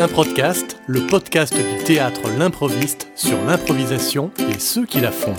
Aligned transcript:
Un 0.00 0.08
podcast, 0.08 0.78
le 0.86 1.06
podcast 1.06 1.54
du 1.54 1.84
théâtre 1.84 2.22
L'improviste 2.38 3.08
sur 3.14 3.36
l'improvisation 3.44 4.30
et 4.38 4.58
ceux 4.58 4.86
qui 4.86 4.98
la 4.98 5.12
font. 5.12 5.34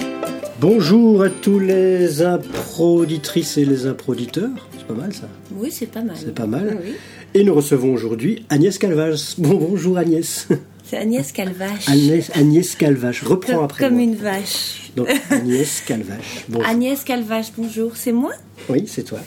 Bonjour 0.59 1.24
à 1.24 1.32
tous 1.32 1.58
les 1.58 2.22
improditrices 2.22 3.58
et 3.58 3.66
les 3.66 3.87
improditeurs. 3.87 4.51
C'est 4.77 4.85
pas 4.85 4.93
mal 4.93 5.13
ça 5.16 5.27
Oui, 5.55 5.71
c'est 5.71 5.87
pas 5.87 6.03
mal. 6.03 6.16
C'est 6.16 6.35
pas 6.35 6.45
mal. 6.45 6.77
Oui. 6.79 6.92
Et 7.33 7.43
nous 7.43 7.55
recevons 7.55 7.92
aujourd'hui 7.92 8.45
Agnès 8.50 8.77
Calvache. 8.77 9.36
Bon, 9.39 9.55
bonjour 9.55 9.97
Agnès. 9.97 10.47
C'est 10.84 10.98
Agnès 10.98 11.32
Calvache. 11.32 11.89
Agnès, 11.89 12.30
Agnès 12.36 12.75
Calvache. 12.75 13.23
Reprends 13.23 13.54
comme, 13.54 13.64
après 13.64 13.86
comme 13.86 13.96
moi. 13.96 14.04
une 14.04 14.16
vache. 14.16 14.91
Donc 14.96 15.07
Agnès 15.32 15.82
Calvache. 15.82 16.46
Bonjour. 16.50 16.70
Agnès 16.70 17.04
Calvache, 17.04 17.48
bonjour. 17.57 17.93
C'est 17.96 18.12
moi? 18.12 18.34
Oui, 18.70 18.84
c'est 18.86 19.05
toi. 19.05 19.21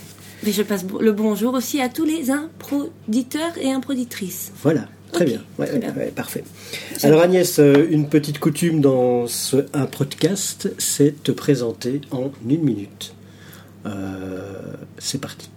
Mais 0.44 0.52
je 0.52 0.62
passe 0.62 0.84
le 1.00 1.10
bonjour 1.10 1.54
aussi 1.54 1.80
à 1.80 1.88
tous 1.88 2.04
les 2.04 2.30
improditeurs 2.30 3.58
et 3.60 3.72
improditrices. 3.72 4.52
Voilà. 4.62 4.86
Très 5.14 5.24
bien. 5.24 5.42
Ouais, 5.58 5.66
très 5.66 5.74
ouais, 5.74 5.80
bien. 5.80 5.94
ouais, 5.94 6.10
parfait. 6.10 6.44
Alors 7.02 7.22
Agnès, 7.22 7.58
euh, 7.58 7.86
une 7.90 8.08
petite 8.08 8.40
coutume 8.40 8.80
dans 8.80 9.26
ce, 9.26 9.66
un 9.72 9.86
podcast, 9.86 10.72
c'est 10.78 11.22
te 11.22 11.32
présenter 11.32 12.00
en 12.10 12.30
une 12.48 12.62
minute. 12.62 13.14
Euh, 13.86 14.72
c'est 14.98 15.20
parti. 15.20 15.50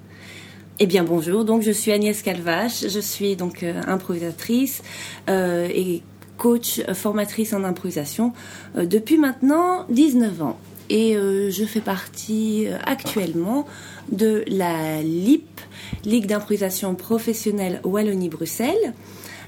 Eh 0.79 0.85
bien 0.85 1.03
bonjour, 1.03 1.43
donc 1.43 1.63
je 1.63 1.71
suis 1.71 1.91
Agnès 1.91 2.21
Calvache, 2.21 2.87
je 2.87 2.99
suis 2.99 3.35
donc 3.35 3.63
euh, 3.63 3.81
improvisatrice 3.87 4.83
euh, 5.27 5.67
et 5.73 6.03
coach 6.37 6.81
formatrice 6.93 7.53
en 7.53 7.63
improvisation 7.63 8.31
depuis 8.75 9.17
maintenant 9.17 9.87
19 9.89 10.41
ans. 10.43 10.59
Et 10.89 11.15
je 11.15 11.65
fais 11.65 11.81
partie 11.81 12.67
actuellement 12.85 13.65
de 14.11 14.45
la 14.47 15.01
LIP, 15.01 15.59
Ligue 16.05 16.27
d'improvisation 16.27 16.93
professionnelle 16.95 17.81
Wallonie-Bruxelles, 17.83 18.93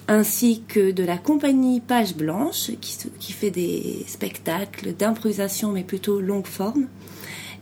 ainsi 0.10 0.64
que 0.68 0.92
de 0.92 1.04
la 1.04 1.18
compagnie 1.18 1.80
Page 1.80 2.16
Blanche, 2.16 2.72
qui, 2.82 2.98
qui 3.20 3.32
fait 3.32 3.52
des 3.52 4.04
spectacles 4.08 4.94
d'improvisation, 4.94 5.72
mais 5.72 5.84
plutôt 5.84 6.20
longue 6.20 6.48
forme. 6.48 6.88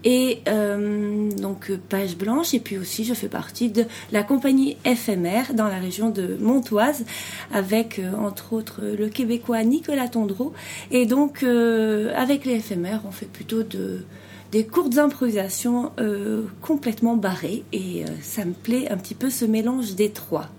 Et 0.04 0.40
euh, 0.48 1.32
donc 1.32 1.72
page 1.90 2.16
blanche 2.16 2.54
et 2.54 2.60
puis 2.60 2.78
aussi 2.78 3.04
je 3.04 3.16
fais 3.16 3.28
partie 3.28 3.70
de 3.70 3.84
la 4.12 4.22
compagnie 4.22 4.78
FMR 4.86 5.56
dans 5.56 5.68
la 5.68 5.80
région 5.80 6.12
de 6.12 6.38
Montoise 6.40 7.04
avec 7.52 7.98
euh, 7.98 8.14
entre 8.16 8.54
autres 8.54 8.82
le 8.84 9.10
québécois 9.10 9.64
Nicolas 9.64 10.08
Tondreau 10.08 10.54
et 10.92 11.08
donc 11.08 11.42
euh, 11.42 12.14
avec 12.16 12.46
les 12.46 12.60
FMR 12.60 13.00
on 13.08 13.12
fait 13.12 13.26
plutôt 13.26 13.64
de 13.64 14.06
des 14.52 14.66
courtes 14.66 14.98
improvisations 14.98 15.92
euh, 16.00 16.44
complètement 16.62 17.16
barrées 17.16 17.64
et 17.74 18.04
euh, 18.04 18.08
ça 18.22 18.46
me 18.46 18.54
plaît 18.54 18.90
un 18.90 18.98
petit 18.98 19.16
peu 19.16 19.30
ce 19.30 19.46
mélange 19.46 19.96
des 19.96 20.10
trois. 20.10 20.50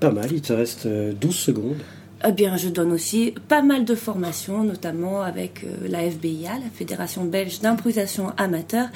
Pas 0.00 0.10
mal, 0.10 0.30
il 0.32 0.42
te 0.42 0.52
reste 0.52 0.86
euh, 0.86 1.12
12 1.12 1.34
secondes. 1.34 1.82
Eh 2.24 2.32
bien, 2.32 2.56
je 2.56 2.70
donne 2.70 2.92
aussi 2.92 3.34
pas 3.46 3.62
mal 3.62 3.84
de 3.84 3.94
formations, 3.94 4.64
notamment 4.64 5.20
avec 5.20 5.64
euh, 5.64 5.86
la 5.86 6.10
FBIA, 6.10 6.54
la 6.54 6.70
Fédération 6.72 7.24
belge 7.24 7.60
d'improvisation 7.60 8.32
amateur, 8.38 8.88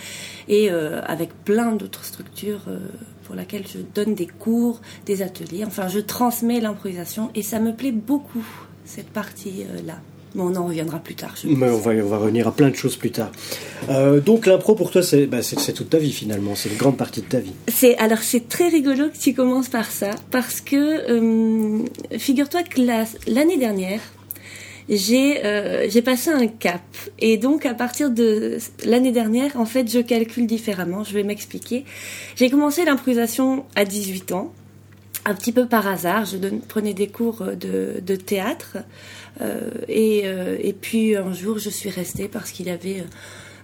et 0.48 0.70
euh, 0.70 1.02
avec 1.04 1.32
plein 1.44 1.72
d'autres 1.72 2.04
structures 2.04 2.62
euh, 2.68 2.78
pour 3.24 3.34
lesquelles 3.34 3.66
je 3.68 3.78
donne 3.94 4.14
des 4.14 4.26
cours, 4.26 4.80
des 5.04 5.20
ateliers. 5.22 5.64
Enfin, 5.66 5.88
je 5.88 6.00
transmets 6.00 6.60
l'improvisation 6.60 7.30
et 7.34 7.42
ça 7.42 7.60
me 7.60 7.74
plaît 7.74 7.92
beaucoup, 7.92 8.46
cette 8.84 9.10
partie-là. 9.10 10.00
Mais 10.34 10.42
on 10.42 10.54
en 10.56 10.66
reviendra 10.66 10.98
plus 11.00 11.14
tard. 11.14 11.34
je 11.42 11.48
Mais 11.48 11.68
on 11.68 11.78
va, 11.78 11.90
on 11.92 12.06
va 12.08 12.18
revenir 12.18 12.46
à 12.48 12.52
plein 12.52 12.70
de 12.70 12.76
choses 12.76 12.96
plus 12.96 13.10
tard. 13.10 13.30
Euh, 13.88 14.20
donc 14.20 14.46
l'impro 14.46 14.74
pour 14.74 14.90
toi, 14.90 15.02
c'est 15.02 15.26
bah, 15.26 15.38
toute 15.74 15.90
ta 15.90 15.98
vie 15.98 16.12
finalement, 16.12 16.54
c'est 16.54 16.68
une 16.68 16.76
grande 16.76 16.96
partie 16.96 17.20
de 17.20 17.26
ta 17.26 17.40
vie. 17.40 17.52
C'est 17.68 17.96
alors 17.98 18.18
c'est 18.18 18.48
très 18.48 18.68
rigolo 18.68 19.08
que 19.08 19.18
tu 19.18 19.34
commences 19.34 19.68
par 19.68 19.90
ça 19.90 20.10
parce 20.30 20.60
que 20.60 20.76
euh, 20.76 21.82
figure-toi 22.18 22.62
que 22.62 22.80
la- 22.80 23.04
l'année 23.26 23.56
dernière 23.58 24.00
j'ai 24.88 25.44
euh, 25.44 25.86
j'ai 25.88 26.02
passé 26.02 26.30
un 26.30 26.46
cap 26.48 26.80
et 27.20 27.36
donc 27.36 27.64
à 27.64 27.74
partir 27.74 28.10
de 28.10 28.58
l'année 28.84 29.12
dernière 29.12 29.52
en 29.56 29.64
fait 29.64 29.90
je 29.90 30.00
calcule 30.00 30.46
différemment. 30.46 31.04
Je 31.04 31.12
vais 31.14 31.22
m'expliquer. 31.22 31.84
J'ai 32.36 32.50
commencé 32.50 32.84
l'improvisation 32.84 33.64
à 33.76 33.84
18 33.84 34.32
ans. 34.32 34.52
Un 35.26 35.34
petit 35.34 35.52
peu 35.52 35.66
par 35.66 35.86
hasard, 35.86 36.24
je 36.24 36.38
prenais 36.66 36.94
des 36.94 37.06
cours 37.08 37.42
de, 37.44 38.00
de 38.00 38.16
théâtre 38.16 38.78
et, 39.88 40.22
euh, 40.24 40.56
et 40.62 40.72
puis 40.72 41.16
un 41.16 41.32
jour 41.32 41.58
je 41.58 41.70
suis 41.70 41.90
restée 41.90 42.28
parce 42.28 42.50
qu'il 42.50 42.68
avait 42.68 43.00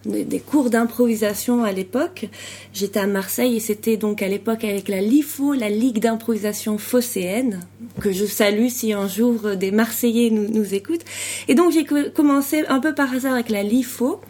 euh, 0.07 0.25
des, 0.25 0.41
cours 0.41 0.71
d'improvisation 0.71 1.65
à 1.65 1.73
l'époque. 1.73 2.27
J'étais 2.73 3.01
à 3.01 3.07
Marseille 3.07 3.57
et 3.57 3.61
c'était 3.61 3.97
donc 3.97 4.23
à 4.23 4.29
l'époque 4.29 4.65
avec 4.65 4.89
la 4.89 5.01
LIFO, 5.01 5.55
la 5.55 5.69
Ligue 5.69 5.99
d'improvisation 5.99 6.79
phocéenne, 6.79 7.61
que 8.01 8.13
je 8.13 8.25
salue 8.25 8.69
si 8.69 8.93
un 8.93 9.09
jour 9.09 9.41
euh, 9.45 9.55
des 9.57 9.71
Marseillais 9.73 10.31
nous, 10.31 10.49
nous 10.49 10.75
écoutent. 10.75 11.05
Et 11.49 11.55
donc 11.55 11.73
j'ai 11.73 11.85
co- 11.85 12.11
commencé 12.15 12.65
un 12.69 12.81
peu 12.81 12.95
par 12.95 13.13
hasard 13.13 13.35
avec 13.35 13.49
la 13.51 13.63
LIFO. 13.63 14.21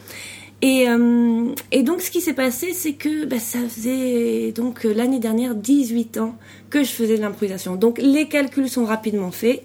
Et, 0.63 0.89
euh, 0.89 1.49
et 1.71 1.83
donc 1.83 2.01
ce 2.01 2.11
qui 2.11 2.23
s'est 2.23 2.33
passé, 2.33 2.73
c'est 2.73 2.95
que 2.95 3.27
bah, 3.27 3.39
ça 3.39 3.59
faisait 3.69 4.53
donc 4.53 4.87
euh, 4.87 4.95
l'année 4.95 5.19
dernière 5.19 5.55
18 5.55 6.17
ans 6.17 6.35
que 6.71 6.83
je 6.83 6.89
faisais 6.89 7.19
de 7.19 7.23
l'improvisation. 7.23 7.77
Donc 7.77 7.99
les 8.01 8.27
calculs 8.27 8.71
sont 8.71 8.87
rapidement 8.87 9.31
faits. 9.31 9.63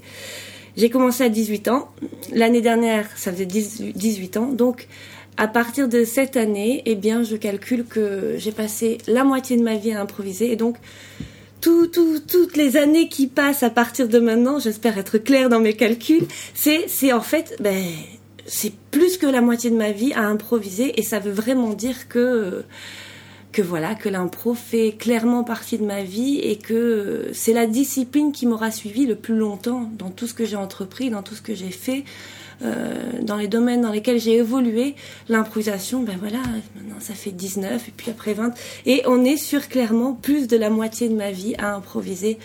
J'ai 0.78 0.90
commencé 0.90 1.24
à 1.24 1.30
18 1.30 1.68
ans. 1.68 1.90
L'année 2.34 2.62
dernière, 2.62 3.08
ça 3.16 3.32
faisait 3.32 3.46
18 3.46 3.96
18 3.98 4.38
ans. 4.38 4.48
Donc, 4.48 4.88
à 5.38 5.48
partir 5.48 5.88
de 5.88 6.04
cette 6.06 6.38
année, 6.38 6.82
eh 6.86 6.96
bien, 6.96 7.24
je 7.24 7.36
calcule 7.36 7.86
que 7.86 8.36
j'ai 8.38 8.52
passé 8.52 8.98
la 9.08 9.24
moitié 9.24 9.58
de 9.58 9.64
ma 9.64 9.76
vie 9.76 9.92
à 9.92 10.02
improviser. 10.02 10.52
Et 10.52 10.56
donc, 10.56 10.78
tout, 11.62 11.88
tout- 11.88 12.20
toutes 12.20 12.58
les 12.58 12.78
années 12.78 13.08
qui 13.10 13.28
passent 13.28 13.64
à 13.64 13.70
partir 13.70 14.08
de 14.08 14.20
maintenant, 14.20 14.60
j'espère 14.60 14.98
être 14.98 15.18
claire 15.18 15.50
dans 15.50 15.60
mes 15.60 15.74
calculs, 15.74 16.26
c'est, 16.54 16.86
c'est 16.88 17.14
en 17.14 17.22
fait, 17.22 17.56
ben, 17.62 17.84
c'est 18.48 18.74
plus 18.92 19.18
que 19.18 19.28
la 19.28 19.42
moitié 19.42 19.70
de 19.70 19.76
ma 19.78 19.92
vie 19.92 20.14
à 20.14 20.22
improviser. 20.24 21.00
Et 21.00 21.04
ça 21.04 21.20
veut 21.20 21.32
vraiment 21.32 21.70
dire 21.74 22.08
que, 22.10 22.64
que 23.52 23.62
voilà, 23.62 23.96
que 23.96 24.10
l'impro 24.10 24.54
fait 24.54 24.94
clairement 24.98 25.44
partie 25.44 25.78
de 25.78 25.86
ma 25.86 26.04
vie 26.04 26.40
et 26.40 26.58
que 26.58 27.30
c'est 27.34 27.54
la 27.54 27.68
discipline 27.68 28.32
qui 28.32 28.46
m'aura 28.46 28.72
suivi 28.72 29.06
le 29.06 29.16
plus 29.16 29.36
longtemps 29.36 29.90
dans 29.98 30.10
tout 30.10 30.28
ce 30.28 30.34
que 30.34 30.46
j'ai 30.46 30.56
entrepris, 30.56 31.10
dans 31.10 31.22
tout 31.22 31.36
ce 31.36 31.42
que 31.42 31.54
j'ai 31.54 31.72
fait, 31.72 32.06
euh, 32.64 33.22
dans 33.22 33.36
les 33.36 33.48
domaines 33.48 33.82
dans 33.82 33.92
lesquels 33.92 34.20
j'ai 34.20 34.38
évolué. 34.38 34.96
L'improvisation, 35.28 36.02
ben 36.04 36.18
voilà, 36.20 36.40
maintenant 36.76 37.00
ça 37.00 37.14
fait 37.14 37.32
19 37.32 37.90
et 37.90 37.94
puis 37.96 38.10
après 38.12 38.34
20. 38.34 38.54
Et 38.86 39.04
on 39.06 39.26
est 39.26 39.38
sur 39.38 39.68
clairement 39.68 40.14
plus 40.14 40.48
de 40.48 40.58
la 40.58 40.70
moitié 40.70 41.10
de 41.10 41.16
ma 41.16 41.32
vie 41.32 41.56
à 41.58 41.76
improviser 41.76 42.38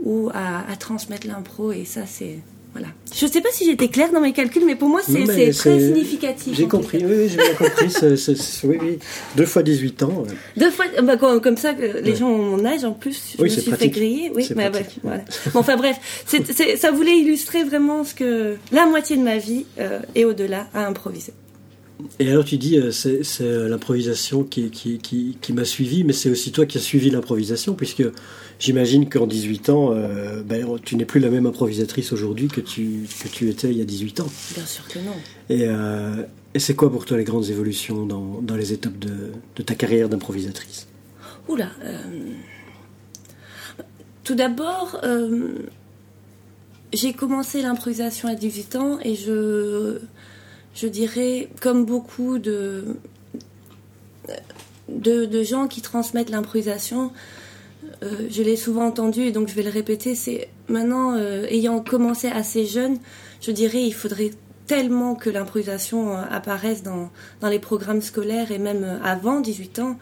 ou 0.00 0.30
à, 0.32 0.70
à 0.70 0.76
transmettre 0.76 1.26
l'impro 1.26 1.72
et 1.72 1.84
ça 1.84 2.06
c'est... 2.06 2.38
Voilà. 2.72 2.88
Je 3.14 3.26
sais 3.26 3.42
pas 3.42 3.50
si 3.52 3.66
j'étais 3.66 3.88
claire 3.88 4.10
dans 4.12 4.20
mes 4.20 4.32
calculs, 4.32 4.64
mais 4.64 4.76
pour 4.76 4.88
moi 4.88 5.00
c'est 5.06 5.26
mais 5.26 5.50
très 5.52 5.78
significatif. 5.78 6.56
J'ai 6.56 6.66
compris, 6.66 7.04
oui, 7.04 7.14
oui 7.18 7.28
j'ai 7.28 7.36
bien 7.36 7.54
compris. 7.54 7.92
oui, 8.64 8.78
oui. 8.80 8.98
Deux 9.36 9.44
fois 9.44 9.62
18 9.62 10.02
ans. 10.04 10.24
euh, 10.26 10.32
Deux 10.56 10.70
fois, 10.70 10.86
bah, 11.02 11.16
comme, 11.18 11.56
ça, 11.58 11.72
les 11.72 11.92
Ouais. 12.12 12.16
gens 12.16 12.28
ont 12.28 12.38
mon 12.56 12.64
âge 12.64 12.84
en 12.84 12.92
plus, 12.92 13.34
je 13.36 13.42
Oui, 13.42 13.48
me 13.50 13.52
suis 13.54 13.62
fait 13.62 13.70
pratique. 13.72 13.92
griller. 13.92 14.32
Oui, 14.34 14.44
C'est 14.44 14.54
bah, 14.54 14.70
ouais, 14.70 14.86
voilà. 15.02 15.22
Bon, 15.52 15.60
enfin 15.60 15.76
bref, 15.76 15.96
ça 16.78 16.90
voulait 16.90 17.18
illustrer 17.18 17.62
vraiment 17.64 18.04
ce 18.04 18.14
que 18.14 18.56
la 18.72 18.86
moitié 18.86 19.18
de 19.18 19.22
ma 19.22 19.36
vie 19.36 19.66
euh, 19.78 19.98
et 20.14 20.24
au-delà 20.24 20.66
à 20.72 20.86
improviser. 20.86 21.34
Et 22.18 22.30
alors 22.30 22.44
tu 22.44 22.58
dis, 22.58 22.78
euh, 22.78 22.90
c'est 22.90 23.22
euh, 23.40 23.68
l'improvisation 23.68 24.44
qui, 24.44 24.70
qui, 24.70 24.98
qui, 24.98 25.36
qui 25.40 25.52
m'a 25.52 25.64
suivi, 25.64 26.04
mais 26.04 26.12
c'est 26.12 26.30
aussi 26.30 26.52
toi 26.52 26.66
qui 26.66 26.78
as 26.78 26.80
suivi 26.80 27.10
l'improvisation, 27.10 27.74
puisque 27.74 28.04
j'imagine 28.58 29.08
qu'en 29.08 29.26
18 29.26 29.68
ans, 29.70 29.92
euh, 29.92 30.42
ben, 30.42 30.66
tu 30.84 30.96
n'es 30.96 31.04
plus 31.04 31.20
la 31.20 31.30
même 31.30 31.46
improvisatrice 31.46 32.12
aujourd'hui 32.12 32.48
que 32.48 32.60
tu, 32.60 33.06
que 33.22 33.28
tu 33.28 33.48
étais 33.48 33.70
il 33.70 33.78
y 33.78 33.82
a 33.82 33.84
18 33.84 34.20
ans. 34.20 34.30
Bien 34.54 34.66
sûr 34.66 34.86
que 34.88 34.98
non. 34.98 35.14
Et, 35.48 35.64
euh, 35.66 36.22
et 36.54 36.58
c'est 36.58 36.74
quoi 36.74 36.90
pour 36.90 37.04
toi 37.04 37.16
les 37.16 37.24
grandes 37.24 37.48
évolutions 37.50 38.06
dans, 38.06 38.40
dans 38.42 38.56
les 38.56 38.72
étapes 38.72 38.98
de, 38.98 39.32
de 39.56 39.62
ta 39.62 39.74
carrière 39.74 40.08
d'improvisatrice? 40.08 40.86
Oula. 41.48 41.70
euh, 41.84 41.98
Tout 44.24 44.34
d'abord, 44.34 45.00
j'ai 46.92 47.12
commencé 47.14 47.62
l'improvisation 47.62 48.28
à 48.28 48.34
18 48.34 48.76
ans 48.76 48.98
et 49.02 49.14
je, 49.16 49.98
je 50.74 50.86
dirais, 50.86 51.48
comme 51.60 51.84
beaucoup 51.84 52.38
de, 52.38 52.96
de, 54.88 55.42
gens 55.42 55.68
qui 55.68 55.82
transmettent 55.82 56.30
l'improvisation, 56.30 57.12
euh, 58.02 58.28
je 58.30 58.42
l'ai 58.42 58.56
souvent 58.56 58.86
entendu 58.86 59.22
et 59.22 59.32
donc 59.32 59.48
je 59.48 59.54
vais 59.54 59.62
le 59.62 59.70
répéter, 59.70 60.14
c'est 60.14 60.48
maintenant, 60.68 61.14
euh, 61.14 61.46
ayant 61.48 61.80
commencé 61.80 62.28
assez 62.28 62.66
jeune, 62.66 62.98
je 63.40 63.50
dirais, 63.50 63.82
il 63.82 63.92
faudrait 63.92 64.30
tellement 64.66 65.14
que 65.14 65.28
l'improvisation 65.28 66.16
euh, 66.16 66.22
apparaisse 66.30 66.82
dans, 66.82 67.10
dans 67.40 67.48
les 67.48 67.58
programmes 67.58 68.00
scolaires 68.00 68.50
et 68.50 68.58
même 68.58 69.00
avant 69.02 69.40
18 69.40 69.78
ans, 69.80 69.98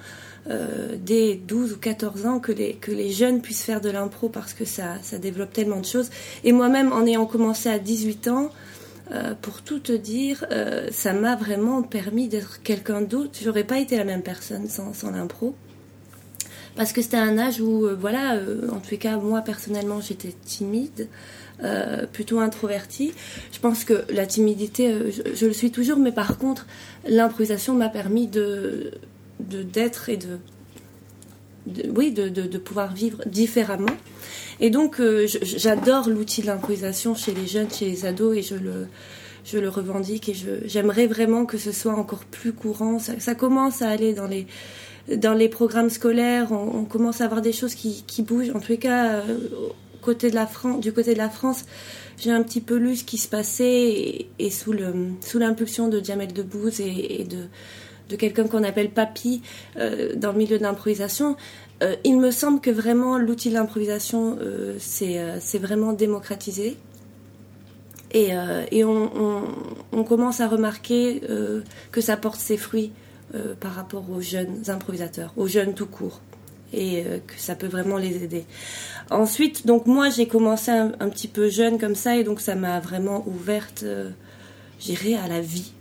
dès 1.05 1.37
12 1.37 1.75
ou 1.75 1.77
14 1.77 2.27
ans, 2.27 2.41
que 2.41 2.51
les, 2.51 2.73
que 2.73 2.91
les 2.91 3.11
jeunes 3.13 3.43
puissent 3.43 3.63
faire 3.63 3.83
de 3.83 3.91
l'impro 3.91 4.31
parce 4.31 4.55
que 4.55 4.65
ça, 4.65 4.95
ça 5.03 5.19
développe 5.19 5.53
tellement 5.53 5.79
de 5.79 5.85
choses. 5.85 6.11
Et 6.45 6.53
moi-même, 6.53 6.93
en 6.93 7.07
ayant 7.07 7.27
commencé 7.27 7.69
à 7.69 7.79
18 7.79 8.29
ans, 8.29 8.51
euh, 9.13 9.35
pour 9.41 9.63
tout 9.63 9.81
te 9.81 9.93
dire, 9.93 10.45
euh, 10.53 10.89
ça 10.93 11.13
m'a 11.13 11.35
vraiment 11.35 11.83
permis 11.83 12.29
d'être 12.29 12.63
quelqu'un 12.63 13.03
d'autre. 13.03 13.33
J'aurais 13.43 13.65
pas 13.65 13.79
été 13.79 13.97
la 13.97 14.05
même 14.05 14.23
personne 14.23 14.69
sans, 14.69 15.11
l'impro. 15.11 15.55
parce 16.77 16.93
que 16.93 17.03
c'était 17.03 17.17
un 17.17 17.37
âge 17.37 17.61
où, 17.61 17.87
euh, 17.87 17.97
voilà, 17.99 18.41
en 18.71 18.79
tous 18.79 18.93
les 18.93 18.99
cas, 18.99 19.17
moi 19.17 19.41
personnellement, 19.41 20.01
j'étais 20.01 20.35
timide, 20.45 21.09
plutôt 22.13 22.41
introvertie. 22.41 23.13
Je 23.53 23.59
pense 23.59 23.85
que 23.85 24.05
la 24.11 24.25
timidité, 24.25 24.95
je, 25.11 25.35
je, 25.35 25.47
le 25.47 25.53
suis 25.53 25.71
toujours, 25.71 25.99
mais 25.99 26.13
par 26.13 26.39
contre, 26.39 26.67
l'improvisation 27.07 27.75
m'a 27.75 27.91
permis 27.91 28.29
de 28.29 28.93
d'être 29.41 30.09
et 30.09 30.17
de, 30.17 30.39
oui, 31.95 32.13
de, 32.13 32.29
de, 32.29 32.43
de, 32.43 32.59
pouvoir 32.59 32.93
vivre 32.93 33.23
différemment. 33.27 33.97
Et 34.61 34.71
donc, 34.71 35.01
j'adore 35.43 36.09
l'outil 36.09 36.43
de 36.43 36.47
l'improvisation 36.47 37.15
chez 37.15 37.33
les 37.33 37.47
jeunes, 37.47 37.71
chez 37.71 37.87
les 37.87 38.07
ados, 38.07 38.37
et 38.37 38.43
je 38.43 38.55
le 38.55 38.87
je 39.45 39.59
le 39.59 39.69
revendique 39.69 40.29
et 40.29 40.35
j'aimerais 40.65 41.07
vraiment 41.07 41.47
que 41.47 41.59
ce 41.59 41.73
soit 41.73 41.95
encore 41.95 42.25
plus 42.25 42.53
courant. 42.53 42.99
Ça, 42.99 43.35
commence 43.35 43.83
à 43.83 43.89
aller 43.89 44.13
dans 44.13 44.27
les 44.27 44.47
dans 45.17 45.35
les 45.35 45.49
programmes 45.49 45.91
scolaires, 45.91 46.53
on, 46.53 46.85
commence 46.85 47.21
à 47.21 47.25
avoir 47.25 47.41
des 47.41 47.53
choses 47.53 47.75
qui, 47.75 48.05
qui 48.07 48.23
bougent. 48.23 48.51
En 48.55 48.61
les 48.61 48.77
cas, 48.77 49.15
euh, 49.15 49.39
côté 50.03 50.31
de 50.31 50.37
la 50.37 50.49
du 50.79 50.93
côté 50.93 51.15
de 51.15 51.19
la 51.19 51.31
France, 51.31 51.65
j'ai 52.19 52.31
un 52.31 52.43
petit 52.43 52.61
peu 52.61 52.77
lu 52.77 52.97
ce 52.97 53.05
qui 53.05 53.19
se 53.19 53.27
passait 53.27 54.29
et, 54.39 54.51
sous 54.51 54.73
l'impulsion 54.73 55.89
de 55.89 56.05
Jamel 56.05 56.33
Debbouze 56.33 56.81
et, 56.81 57.23
et 57.23 57.25
de 57.25 57.39
de 58.11 58.17
quelqu'un 58.17 58.47
qu'on 58.47 58.65
appelle 58.65 58.91
Papy 58.91 59.43
euh, 59.77 60.15
dans 60.17 60.33
le 60.33 60.39
milieu 60.39 60.59
de 60.59 60.63
l'improvisation. 60.63 61.37
Euh, 61.83 61.97
il 62.05 62.19
me 62.19 62.31
semble 62.31 62.61
que 62.61 62.71
vraiment 62.71 63.17
l'outil 63.17 63.49
de 63.49 63.55
l'improvisation 63.55 64.37
euh, 64.41 64.77
c'est 64.79 65.59
vraiment 65.59 65.93
démocratisé 65.93 66.77
et, 68.13 68.31
et 68.73 68.85
on, 68.85 70.05
commence 70.05 70.41
à 70.41 70.49
remarquer 70.49 71.23
que 71.93 72.01
ça 72.01 72.17
porte 72.17 72.41
ses 72.41 72.57
fruits 72.57 72.91
par 73.61 73.73
rapport 73.73 74.11
aux 74.11 74.21
jeunes 74.21 74.65
improvisateurs, 74.67 75.33
aux 75.37 75.47
jeunes 75.47 75.75
tout 75.75 75.87
court, 75.87 76.21
et 76.73 77.05
que 77.05 77.35
ça 77.37 77.55
peut 77.55 77.69
vraiment 77.69 77.99
les 77.99 78.25
aider. 78.25 78.47
Ensuite, 79.11 79.67
donc 79.67 79.87
moi 79.87 80.09
j'ai 80.09 80.29
commencé 80.29 80.71
un, 80.71 81.09
petit 81.11 81.27
peu 81.27 81.51
jeune 81.51 81.79
comme 81.79 81.97
ça, 81.97 82.17
et 82.17 82.23
donc 82.23 82.41
ça 82.41 82.55
m'a 82.55 82.79
vraiment 82.79 83.27
ouverte, 83.27 83.83
euh, 83.83 84.11
j'irai 84.79 85.17
à 85.17 85.27
la 85.27 85.41
vie. 85.41 85.73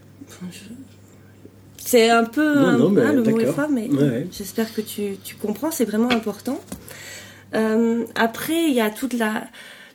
C'est 1.90 2.10
un 2.10 2.24
peu 2.24 2.54
non, 2.56 2.78
non, 2.78 2.90
mais 2.90 3.02
hein, 3.02 3.14
le 3.14 3.24
mot 3.24 3.40
est 3.40 3.52
fort, 3.52 3.70
mais 3.70 3.88
ouais. 3.88 4.28
j'espère 4.32 4.72
que 4.74 4.82
tu, 4.82 5.18
tu 5.24 5.36
comprends, 5.36 5.72
c'est 5.72 5.86
vraiment 5.86 6.12
important. 6.12 6.62
Euh, 7.56 8.06
après, 8.14 8.66
il 8.68 8.74
y 8.76 8.82
a 8.82 8.92
toute 8.92 9.14
la, 9.14 9.44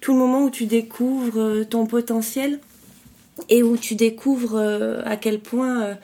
tout 0.00 0.12
le 0.12 0.18
moment 0.18 0.42
où 0.42 0.50
tu 0.50 0.66
découvres 0.66 1.64
ton 1.70 1.86
potentiel 1.86 2.58
et 3.48 3.62
où 3.62 3.76
tu 3.76 3.94
découvres 3.94 4.56
euh, 4.56 5.02
à 5.04 5.16
quel 5.16 5.38
point 5.38 5.84
euh, 5.84 5.94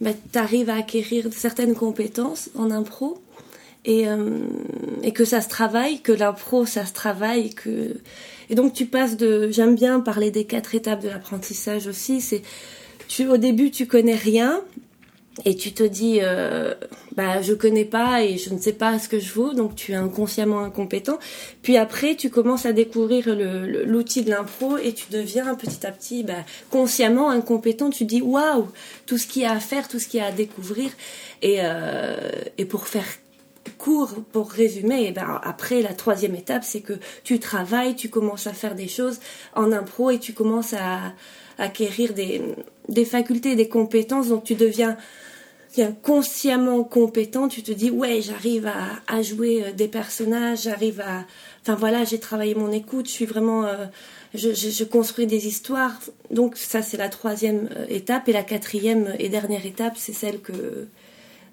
bah, 0.00 0.10
tu 0.32 0.38
arrives 0.38 0.70
à 0.70 0.76
acquérir 0.76 1.26
certaines 1.32 1.74
compétences 1.74 2.50
en 2.56 2.70
impro 2.70 3.20
et, 3.84 4.08
euh, 4.08 4.38
et 5.02 5.12
que 5.12 5.24
ça 5.24 5.40
se 5.40 5.48
travaille, 5.48 6.00
que 6.00 6.12
l'impro 6.12 6.64
ça 6.64 6.86
se 6.86 6.92
travaille, 6.92 7.50
que 7.50 7.96
et 8.50 8.54
donc 8.54 8.72
tu 8.72 8.86
passes 8.86 9.16
de 9.16 9.50
j'aime 9.50 9.74
bien 9.74 10.00
parler 10.00 10.30
des 10.30 10.44
quatre 10.44 10.74
étapes 10.74 11.02
de 11.02 11.08
l'apprentissage 11.08 11.86
aussi, 11.86 12.20
c'est 12.20 12.42
tu 13.08 13.26
au 13.26 13.36
début 13.36 13.70
tu 13.70 13.86
connais 13.86 14.16
rien 14.16 14.62
et 15.44 15.56
tu 15.56 15.72
te 15.72 15.82
dis 15.82 16.20
euh, 16.22 16.74
bah 17.16 17.42
je 17.42 17.54
connais 17.54 17.84
pas 17.84 18.22
et 18.22 18.38
je 18.38 18.54
ne 18.54 18.58
sais 18.58 18.72
pas 18.72 18.98
ce 18.98 19.08
que 19.08 19.18
je 19.18 19.32
vaux 19.32 19.52
donc 19.52 19.74
tu 19.74 19.92
es 19.92 19.96
inconsciemment 19.96 20.60
incompétent. 20.60 21.18
Puis 21.62 21.76
après 21.76 22.14
tu 22.14 22.30
commences 22.30 22.66
à 22.66 22.72
découvrir 22.72 23.24
l'outil 23.26 24.22
de 24.22 24.30
l'impro 24.30 24.78
et 24.78 24.92
tu 24.92 25.06
deviens 25.10 25.54
petit 25.56 25.84
à 25.86 25.90
petit 25.90 26.22
bah, 26.22 26.44
consciemment 26.70 27.30
incompétent. 27.30 27.90
Tu 27.90 28.04
dis 28.04 28.22
waouh 28.22 28.68
tout 29.06 29.18
ce 29.18 29.26
qu'il 29.26 29.42
y 29.42 29.44
a 29.44 29.52
à 29.52 29.60
faire 29.60 29.88
tout 29.88 29.98
ce 29.98 30.06
qu'il 30.06 30.20
y 30.20 30.22
a 30.22 30.26
à 30.26 30.32
découvrir. 30.32 30.90
Et 31.42 31.58
euh, 31.60 32.16
et 32.56 32.64
pour 32.64 32.86
faire 32.86 33.06
court 33.78 34.14
pour 34.30 34.50
résumer 34.50 35.06
et 35.06 35.10
ben 35.10 35.40
après 35.42 35.80
la 35.80 35.94
troisième 35.94 36.34
étape 36.34 36.64
c'est 36.64 36.82
que 36.82 36.92
tu 37.24 37.40
travailles 37.40 37.96
tu 37.96 38.10
commences 38.10 38.46
à 38.46 38.52
faire 38.52 38.74
des 38.74 38.88
choses 38.88 39.20
en 39.54 39.72
impro 39.72 40.10
et 40.10 40.18
tu 40.18 40.34
commences 40.34 40.74
à 40.74 41.14
acquérir 41.58 42.14
des, 42.14 42.42
des 42.88 43.04
facultés, 43.04 43.56
des 43.56 43.68
compétences, 43.68 44.28
donc 44.28 44.44
tu 44.44 44.54
deviens 44.54 44.96
consciemment 46.02 46.84
compétent, 46.84 47.48
tu 47.48 47.62
te 47.62 47.72
dis 47.72 47.90
ouais 47.90 48.20
j'arrive 48.22 48.66
à, 48.66 49.00
à, 49.06 49.22
jouer 49.22 49.72
des 49.76 49.88
personnages, 49.88 50.62
j'arrive 50.62 51.00
à, 51.00 51.24
enfin 51.62 51.74
voilà 51.74 52.04
j'ai 52.04 52.18
travaillé 52.18 52.54
mon 52.54 52.70
écoute, 52.70 53.06
je 53.06 53.12
suis 53.12 53.26
vraiment, 53.26 53.64
euh, 53.64 53.86
je, 54.34 54.52
je, 54.52 54.70
je, 54.70 54.84
construis 54.84 55.26
des 55.26 55.46
histoires, 55.46 55.98
donc 56.30 56.56
ça 56.56 56.82
c'est 56.82 56.96
la 56.96 57.08
troisième 57.08 57.68
étape. 57.88 58.28
Et 58.28 58.32
la 58.32 58.42
quatrième 58.42 59.14
et 59.18 59.28
dernière 59.28 59.66
étape 59.66 59.94
c'est 59.96 60.12
celle 60.12 60.40
que 60.40 60.86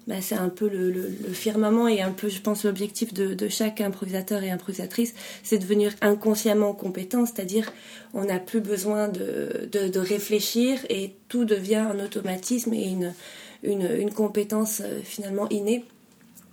bah, 0.06 0.16
c'est 0.20 0.34
un 0.34 0.48
peu 0.48 0.68
le, 0.68 0.90
le, 0.90 1.02
le, 1.02 1.32
firmament 1.32 1.86
et 1.86 2.00
un 2.02 2.10
peu, 2.10 2.28
je 2.28 2.40
pense, 2.40 2.64
l'objectif 2.64 3.14
de, 3.14 3.34
de, 3.34 3.48
chaque 3.48 3.80
improvisateur 3.80 4.42
et 4.42 4.50
improvisatrice, 4.50 5.14
c'est 5.44 5.58
de 5.58 5.62
devenir 5.62 5.92
inconsciemment 6.00 6.72
compétent, 6.72 7.24
c'est-à-dire 7.24 7.72
on 8.12 8.24
n'a 8.24 8.40
plus 8.40 8.60
besoin 8.60 9.06
de, 9.06 9.68
de, 9.70 9.86
de, 9.86 10.00
réfléchir 10.00 10.80
et 10.88 11.14
tout 11.28 11.44
devient 11.44 11.76
un 11.76 12.00
automatisme 12.00 12.74
et 12.74 12.88
une, 12.88 13.14
une, 13.62 13.88
une 13.98 14.12
compétence 14.12 14.80
euh, 14.84 15.00
finalement 15.02 15.48
innée, 15.48 15.84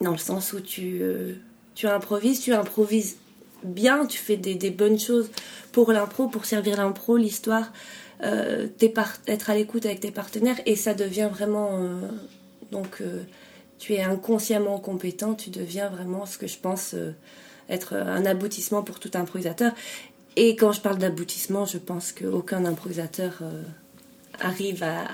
dans 0.01 0.11
le 0.11 0.17
sens 0.17 0.53
où 0.53 0.61
tu, 0.61 0.99
euh, 1.01 1.33
tu 1.75 1.87
improvises, 1.87 2.41
tu 2.41 2.53
improvises 2.53 3.17
bien, 3.63 4.05
tu 4.05 4.17
fais 4.17 4.37
des, 4.37 4.55
des 4.55 4.71
bonnes 4.71 4.99
choses 4.99 5.29
pour 5.71 5.91
l'impro, 5.91 6.27
pour 6.27 6.45
servir 6.45 6.77
l'impro, 6.77 7.17
l'histoire, 7.17 7.71
euh, 8.23 8.67
être 9.27 9.49
à 9.49 9.55
l'écoute 9.55 9.85
avec 9.85 9.99
tes 9.99 10.11
partenaires 10.11 10.59
et 10.65 10.75
ça 10.75 10.93
devient 10.93 11.29
vraiment... 11.31 11.69
Euh, 11.73 12.07
donc 12.71 13.01
tu 13.79 13.95
es 13.95 14.03
inconsciemment 14.03 14.77
compétent, 14.77 15.33
tu 15.33 15.49
deviens 15.49 15.89
vraiment 15.89 16.27
ce 16.27 16.37
que 16.37 16.45
je 16.45 16.59
pense 16.59 16.93
être 17.67 17.95
un 17.95 18.25
aboutissement 18.25 18.83
pour 18.83 18.99
tout 18.99 19.09
improvisateur. 19.15 19.71
Et 20.35 20.55
quand 20.55 20.71
je 20.71 20.81
parle 20.81 20.99
d'aboutissement, 20.99 21.65
je 21.65 21.79
pense 21.79 22.11
qu'aucun 22.11 22.65
improvisateur 22.65 23.41
arrive 24.39 24.83
à, 24.83 25.07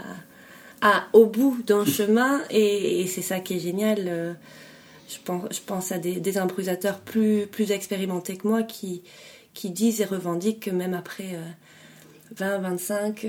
à, 0.86 1.08
au 1.14 1.26
bout 1.26 1.58
d'un 1.66 1.86
chemin 1.86 2.42
et, 2.50 3.02
et 3.02 3.08
c'est 3.08 3.22
ça 3.22 3.40
qui 3.40 3.56
est 3.56 3.60
génial. 3.60 4.06
Euh, 4.08 4.34
je 5.10 5.18
pense, 5.24 5.44
je 5.52 5.60
pense 5.66 5.92
à 5.92 5.98
des, 5.98 6.20
des, 6.20 6.38
improvisateurs 6.38 7.00
plus, 7.00 7.48
plus 7.48 7.72
expérimentés 7.72 8.38
que 8.38 8.48
moi 8.48 8.64
qui, 8.64 9.04
qui 9.54 9.70
disent 9.70 10.02
et 10.02 10.06
revendiquent 10.06 10.66
que 10.66 10.72
même 10.72 10.94
après 10.94 11.38
20, 12.36 12.58
25, 12.60 13.28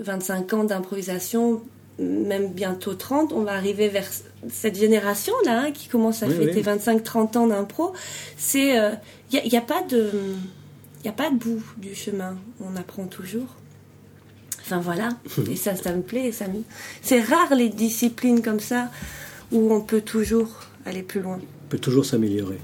25 0.00 0.52
ans 0.54 0.64
d'improvisation, 0.64 1.62
même 1.98 2.52
bientôt 2.52 2.94
30, 2.94 3.32
on 3.32 3.42
va 3.42 3.52
arriver 3.52 3.88
vers 3.88 4.08
cette 4.48 4.78
génération-là 4.78 5.62
hein, 5.62 5.72
qui 5.72 5.88
commence 5.88 6.22
à 6.22 6.26
oui, 6.26 6.34
fêter 6.34 6.62
oui. 6.66 6.78
25-30 6.78 7.38
ans 7.38 7.46
d'impro. 7.48 7.92
C'est, 8.36 8.68
il 8.68 8.78
euh, 8.78 8.90
n'y 9.32 9.56
a, 9.56 9.58
a, 9.58 9.62
pas 9.62 9.82
de, 9.82 10.10
il 11.04 11.08
a 11.08 11.12
pas 11.12 11.30
de 11.30 11.36
bout 11.36 11.62
du 11.76 11.94
chemin. 11.94 12.36
On 12.60 12.76
apprend 12.76 13.06
toujours. 13.06 13.48
Enfin 14.68 14.80
voilà. 14.80 15.10
et 15.50 15.56
ça, 15.56 15.74
ça 15.76 15.92
me 15.92 16.02
plaît. 16.02 16.32
Ça 16.32 16.46
me... 16.46 16.62
C'est 17.02 17.20
rare 17.20 17.54
les 17.54 17.68
disciplines 17.68 18.42
comme 18.42 18.60
ça 18.60 18.90
où 19.52 19.72
on 19.72 19.80
peut 19.80 20.02
toujours 20.02 20.60
aller 20.84 21.02
plus 21.02 21.20
loin. 21.20 21.38
On 21.66 21.68
peut 21.68 21.78
toujours 21.78 22.04
s'améliorer. 22.04 22.58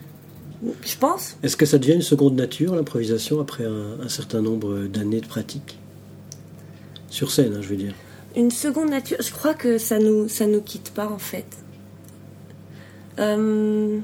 Je 0.84 0.96
pense. 0.96 1.36
Est-ce 1.42 1.56
que 1.56 1.66
ça 1.66 1.78
devient 1.78 1.94
une 1.94 2.02
seconde 2.02 2.36
nature, 2.36 2.74
l'improvisation, 2.74 3.40
après 3.40 3.64
un, 3.64 4.00
un 4.02 4.08
certain 4.08 4.40
nombre 4.40 4.86
d'années 4.86 5.20
de 5.20 5.26
pratique? 5.26 5.78
Sur 7.10 7.30
scène, 7.30 7.54
hein, 7.54 7.60
je 7.62 7.68
veux 7.68 7.76
dire 7.76 7.94
une 8.36 8.50
seconde 8.50 8.90
nature. 8.90 9.18
Je 9.20 9.32
crois 9.32 9.54
que 9.54 9.78
ça 9.78 9.98
nous 9.98 10.28
ça 10.28 10.46
nous 10.46 10.60
quitte 10.60 10.90
pas 10.90 11.06
en 11.06 11.18
fait. 11.18 11.46
Euh, 13.18 13.98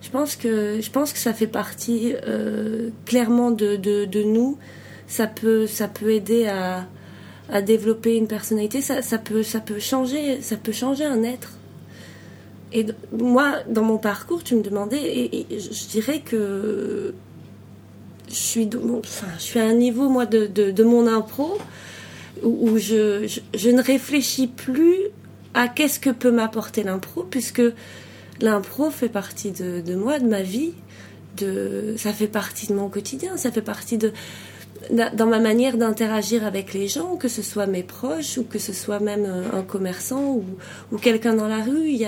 je 0.00 0.10
pense 0.10 0.36
que 0.36 0.80
je 0.80 0.90
pense 0.90 1.12
que 1.12 1.18
ça 1.18 1.32
fait 1.32 1.46
partie 1.46 2.14
euh, 2.26 2.90
clairement 3.06 3.50
de, 3.50 3.76
de, 3.76 4.04
de, 4.04 4.22
nous. 4.22 4.58
Ça 5.12 5.26
peut 5.26 5.66
ça 5.66 5.88
peut 5.88 6.10
aider 6.10 6.46
à, 6.46 6.86
développer 7.60 8.16
une 8.16 8.28
personnalité. 8.28 8.80
Ça, 8.80 9.02
ça 9.02 9.18
peut 9.18 9.42
ça 9.42 9.60
peut 9.60 9.78
changer 9.78 10.40
ça 10.40 10.56
peut 10.56 10.72
changer 10.72 11.04
un 11.04 11.22
être. 11.22 11.52
Et 12.72 12.86
moi 13.12 13.56
dans 13.68 13.84
mon 13.84 13.98
parcours 13.98 14.42
tu 14.42 14.54
me 14.54 14.62
demandais 14.62 15.02
et, 15.02 15.46
je 15.50 15.88
dirais 15.88 16.20
que 16.20 17.12
je 18.30 18.34
suis 18.34 18.70
enfin 18.98 19.26
je 19.36 19.42
suis 19.42 19.60
à 19.60 19.66
un 19.66 19.74
niveau 19.74 20.08
moi 20.08 20.24
de, 20.24 20.46
de, 20.46 20.70
de 20.70 20.84
mon 20.84 21.06
impro 21.06 21.58
où 22.42 22.78
je, 22.78 23.26
je, 23.26 23.40
je, 23.54 23.68
ne 23.68 23.82
réfléchis 23.82 24.46
plus 24.46 25.10
à 25.52 25.68
qu'est-ce 25.68 26.00
que 26.00 26.08
peut 26.08 26.30
m'apporter 26.30 26.82
l'impro, 26.82 27.22
puisque 27.22 27.62
l'impro 28.40 28.90
fait 28.90 29.10
partie 29.10 29.50
de, 29.50 29.82
de, 29.82 29.94
moi, 29.94 30.18
de 30.18 30.26
ma 30.26 30.40
vie, 30.40 30.72
de, 31.36 31.94
ça 31.98 32.14
fait 32.14 32.28
partie 32.28 32.66
de 32.68 32.74
mon 32.74 32.88
quotidien, 32.88 33.36
ça 33.36 33.52
fait 33.52 33.62
partie 33.62 33.98
de 33.98 34.12
dans 34.90 35.26
ma 35.26 35.38
manière 35.38 35.76
d'interagir 35.76 36.44
avec 36.44 36.74
les 36.74 36.88
gens, 36.88 37.16
que 37.16 37.28
ce 37.28 37.42
soit 37.42 37.66
mes 37.66 37.82
proches 37.82 38.38
ou 38.38 38.44
que 38.44 38.58
ce 38.58 38.72
soit 38.72 39.00
même 39.00 39.26
un 39.52 39.62
commerçant 39.62 40.40
ou, 40.90 40.98
quelqu'un 40.98 41.34
dans 41.34 41.48
la 41.48 41.62
rue, 41.62 41.88
il 41.88 41.96
y 41.96 42.04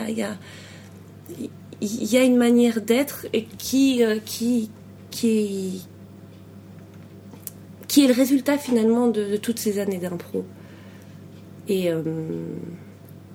a, 2.16 2.24
une 2.24 2.36
manière 2.36 2.80
d'être 2.80 3.26
qui, 3.58 4.02
euh, 4.04 4.18
qui, 4.24 4.70
est 7.96 8.06
le 8.06 8.14
résultat 8.14 8.58
finalement 8.58 9.08
de, 9.08 9.36
toutes 9.36 9.58
ces 9.58 9.78
années 9.78 9.98
d'impro. 9.98 10.44
Et, 11.68 11.90
euh, 11.90 12.02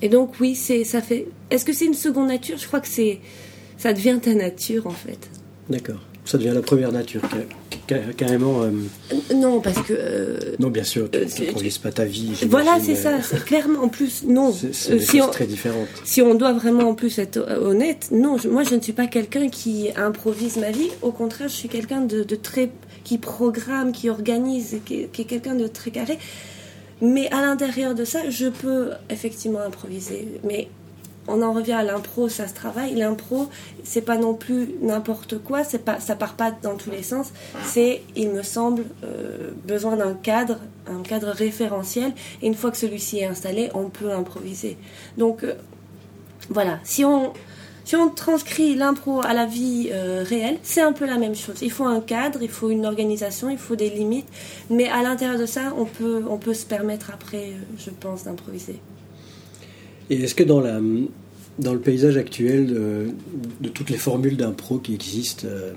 donc 0.10 0.39
oui, 0.39 0.55
ça 0.55 1.01
fait. 1.01 1.27
Est-ce 1.50 1.65
que 1.65 1.74
c'est 1.74 1.86
une 1.86 1.93
seconde 1.93 2.27
nature? 2.27 2.58
Je 2.58 2.67
crois 2.67 2.79
que 2.79 2.88
ça 3.77 3.93
devient 3.93 4.19
ta 4.22 4.34
nature 4.34 4.88
en 4.88 4.91
fait. 4.91 5.29
D'accord. 5.69 6.00
Ça 6.25 6.38
devient 6.38 6.51
la 6.53 6.62
première 6.62 6.91
nature, 6.91 7.22
carrément. 8.17 8.63
Euh, 8.63 8.72
non, 9.36 9.60
parce 9.62 9.81
que. 9.81 9.93
Euh, 9.93 10.55
non, 10.60 10.69
bien 10.69 10.84
sûr, 10.84 11.10
tu 11.12 11.19
n'improvises 11.19 11.77
pas 11.77 11.91
ta 11.91 12.05
vie. 12.05 12.34
Voilà, 12.48 12.77
c'est 12.81 12.96
ça. 12.96 13.19
clairement, 13.46 13.84
en 13.84 13.89
plus, 13.89 14.24
non. 14.25 14.53
C'est 14.72 15.00
si 15.00 15.19
très 15.31 15.46
différentes. 15.46 15.88
Si 16.03 16.22
on 16.22 16.36
doit 16.36 16.53
vraiment 16.53 16.89
en 16.89 16.96
plus 16.96 17.19
être 17.19 17.39
honnête, 17.62 18.10
non, 18.12 18.38
moi 18.50 18.63
je 18.63 18.75
ne 18.75 18.81
suis 18.81 18.93
pas 18.93 19.08
quelqu'un 19.08 19.50
qui 19.50 19.89
improvise 19.96 20.58
ma 20.58 20.72
vie. 20.72 20.89
Au 21.01 21.12
contraire, 21.12 21.48
je 21.48 21.55
suis 21.55 21.69
quelqu'un 21.69 22.01
de, 22.01 22.24
très. 22.36 22.69
qui 23.03 23.17
programme, 23.17 23.91
qui 23.91 24.10
organise, 24.10 24.77
qui, 24.86 25.08
qui 25.08 25.22
est 25.22 25.25
quelqu'un 25.25 25.55
de 25.55 25.67
très 25.67 25.91
carré. 25.91 26.17
Mais 27.01 27.31
à 27.31 27.41
l'intérieur 27.41 27.96
de 27.96 28.03
ça, 28.03 28.29
je 28.29 28.48
peux 28.48 28.89
effectivement 29.10 29.62
improviser. 29.62 30.27
Mais 30.43 30.67
on 31.29 31.41
en 31.41 31.53
revient 31.53 31.74
à 31.74 31.83
l'impro, 31.83 32.27
ça 32.27 32.48
se 32.48 32.53
travaille. 32.53 32.95
L'impro, 32.95 33.48
c'est 33.83 34.01
pas 34.01 34.17
non 34.17 34.33
plus 34.33 34.75
n'importe 34.81 35.38
quoi, 35.39 35.63
c'est 35.63 35.86
pas, 35.86 36.00
ça 36.00 36.15
part 36.15 36.33
pas 36.33 36.51
dans 36.51 36.75
tous 36.75 36.91
les 36.91 37.03
sens. 37.03 37.31
C'est, 37.65 38.01
il 38.15 38.29
me 38.29 38.43
semble, 38.43 38.86
euh, 39.03 39.51
besoin 39.65 39.95
d'un 39.95 40.13
cadre, 40.13 40.57
un 40.88 41.01
cadre 41.01 41.29
référentiel. 41.29 42.12
Et 42.41 42.48
une 42.48 42.55
fois 42.55 42.71
que 42.71 42.77
celui-ci 42.77 43.19
est 43.19 43.25
installé, 43.25 43.69
on 43.74 43.89
peut 43.89 44.12
improviser. 44.12 44.77
Donc, 45.17 45.43
euh, 45.43 45.53
voilà. 46.50 46.79
Si 46.83 47.05
on, 47.05 47.33
si 47.86 47.95
on 47.95 48.09
transcrit 48.09 48.75
l'impro 48.75 49.21
à 49.21 49.33
la 49.33 49.45
vie 49.45 49.89
euh, 49.91 50.24
réelle, 50.27 50.57
c'est 50.63 50.81
un 50.81 50.93
peu 50.93 51.05
la 51.05 51.17
même 51.17 51.36
chose. 51.36 51.57
Il 51.62 51.71
faut 51.71 51.86
un 51.86 52.01
cadre, 52.01 52.41
il 52.41 52.50
faut 52.50 52.69
une 52.69 52.86
organisation, 52.86 53.50
il 53.50 53.57
faut 53.57 53.75
des 53.75 53.89
limites. 53.89 54.27
Mais 54.69 54.88
à 54.89 55.01
l'intérieur 55.03 55.39
de 55.39 55.45
ça, 55.45 55.74
on 55.77 55.86
peut, 55.86 56.24
on 56.29 56.38
peut 56.38 56.53
se 56.53 56.65
permettre 56.65 57.12
après, 57.12 57.53
je 57.77 57.89
pense, 57.89 58.24
d'improviser. 58.24 58.79
Et 60.09 60.23
est-ce 60.23 60.35
que 60.35 60.43
dans, 60.43 60.59
la, 60.59 60.79
dans 61.59 61.73
le 61.73 61.79
paysage 61.79 62.17
actuel 62.17 62.67
de, 62.67 63.69
toutes 63.69 63.89
les 63.89 63.97
formules 63.97 64.37
d'impro 64.37 64.79
qui 64.79 64.93
existent, 64.93 65.47
euh, 65.47 65.73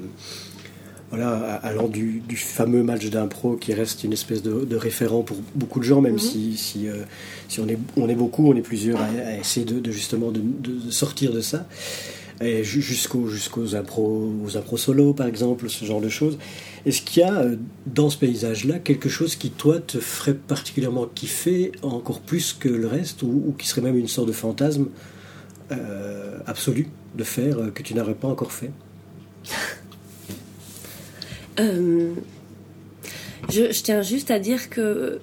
voilà, 1.10 1.56
allant 1.62 1.88
du, 1.88 2.22
fameux 2.36 2.82
match 2.82 3.10
d'impro 3.10 3.56
qui 3.56 3.74
reste 3.74 4.02
une 4.02 4.14
espèce 4.14 4.42
de, 4.42 4.76
référent 4.76 5.22
pour 5.22 5.36
beaucoup 5.54 5.78
de 5.78 5.84
gens, 5.84 6.00
même 6.00 6.14
mhm. 6.14 6.18
si, 6.18 6.56
si, 6.56 6.88
euh, 6.88 7.02
si, 7.48 7.60
on, 7.60 7.68
est, 7.68 7.78
on 7.96 8.08
est 8.08 8.14
beaucoup, 8.14 8.50
on 8.50 8.56
est 8.56 8.62
plusieurs 8.62 9.00
à, 9.00 9.36
essayer 9.38 9.66
de, 9.66 9.90
justement 9.90 10.30
de, 10.30 10.40
sortir 10.90 11.32
de 11.32 11.40
ça, 11.40 11.68
jusqu'aux 12.40 13.28
jusqu'aux 13.28 13.76
impros, 13.76 14.32
aux 14.44 14.56
impros 14.56 14.76
solo 14.76 15.12
par 15.12 15.26
exemple, 15.26 15.68
ce 15.68 15.84
genre 15.84 16.00
de 16.00 16.08
choses. 16.08 16.38
Est-ce 16.84 17.00
qu'il 17.02 17.22
y 17.22 17.24
a 17.24 17.34
euh, 17.34 17.56
dans 17.86 18.10
ce 18.10 18.18
paysage-là 18.18 18.80
quelque 18.80 19.08
chose 19.08 19.36
qui, 19.36 19.50
toi, 19.50 19.78
te 19.78 20.00
ferait 20.00 20.34
particulièrement 20.34 21.06
kiffer 21.06 21.70
encore 21.82 22.20
plus 22.20 22.52
que 22.52 22.68
le 22.68 22.88
reste, 22.88 23.22
ou, 23.22 23.54
qui 23.56 23.68
serait 23.68 23.82
même 23.82 23.96
une 23.96 24.08
sorte 24.08 24.26
de 24.26 24.32
fantasme 24.32 24.88
euh, 25.70 26.38
absolu 26.46 26.88
de 27.14 27.24
faire 27.24 27.58
euh, 27.58 27.70
que 27.70 27.82
tu 27.82 27.94
n'aurais 27.94 28.14
pas 28.14 28.28
encore 28.28 28.52
fait? 28.52 28.70
Je, 33.48 33.82
tiens 33.82 34.02
juste 34.02 34.30
à 34.30 34.38
dire 34.38 34.70
que 34.70 35.20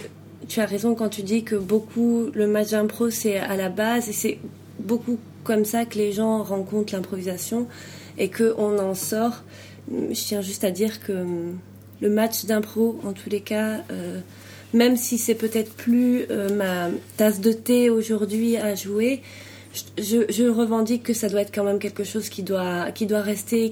tu 0.47 0.59
as 0.61 0.65
raison 0.65 0.93
quand 0.93 1.09
tu 1.09 1.23
dis 1.23 1.43
que 1.43 1.55
beaucoup, 1.55 2.29
le 2.33 2.47
match 2.47 2.69
d'impro, 2.69 3.09
c'est 3.09 3.37
à 3.37 3.57
la 3.57 3.69
base, 3.69 4.07
et 4.09 4.13
c'est 4.13 4.37
beaucoup 4.79 5.17
comme 5.43 5.65
ça 5.65 5.85
que 5.85 5.97
les 5.97 6.11
gens 6.11 6.43
rencontrent 6.43 6.93
l'improvisation, 6.93 7.67
et 8.17 8.29
qu'on 8.29 8.77
en 8.79 8.93
sort 8.93 9.43
je 10.11 10.21
tiens 10.21 10.41
juste 10.41 10.63
à 10.63 10.71
dire 10.71 11.01
que 11.01 11.13
hum, 11.13 11.59
le 12.01 12.09
match 12.09 12.45
d'impro, 12.45 12.99
en 13.03 13.13
tous 13.13 13.29
les 13.29 13.41
cas, 13.41 13.81
euh, 13.91 14.19
même 14.73 14.95
si 14.95 15.17
c'est 15.17 15.35
peut-être 15.35 15.73
plus 15.73 16.25
euh, 16.29 16.55
ma 16.55 16.89
tasse 17.17 17.41
de 17.41 17.51
thé 17.51 17.89
aujourd'hui 17.89 18.55
à 18.57 18.75
jouer, 18.75 19.21
je, 19.97 20.49
revendique 20.49 21.03
que 21.03 21.13
ça 21.13 21.29
doit 21.29 21.41
être 21.41 21.53
quand 21.53 21.63
même 21.63 21.79
quelque 21.79 22.03
chose 22.03 22.29
qui 22.29 22.41
doit, 22.41 22.91
qui 22.91 23.05
doit 23.05 23.21
rester, 23.21 23.71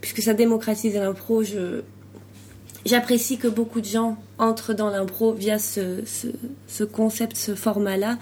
puisque 0.00 0.22
ça 0.22 0.32
démocratise 0.32 0.94
l'impro. 0.94 1.42
J'apprécie 2.86 3.36
que 3.36 3.48
beaucoup 3.48 3.80
de 3.80 3.86
gens 3.86 4.16
entrent 4.38 4.72
dans 4.72 4.88
l'impro 4.88 5.32
via 5.32 5.58
ce, 5.58 6.02
ce, 6.68 6.84
concept, 6.84 7.36
ce 7.36 7.54
format-là. 7.54 8.16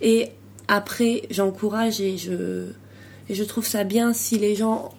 Et 0.00 0.30
après, 0.68 1.22
j'encourage 1.30 2.00
et 2.00 2.16
je, 2.16 2.66
et 3.28 3.34
je 3.34 3.44
trouve 3.44 3.66
ça 3.66 3.84
bien 3.84 4.12
si 4.12 4.38
les 4.38 4.54
gens 4.54 4.92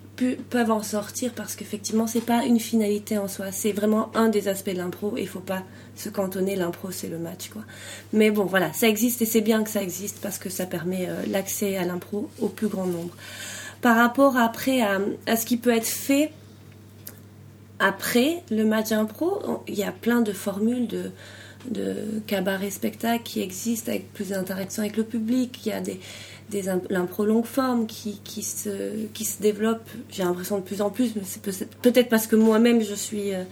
peuvent 0.50 0.72
en 0.72 0.82
sortir 0.82 1.32
parce 1.34 1.56
qu'effectivement 1.56 2.08
c'est 2.08 2.22
pas 2.22 2.44
une 2.44 2.60
finalité 2.60 3.18
en 3.18 3.28
soi. 3.28 3.52
C'est 3.52 3.72
vraiment 3.72 4.10
un 4.16 4.30
des 4.30 4.48
aspects 4.48 4.72
de 4.72 4.78
l'impro 4.78 5.16
et 5.18 5.22
il 5.22 5.28
faut 5.28 5.40
pas 5.40 5.64
se 5.96 6.10
cantonner. 6.10 6.56
L'impro 6.56 6.92
c'est 6.92 7.08
le 7.08 7.20
match 7.20 7.50
quoi. 7.50 7.64
Mais 8.14 8.32
bon 8.32 8.46
voilà 8.46 8.74
ça 8.74 8.88
existe 8.88 9.22
et 9.22 9.26
c'est 9.26 9.42
bien 9.42 9.64
que 9.64 9.70
ça 9.70 9.82
existe 9.82 10.20
parce 10.22 10.38
que 10.40 10.50
ça 10.50 10.66
permet 10.66 11.08
euh, 11.08 11.24
l'accès 11.28 11.78
à 11.78 11.86
l'impro 11.86 12.30
au 12.40 12.48
plus 12.48 12.68
grand 12.68 12.88
nombre. 12.88 13.16
Par 13.82 13.96
rapport 13.96 14.38
après 14.38 14.82
à, 14.82 15.36
ce 15.36 15.46
qui 15.46 15.58
peut 15.58 15.76
être 15.76 15.86
fait 15.86 16.32
après 17.80 18.44
le 18.50 18.66
match 18.66 18.92
impro 18.92 19.64
il 19.68 19.76
y 19.76 19.84
a 19.84 19.92
plein 19.92 20.22
de 20.22 20.32
formules 20.32 20.88
de 20.88 21.12
de 21.70 22.22
cabaret 22.28 22.70
spectacle 22.70 23.24
qui 23.24 23.42
existent 23.42 23.92
avec 23.92 24.14
plus 24.14 24.30
d'interaction 24.30 24.84
avec 24.84 24.98
le 24.98 25.04
public 25.04 25.60
il 25.66 25.70
y 25.70 25.72
a 25.72 25.82
des 25.82 26.00
des 26.50 26.64
l'impro 26.90 27.26
longue 27.26 27.46
forme 27.46 27.88
qui, 27.88 28.20
qui, 28.24 28.42
se, 28.42 29.06
qui 29.14 29.26
se 29.26 29.42
développe, 29.42 29.84
j'ai 30.10 30.24
l'impression 30.24 30.58
de 30.58 30.64
plus 30.64 30.82
en 30.82 30.90
plus, 30.90 31.16
mais 31.16 31.24
c'est 31.26 31.70
peut-être 31.82 32.10
parce 32.10 32.28
que 32.28 32.36
moi-même 32.36 32.82
je 32.82 32.94
suis, 32.94 33.34
euh, 33.34 33.44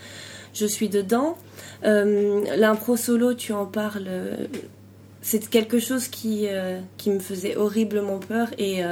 je 0.54 0.66
suis 0.66 0.88
dedans. 0.88 1.38
Euh, 1.84 2.44
l'impro 2.56 2.96
solo, 2.96 3.34
tu 3.34 3.52
en 3.52 3.66
parles, 3.66 4.06
euh, 4.08 4.48
c'est 5.22 5.50
quelque 5.50 5.80
chose 5.80 6.08
qui, 6.08 6.48
qui 6.98 7.10
me 7.10 7.20
faisait 7.20 7.56
horriblement 7.56 8.20
peur 8.20 8.50
et 8.60 8.84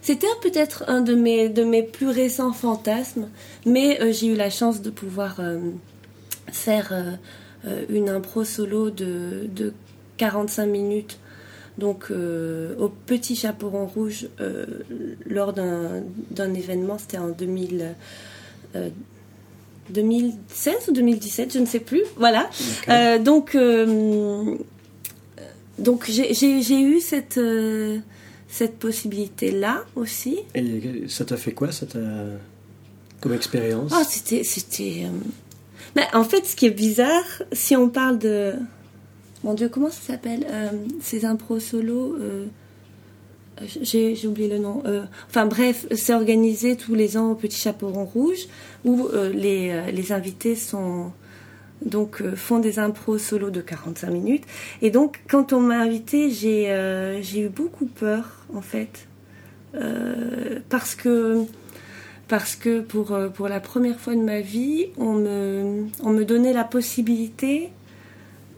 c'était 0.00 0.28
peut-être 0.40 0.84
un 0.86 1.00
de 1.00 1.16
mes, 1.16 1.48
de 1.48 1.64
mes 1.64 1.82
plus 1.82 2.08
récents 2.08 2.52
fantasmes, 2.52 3.28
mais 3.64 3.98
j'ai 4.12 4.28
eu 4.28 4.36
la 4.36 4.48
chance 4.48 4.80
de 4.80 4.90
pouvoir 4.90 5.40
faire 6.52 7.18
une 7.88 8.08
impro 8.08 8.44
solo 8.44 8.90
de, 8.90 9.48
de 9.54 9.72
45 10.18 10.66
minutes 10.66 11.18
donc 11.78 12.06
euh, 12.10 12.74
au 12.78 12.88
Petit 12.88 13.36
Chaperon 13.36 13.86
Rouge 13.86 14.28
euh, 14.40 14.64
lors 15.26 15.52
d'un 15.52 16.54
événement, 16.54 16.96
c'était 16.98 17.18
en 17.18 17.28
2000, 17.28 17.94
2016 19.90 20.74
euh, 20.74 20.90
ou 20.90 20.92
2017, 20.92 21.52
je 21.52 21.58
ne 21.58 21.66
sais 21.66 21.80
plus. 21.80 22.02
Voilà. 22.16 22.48
donc 23.18 23.56
donc 25.78 26.08
j'ai 26.08 26.80
eu 26.80 27.00
cette 27.00 27.40
cette 28.48 28.78
possibilité 28.78 29.50
là 29.50 29.84
aussi. 29.96 30.38
Et 30.54 31.04
ça 31.08 31.26
t'a 31.26 31.36
fait 31.36 31.52
quoi 31.52 31.72
ça 31.72 31.84
comme 33.20 33.34
expérience? 33.34 33.92
Oh, 33.94 34.02
c'était 34.08 34.44
c'était 35.96 36.14
en 36.14 36.24
fait 36.24 36.44
ce 36.46 36.56
qui 36.56 36.66
est 36.66 36.70
bizarre 36.70 37.42
si 37.52 37.76
on 37.76 37.88
parle 37.88 38.18
de 38.18 38.54
mon 39.44 39.54
Dieu, 39.54 39.68
comment 39.68 39.90
ça 39.90 40.12
s'appelle 40.12 40.46
euh, 40.50 40.70
Ces 41.00 41.24
impros 41.24 41.60
solo 41.60 42.16
euh, 42.20 42.46
j'ai 43.80 44.26
oublié 44.26 44.50
le 44.50 44.58
nom. 44.58 44.82
Euh, 44.84 45.04
enfin 45.30 45.46
bref, 45.46 45.86
c'est 45.94 46.12
organisé 46.12 46.76
tous 46.76 46.94
les 46.94 47.16
ans 47.16 47.30
au 47.30 47.34
Petit 47.34 47.58
Chaperon 47.58 48.04
Rouge 48.04 48.48
où 48.84 49.08
les, 49.32 50.12
invités 50.12 50.56
sont 50.56 51.10
donc 51.80 52.22
font 52.34 52.58
des 52.58 52.78
impros 52.78 53.16
solo 53.16 53.48
de 53.48 53.62
45 53.62 54.10
minutes. 54.10 54.44
Et 54.82 54.90
donc 54.90 55.22
quand 55.26 55.54
on 55.54 55.60
m'a 55.60 55.78
invité, 55.78 56.30
j'ai 56.30 57.40
eu 57.40 57.48
beaucoup 57.48 57.86
peur 57.86 58.44
en 58.52 58.60
fait 58.60 59.08
parce 60.68 60.94
que 60.94 61.46
parce 62.28 62.56
que 62.56 62.80
pour, 62.80 63.16
pour 63.34 63.48
la 63.48 63.60
première 63.60 63.98
fois 64.00 64.14
de 64.14 64.20
ma 64.20 64.40
vie, 64.40 64.86
on 64.96 65.12
me, 65.12 65.86
on 66.02 66.10
me 66.10 66.24
donnait 66.24 66.52
la 66.52 66.64
possibilité 66.64 67.70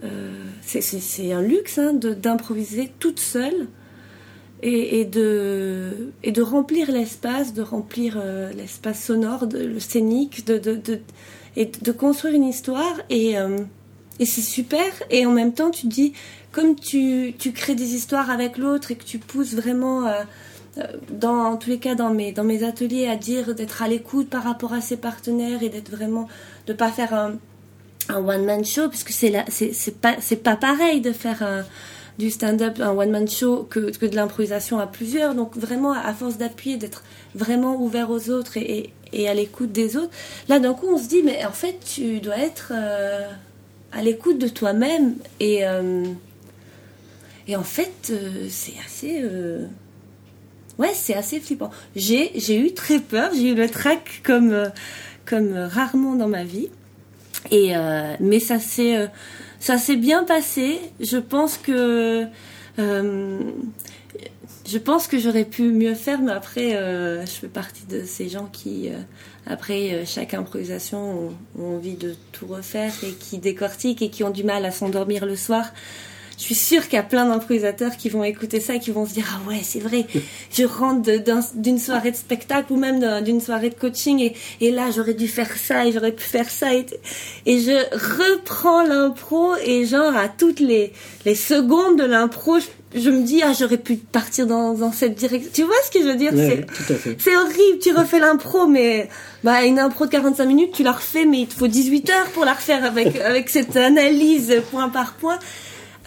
euh, 0.05 0.45
c'est 0.63 1.33
un 1.33 1.43
luxe 1.43 1.79
hein, 1.79 1.93
d'improviser 1.93 2.93
toute 2.99 3.19
seule 3.19 3.67
et, 4.63 5.05
de, 5.05 6.13
et 6.23 6.33
de 6.33 6.43
remplir 6.43 6.91
l'espace, 6.91 7.55
de 7.55 7.63
remplir 7.63 8.19
euh, 8.21 8.53
l'espace 8.53 9.05
sonore, 9.05 9.47
le 9.53 9.79
scénique, 9.79 10.45
de, 10.47 10.59
de, 10.59 11.01
et 11.57 11.67
de 11.67 11.93
construire 11.93 12.35
une 12.35 12.45
histoire. 12.45 12.95
Et, 13.09 13.39
euh, 13.39 13.59
et 14.19 14.27
c'est 14.27 14.43
super. 14.43 14.85
Et 15.11 15.27
en 15.27 15.33
même 15.33 15.53
temps, 15.53 15.71
tu 15.71 15.87
dis, 15.87 16.13
comme 16.53 16.75
tu, 16.75 17.35
tu 17.39 17.53
crées 17.53 17.77
des 17.77 17.95
histoires 17.95 18.31
avec 18.31 18.59
l'autre 18.59 18.91
et 18.91 18.97
que 18.97 19.05
tu 19.05 19.19
pousses 19.19 19.55
vraiment, 19.55 20.13
dans 21.11 21.57
tous 21.57 21.71
les 21.71 21.79
cas 21.79 21.95
dans 21.95 22.11
mes, 22.11 22.33
dans 22.33 22.45
mes 22.45 22.65
ateliers, 22.65 23.09
à 23.09 23.17
dire 23.17 23.55
d'être 23.55 23.83
à 23.83 23.89
l'écoute 23.89 24.29
par 24.29 24.45
rapport 24.45 24.73
à 24.73 24.81
ses 24.81 24.97
partenaires 24.97 25.63
et 25.63 25.69
d'être 25.69 25.91
vraiment, 25.91 26.29
de 26.67 26.73
pas 26.73 26.91
faire 26.91 27.15
un 27.15 27.35
un 28.11 28.27
one 28.27 28.47
man 28.47 28.65
show 28.65 28.89
puisque 28.89 29.11
c'est 29.11 29.29
là 29.29 29.45
c'est 29.51 30.01
pas 30.01 30.17
c'est 30.19 30.43
pas 30.43 30.57
pareil 30.57 31.03
de 31.03 31.13
faire 31.13 31.67
du 32.19 32.31
stand-up 32.31 32.81
un 32.81 32.91
one 32.91 33.11
man 33.11 33.29
show 33.29 33.67
que, 33.71 33.97
que 33.97 34.05
de 34.05 34.17
l'improvisation 34.17 34.79
à 34.79 34.87
plusieurs. 34.87 35.35
Donc 35.35 35.57
vraiment 35.57 35.93
à 35.93 36.13
force 36.13 36.37
d'appuyer 36.37 36.77
d'être 36.77 37.05
vraiment 37.35 37.77
ouvert 37.77 38.11
aux 38.11 38.29
autres 38.31 38.57
et, 38.57 38.93
et, 39.13 39.29
à 39.29 39.35
l'écoute 39.35 39.73
des 39.73 39.97
autres 39.97 40.13
là 40.49 40.59
d'un 40.59 40.75
coup 40.75 40.89
on 40.93 40.99
se 40.99 41.09
dit 41.09 41.23
mais 41.23 41.45
en 41.47 41.53
fait 41.53 41.79
tu 41.85 42.21
dois 42.21 42.39
être 42.39 42.73
euh, 42.75 43.31
à 43.93 44.03
l'écoute 44.03 44.39
de 44.39 44.49
toi-même 44.49 45.15
et 45.39 45.67
euh, 45.67 46.05
et 47.47 47.57
en 47.57 47.63
fait 47.63 48.11
euh, 48.11 48.47
c'est 48.51 48.75
assez 48.85 49.23
ouais, 50.79 50.93
c'est 50.95 51.15
assez 51.15 51.41
flippant. 51.41 51.71
J'ai, 51.97 52.33
j'ai 52.35 52.59
eu 52.59 52.73
très 52.73 53.01
peur, 53.01 53.31
j'ai 53.35 53.51
eu 53.51 53.55
le 53.55 53.69
trac 53.69 54.23
comme, 54.25 54.53
euh, 54.53 54.69
comme 55.27 55.53
rarement 55.53 56.15
dans 56.15 56.29
ma 56.29 56.45
vie. 56.45 56.69
Et, 57.51 57.77
euh, 57.77 58.15
mais 58.21 58.41
ça 58.41 58.59
s'est, 58.59 58.97
euh, 58.97 59.97
bien 59.97 60.25
passé. 60.25 60.79
Je 61.01 61.19
pense 61.19 61.57
que, 61.59 62.27
euh, 62.79 63.39
je 64.67 64.79
pense 64.79 65.07
que 65.07 65.19
j'aurais 65.19 65.45
pu 65.45 65.63
mieux 65.63 65.95
faire, 65.95 66.21
mais 66.21 66.33
après, 66.33 66.77
euh, 66.77 67.25
je 67.25 67.31
fais 67.31 67.49
partie 67.49 67.87
de 67.87 68.05
ces 68.05 68.29
gens 68.29 68.49
qui, 68.53 68.89
euh, 68.89 68.99
après 69.47 69.93
euh, 69.95 70.05
chaque 70.05 70.35
improvisation, 70.35 71.33
ont 71.59 71.77
envie 71.77 71.97
de 71.97 72.15
tout 72.33 72.47
refaire 72.47 72.93
et 73.03 73.13
qui 73.13 73.39
décortiquent 73.39 74.03
et 74.03 74.11
qui 74.11 74.25
ont 74.25 74.31
du 74.31 74.45
mal 74.45 74.65
à 74.67 74.71
s'endormir 74.71 75.25
le 75.25 75.37
soir. 75.37 75.73
Je 76.39 76.45
suis 76.45 76.55
sûre 76.55 76.85
qu'il 76.85 76.95
y 76.95 76.99
a 76.99 77.03
plein 77.03 77.27
d'improvisateurs 77.27 77.97
qui 77.97 78.09
vont 78.09 78.23
écouter 78.23 78.61
ça 78.61 78.77
et 78.77 78.79
qui 78.79 78.93
vont 78.93 79.05
se 79.07 79.13
dire 79.13 79.27
ah 79.37 79.49
ouais 79.51 79.59
c'est 79.65 79.81
vrai. 79.81 80.07
Je 80.57 80.63
rentre 80.65 81.11
d'une 81.57 81.79
soirée 81.81 82.13
de 82.13 82.17
spectacle 82.17 82.73
ou 82.73 82.77
même 82.77 83.01
d'un- 83.01 83.21
d'une 83.23 83.41
soirée 83.41 83.71
de 83.71 83.75
coaching 83.75 84.21
et, 84.21 84.35
et 84.61 84.71
là 84.71 84.85
j'aurais 84.95 85.15
dû 85.15 85.27
faire 85.27 85.51
ça 85.57 85.85
et 85.85 85.91
j'aurais 85.93 86.13
pu 86.13 86.23
faire 86.23 86.49
ça 86.49 86.73
et, 86.75 86.87
et 87.45 87.59
je 87.61 87.73
reprends 88.33 88.83
l'impro 88.85 89.57
et 89.65 89.85
genre 89.85 90.17
à 90.17 90.29
toutes 90.29 90.61
les, 90.61 90.93
les 91.25 91.35
secondes 91.35 91.99
de 91.99 92.05
l'impro 92.05 92.61
je, 92.61 92.67
je 93.01 93.11
me 93.11 93.23
dis 93.23 93.43
ah 93.43 93.53
j'aurais 93.59 93.77
pu 93.77 93.97
partir 93.97 94.47
dans, 94.47 94.75
dans 94.75 94.93
cette 94.93 95.17
direction. 95.17 95.51
Tu 95.53 95.63
vois 95.65 95.75
ce 95.85 95.91
que 95.91 96.01
je 96.05 96.09
veux 96.09 96.17
dire? 96.17 96.33
Ouais, 96.39 96.67
c'est 97.19 97.37
horrible, 97.37 97.79
tu 97.83 97.93
refais 97.93 98.21
l'impro, 98.21 98.67
mais 98.69 99.09
bah, 99.45 99.65
une 99.65 99.79
impro 99.81 100.07
de 100.07 100.11
45 100.13 100.45
minutes, 100.47 100.73
tu 100.73 100.85
la 100.85 100.93
refais, 100.93 101.25
mais 101.27 101.41
il 101.41 101.47
te 101.49 101.55
faut 101.55 101.67
18 101.67 102.11
heures 102.11 102.27
pour 102.29 102.45
la 102.45 102.55
refaire 102.55 102.85
avec, 102.85 103.17
avec 103.21 103.51
cette 103.51 103.77
analyse 103.77 104.55
point 104.71 104.89
par 104.89 105.15
point. 105.15 105.39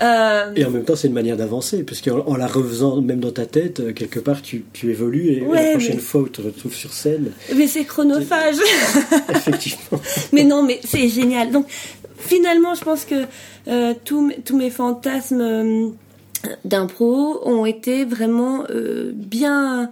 Euh, 0.01 0.51
Et 0.55 0.65
en 0.65 0.71
même 0.71 0.83
temps, 0.83 0.95
c'est 0.95 1.07
une 1.07 1.13
manière 1.13 1.37
d'avancer, 1.37 1.83
puisqu'en 1.83 2.19
en 2.25 2.35
la 2.35 2.47
refaisant 2.47 3.01
même 3.01 3.19
dans 3.19 3.31
ta 3.31 3.45
tête, 3.45 3.79
euh, 3.81 3.93
quelque 3.93 4.19
part, 4.19 4.41
tu, 4.41 4.65
tu 4.73 4.89
évolues, 4.89 5.29
et 5.33 5.41
Ouais, 5.41 5.63
la 5.63 5.71
prochaine 5.71 5.95
mais- 5.97 6.01
fois 6.01 6.21
où 6.21 6.25
tu 6.25 6.41
te 6.41 6.41
retrouves 6.41 6.73
sur 6.73 6.91
scène, 6.93 7.31
mais 7.55 7.67
c'est 7.67 7.83
chronophage. 7.85 8.55
effectivement. 9.29 10.01
mais 10.33 10.43
non, 10.43 10.63
mais 10.63 10.79
c'est 10.83 11.07
génial. 11.07 11.51
Donc, 11.51 11.65
finalement, 12.17 12.73
je 12.73 12.83
pense 12.83 13.05
que 13.05 13.25
euh, 13.67 13.93
tous, 14.03 14.21
mes- 14.21 14.37
tous 14.41 14.57
mes 14.57 14.69
fantasmes 14.71 15.41
euh, 15.41 15.87
d'impro 16.65 17.39
ont 17.47 17.65
été 17.65 18.03
vraiment 18.05 18.65
bien 19.13 19.91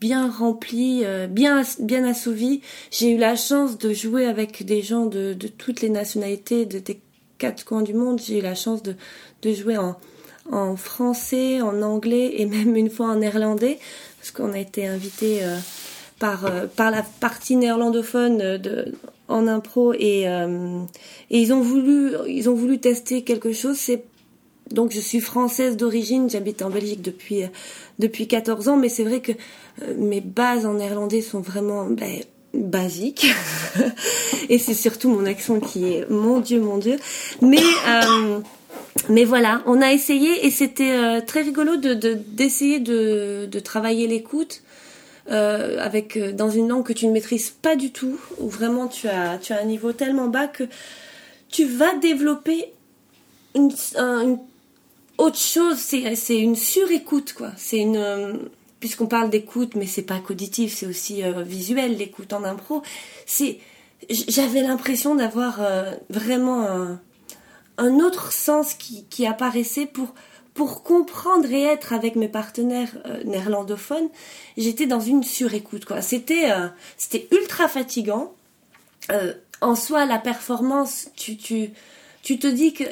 bien 0.00 0.28
remplis, 0.30 1.02
euh, 1.04 1.26
bien 1.26 1.62
bien 1.80 2.04
assouvis. 2.04 2.62
J'ai 2.90 3.10
eu 3.12 3.16
la 3.18 3.36
chance 3.36 3.78
de 3.78 3.92
jouer 3.92 4.24
avec 4.26 4.64
des 4.64 4.82
gens 4.82 5.06
de, 5.06 5.34
de 5.34 5.48
toutes 5.48 5.80
les 5.82 5.88
nationalités, 5.90 6.66
de, 6.66 6.78
des 6.78 6.98
quatre 7.38 7.64
coins 7.64 7.82
du 7.82 7.94
monde. 7.94 8.20
J'ai 8.20 8.38
eu 8.38 8.42
la 8.42 8.54
chance 8.54 8.82
de, 8.82 8.94
de 9.42 9.52
jouer 9.52 9.76
en, 9.76 9.96
en 10.50 10.76
français, 10.76 11.60
en 11.60 11.82
anglais 11.82 12.34
et 12.36 12.46
même 12.46 12.76
une 12.76 12.90
fois 12.90 13.08
en 13.08 13.16
néerlandais, 13.16 13.78
parce 14.18 14.30
qu'on 14.30 14.52
a 14.52 14.58
été 14.58 14.86
invité 14.86 15.44
euh, 15.44 15.56
par, 16.18 16.46
euh, 16.46 16.66
par 16.66 16.90
la 16.90 17.02
partie 17.02 17.56
néerlandophone 17.56 18.40
euh, 18.40 18.58
de, 18.58 18.94
en 19.28 19.46
impro 19.46 19.92
et, 19.94 20.28
euh, 20.28 20.80
et 21.30 21.40
ils 21.40 21.52
ont 21.52 21.60
voulu 21.60 22.12
ils 22.28 22.48
ont 22.48 22.54
voulu 22.54 22.78
tester 22.78 23.22
quelque 23.22 23.52
chose. 23.52 23.76
C'est 23.76 24.04
donc 24.70 24.92
je 24.92 25.00
suis 25.00 25.20
française 25.20 25.76
d'origine, 25.76 26.28
j'habite 26.28 26.62
en 26.62 26.70
Belgique 26.70 27.02
depuis 27.02 27.44
euh, 27.44 27.48
depuis 27.98 28.26
14 28.26 28.68
ans, 28.68 28.76
mais 28.76 28.88
c'est 28.88 29.04
vrai 29.04 29.20
que 29.20 29.32
euh, 29.82 29.94
mes 29.96 30.20
bases 30.20 30.66
en 30.66 30.74
néerlandais 30.74 31.22
sont 31.22 31.40
vraiment 31.40 31.86
ben, 31.86 32.20
basiques 32.56 33.26
et 34.48 34.58
c'est 34.58 34.74
surtout 34.74 35.08
mon 35.10 35.26
accent 35.26 35.60
qui 35.60 35.84
est 35.92 36.10
mon 36.10 36.40
dieu 36.40 36.60
mon 36.60 36.78
dieu. 36.78 36.96
Mais 37.40 37.62
euh, 37.88 38.40
mais 39.08 39.24
voilà, 39.24 39.62
on 39.66 39.80
a 39.82 39.92
essayé 39.92 40.46
et 40.46 40.50
c'était 40.50 40.90
euh, 40.92 41.20
très 41.20 41.42
rigolo 41.42 41.76
de 41.76 41.94
de- 41.94 42.14
d'essayer 42.28 42.80
de, 42.80 43.48
travailler 43.60 44.06
l'écoute 44.06 44.62
euh, 45.30 45.78
avec 45.80 46.18
dans 46.36 46.50
une 46.50 46.68
langue 46.68 46.84
que 46.84 46.92
tu 46.92 47.06
ne 47.06 47.12
maîtrises 47.12 47.50
pas 47.50 47.76
du 47.76 47.90
tout, 47.90 48.18
où 48.38 48.48
vraiment 48.48 48.86
tu 48.88 49.08
as 49.08 49.38
un 49.50 49.64
niveau 49.64 49.92
tellement 49.92 50.28
bas 50.28 50.46
que 50.46 50.64
tu 51.48 51.64
vas 51.64 51.94
développer 51.96 52.66
une, 53.54 53.70
un- 53.96 54.22
une 54.22 54.38
autre 55.18 55.38
chose, 55.38 55.78
c'est 55.78 56.38
une 56.38 56.56
surécoute 56.56 57.32
quoi. 57.32 57.50
C'est 57.56 57.78
une 57.78 58.38
puisqu'on 58.80 59.06
parle 59.06 59.30
d'écoute, 59.30 59.74
mais 59.74 59.86
c'est 59.86 60.02
pas 60.02 60.18
cauditif, 60.18 60.74
c'est 60.74 60.86
aussi 60.86 61.22
euh, 61.22 61.42
visuel 61.42 61.96
l'écoute 61.96 62.32
en 62.32 62.44
impro. 62.44 62.82
C'est 63.24 63.58
j'avais 64.10 64.62
l'impression 64.62 65.14
d'avoir 65.14 65.62
euh, 65.62 65.92
vraiment 66.10 66.98
un, 67.78 67.94
autre 68.00 68.30
sens 68.32 68.74
qui, 68.74 69.26
apparaissait 69.26 69.86
pour 69.86 70.14
pour 70.54 70.82
comprendre 70.82 71.50
et 71.50 71.62
être 71.62 71.92
avec 71.92 72.16
mes 72.16 72.28
partenaires 72.28 72.96
euh, 73.06 73.22
néerlandophones. 73.24 74.08
J'étais 74.56 74.86
dans 74.86 75.00
une 75.00 75.22
surécoute 75.22 75.86
quoi. 75.86 76.02
C'était 76.02 76.50
c'était 76.96 77.26
ultra 77.32 77.68
fatigant. 77.68 78.32
En 79.62 79.74
soi, 79.74 80.04
la 80.04 80.18
performance, 80.18 81.08
tu, 81.16 81.38
tu, 81.38 81.70
tu 82.22 82.38
te 82.38 82.46
dis 82.46 82.74
que 82.74 82.84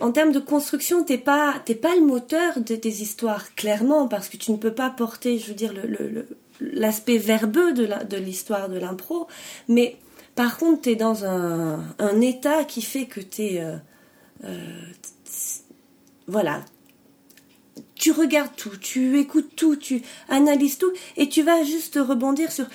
en 0.00 0.12
termes 0.12 0.32
de 0.32 0.38
construction, 0.38 1.04
t'es 1.04 1.18
pas, 1.18 1.56
t'es 1.64 1.74
pas 1.74 1.94
le 1.94 2.02
moteur 2.02 2.60
de 2.60 2.74
tes 2.76 2.88
histoires, 2.88 3.54
clairement, 3.54 4.08
parce 4.08 4.28
que 4.28 4.36
tu 4.36 4.52
ne 4.52 4.56
peux 4.56 4.72
pas 4.72 4.90
porter, 4.90 5.38
je 5.38 5.48
veux 5.48 5.54
dire, 5.54 5.72
le, 5.72 6.26
l'aspect 6.60 7.18
verbeux 7.18 7.72
de, 7.72 8.16
l'histoire 8.16 8.68
de 8.68 8.78
l'impro, 8.78 9.26
mais 9.68 9.96
par 10.34 10.56
contre, 10.56 10.82
t'es 10.82 10.96
dans 10.96 11.24
un, 11.24 11.80
un 11.98 12.20
état 12.20 12.64
qui 12.64 12.80
fait 12.80 13.04
que 13.04 13.20
t'es, 13.20 13.60
euh, 13.60 13.76
euh, 14.44 14.58
voilà, 16.26 16.64
tu 18.02 18.10
regardes 18.10 18.56
tout, 18.56 18.76
tu 18.80 19.20
écoutes 19.20 19.54
tout, 19.54 19.76
tu 19.76 20.02
analyses 20.28 20.76
tout, 20.76 20.92
et 21.16 21.28
tu 21.28 21.42
vas 21.44 21.62
juste 21.62 22.00
rebondir 22.02 22.50
sur 22.50 22.66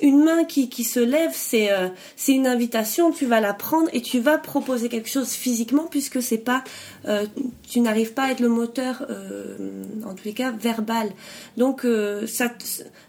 une 0.00 0.22
main 0.22 0.44
qui, 0.44 0.68
qui 0.68 0.84
se 0.84 1.00
lève, 1.00 1.32
c'est 1.34 1.72
euh, 1.72 1.88
une 2.28 2.46
invitation, 2.46 3.10
tu 3.10 3.26
vas 3.26 3.40
la 3.40 3.52
prendre 3.52 3.88
et 3.92 4.00
tu 4.00 4.20
vas 4.20 4.38
proposer 4.38 4.88
quelque 4.88 5.08
chose 5.08 5.30
physiquement 5.30 5.88
puisque 5.90 6.22
c'est 6.22 6.38
pas, 6.38 6.62
euh, 7.08 7.26
tu 7.68 7.80
n'arrives 7.80 8.12
pas 8.12 8.26
à 8.26 8.30
être 8.30 8.38
le 8.38 8.48
moteur, 8.48 9.04
euh, 9.10 9.56
en 10.04 10.14
tous 10.14 10.24
les 10.24 10.34
cas 10.34 10.52
verbal. 10.52 11.10
Donc 11.56 11.84
ça, 12.28 12.52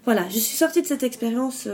voilà, 0.04 0.24
je 0.30 0.38
suis 0.40 0.56
sortie 0.56 0.82
de 0.82 0.86
cette 0.88 1.04
expérience 1.04 1.68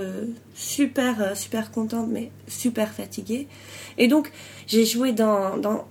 super 0.55 1.35
super 1.35 1.71
contente 1.71 2.09
mais 2.11 2.31
super 2.47 2.93
fatiguée, 2.93 3.49
et 3.97 4.07
donc 4.07 4.31
j'ai 4.67 4.85
joué 4.85 5.13
dans 5.13 5.57
dans 5.57 5.87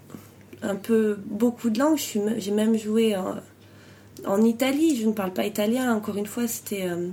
un 0.61 0.75
peu 0.75 1.17
beaucoup 1.25 1.71
de 1.71 1.79
langues. 1.79 1.99
J'ai 2.37 2.51
même 2.51 2.77
joué 2.77 3.15
en 4.25 4.41
Italie. 4.41 4.95
Je 4.99 5.07
ne 5.07 5.13
parle 5.13 5.33
pas 5.33 5.45
italien. 5.45 5.93
Encore 5.95 6.17
une 6.17 6.25
fois, 6.25 6.47
c'était 6.47 6.87
euh, 6.87 7.09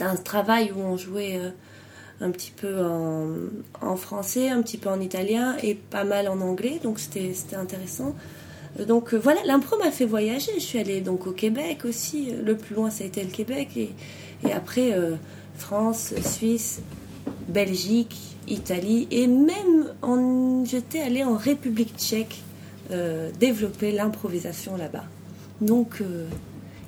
un 0.00 0.16
travail 0.16 0.72
où 0.72 0.80
on 0.80 0.96
jouait 0.96 1.36
euh, 1.36 1.50
un 2.20 2.30
petit 2.30 2.50
peu 2.50 2.84
en, 2.84 3.28
en 3.80 3.96
français, 3.96 4.48
un 4.48 4.62
petit 4.62 4.78
peu 4.78 4.88
en 4.88 5.00
italien 5.00 5.56
et 5.62 5.74
pas 5.74 6.04
mal 6.04 6.28
en 6.28 6.40
anglais. 6.40 6.80
Donc 6.82 6.98
c'était 6.98 7.32
intéressant. 7.56 8.14
Euh, 8.80 8.84
Donc 8.84 9.14
voilà, 9.14 9.40
l'impro 9.44 9.76
m'a 9.78 9.90
fait 9.90 10.06
voyager. 10.06 10.52
Je 10.54 10.60
suis 10.60 10.78
allée 10.78 11.00
donc 11.00 11.26
au 11.26 11.32
Québec 11.32 11.84
aussi. 11.84 12.32
Le 12.44 12.56
plus 12.56 12.74
loin, 12.74 12.90
ça 12.90 13.04
a 13.04 13.06
été 13.06 13.22
le 13.22 13.30
Québec. 13.30 13.68
Et, 13.76 13.90
et 14.46 14.52
après, 14.52 14.94
France, 15.56 16.12
Suisse, 16.22 16.80
Belgique, 17.48 18.16
Italie. 18.48 19.08
Et 19.10 19.26
même, 19.26 19.92
j'étais 20.64 21.00
allée 21.00 21.24
en 21.24 21.36
République 21.36 21.96
tchèque 21.96 22.42
développer 23.40 23.92
l'improvisation 23.92 24.76
là-bas. 24.76 25.04
Donc, 25.60 26.00
euh, 26.00 26.26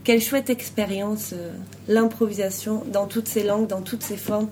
quelle 0.05 0.21
chouette 0.21 0.51
expérience, 0.51 1.33
euh, 1.33 1.53
l'improvisation 1.89 2.83
dans 2.93 3.07
toutes 3.07 3.29
ces 3.29 3.43
langues, 3.43 3.67
dans 3.67 3.83
toutes 3.83 4.03
ces 4.03 4.17
formes 4.17 4.49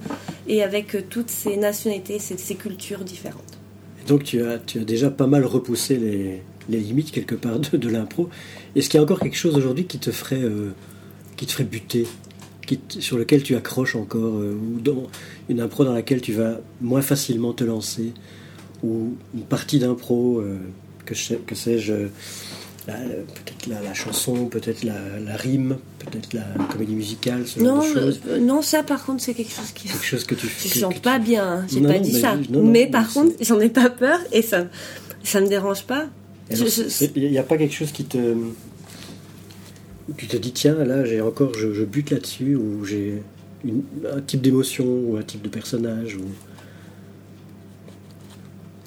et 0.48 0.62
avec 0.62 0.94
euh, 0.94 1.02
toutes 1.08 1.30
ces 1.30 1.56
nationalités, 1.56 2.18
ces, 2.18 2.54
cultures 2.54 3.04
différentes. 3.04 3.58
Et 4.02 4.08
donc 4.08 4.24
tu 4.24 4.42
as, 4.42 4.58
tu 4.58 4.80
as 4.80 4.84
déjà 4.84 5.10
pas 5.10 5.26
mal 5.26 5.44
repoussé 5.44 5.96
les, 5.96 6.42
limites 6.68 7.10
quelque 7.10 7.34
part 7.34 7.58
de, 7.58 7.76
de 7.76 7.88
l'impro. 7.88 8.28
Est-ce 8.74 8.88
qu'il 8.88 8.98
y 8.98 9.00
a 9.00 9.04
encore 9.04 9.20
quelque 9.20 9.36
chose 9.36 9.56
aujourd'hui 9.56 9.84
qui 9.86 9.98
te 9.98 10.10
ferait, 10.10 10.42
qui 11.36 11.46
te 11.46 11.52
ferait 11.52 11.64
buter, 11.64 12.06
sur 12.88 13.16
lequel 13.18 13.42
tu 13.42 13.54
accroches 13.54 13.94
encore, 13.94 14.34
ou 14.34 14.80
dans 14.80 15.06
une 15.48 15.60
impro 15.60 15.84
dans 15.84 15.92
laquelle 15.92 16.20
tu 16.20 16.32
vas 16.32 16.60
moins 16.80 17.02
facilement 17.02 17.52
te 17.52 17.62
lancer, 17.62 18.12
ou 18.82 19.14
une 19.34 19.44
partie 19.44 19.78
d'impro, 19.78 20.42
que, 21.04 21.14
je 21.14 21.22
sais- 21.22 21.40
que 21.46 21.54
sais-je, 21.54 22.08
peut-être 22.92 23.66
la, 23.68 23.80
la 23.82 23.94
chanson, 23.94 24.46
peut-être 24.46 24.84
la, 24.84 25.18
la 25.24 25.36
rime, 25.36 25.76
peut-être 25.98 26.32
la 26.32 26.44
comédie 26.72 26.94
musicale, 26.94 27.46
ce 27.46 27.58
genre 27.58 27.76
Non, 27.76 27.80
de 27.88 27.94
choses. 27.94 28.20
non, 28.40 28.62
ça 28.62 28.82
par 28.84 29.04
contre 29.04 29.22
c'est 29.22 29.34
quelque 29.34 29.52
chose 29.52 29.72
qui... 29.74 29.88
Quelque 29.88 30.04
chose 30.04 30.24
que 30.24 30.34
tu 30.36 30.46
Je 30.64 30.86
que- 30.86 30.94
tu- 30.94 31.00
pas 31.00 31.18
bien, 31.18 31.44
hein, 31.46 31.66
j'ai 31.68 31.80
pas 31.80 31.94
non, 31.94 32.00
dit 32.00 32.20
ça. 32.20 32.36
non, 32.50 32.64
mais 32.64 32.86
par 32.86 33.12
contre, 33.12 33.34
j'en 33.40 33.58
ai 33.60 33.68
pas 33.70 33.90
peur 33.90 34.20
et 34.32 34.42
ça, 34.42 34.66
ça 35.24 35.40
me 35.40 35.48
dérange 35.48 35.82
pas. 35.84 36.06
Il 36.50 37.30
n'y 37.30 37.38
a 37.38 37.42
pas 37.42 37.56
quelque 37.58 37.74
chose 37.74 37.90
qui 37.90 38.04
te. 38.04 38.34
Tu 40.16 40.28
te 40.28 40.36
dis, 40.36 40.52
tiens, 40.52 40.74
là, 40.84 41.04
j'ai 41.04 41.20
encore, 41.20 41.52
je, 41.54 41.72
je 41.74 41.82
bute 41.82 42.10
là-dessus, 42.10 42.54
ou 42.54 42.84
j'ai 42.84 43.20
un 44.14 44.20
type 44.20 44.40
d'émotion, 44.42 44.84
ou 44.86 45.16
un 45.16 45.22
type 45.24 45.42
de 45.42 45.48
personnage, 45.48 46.14
ou. 46.14 46.22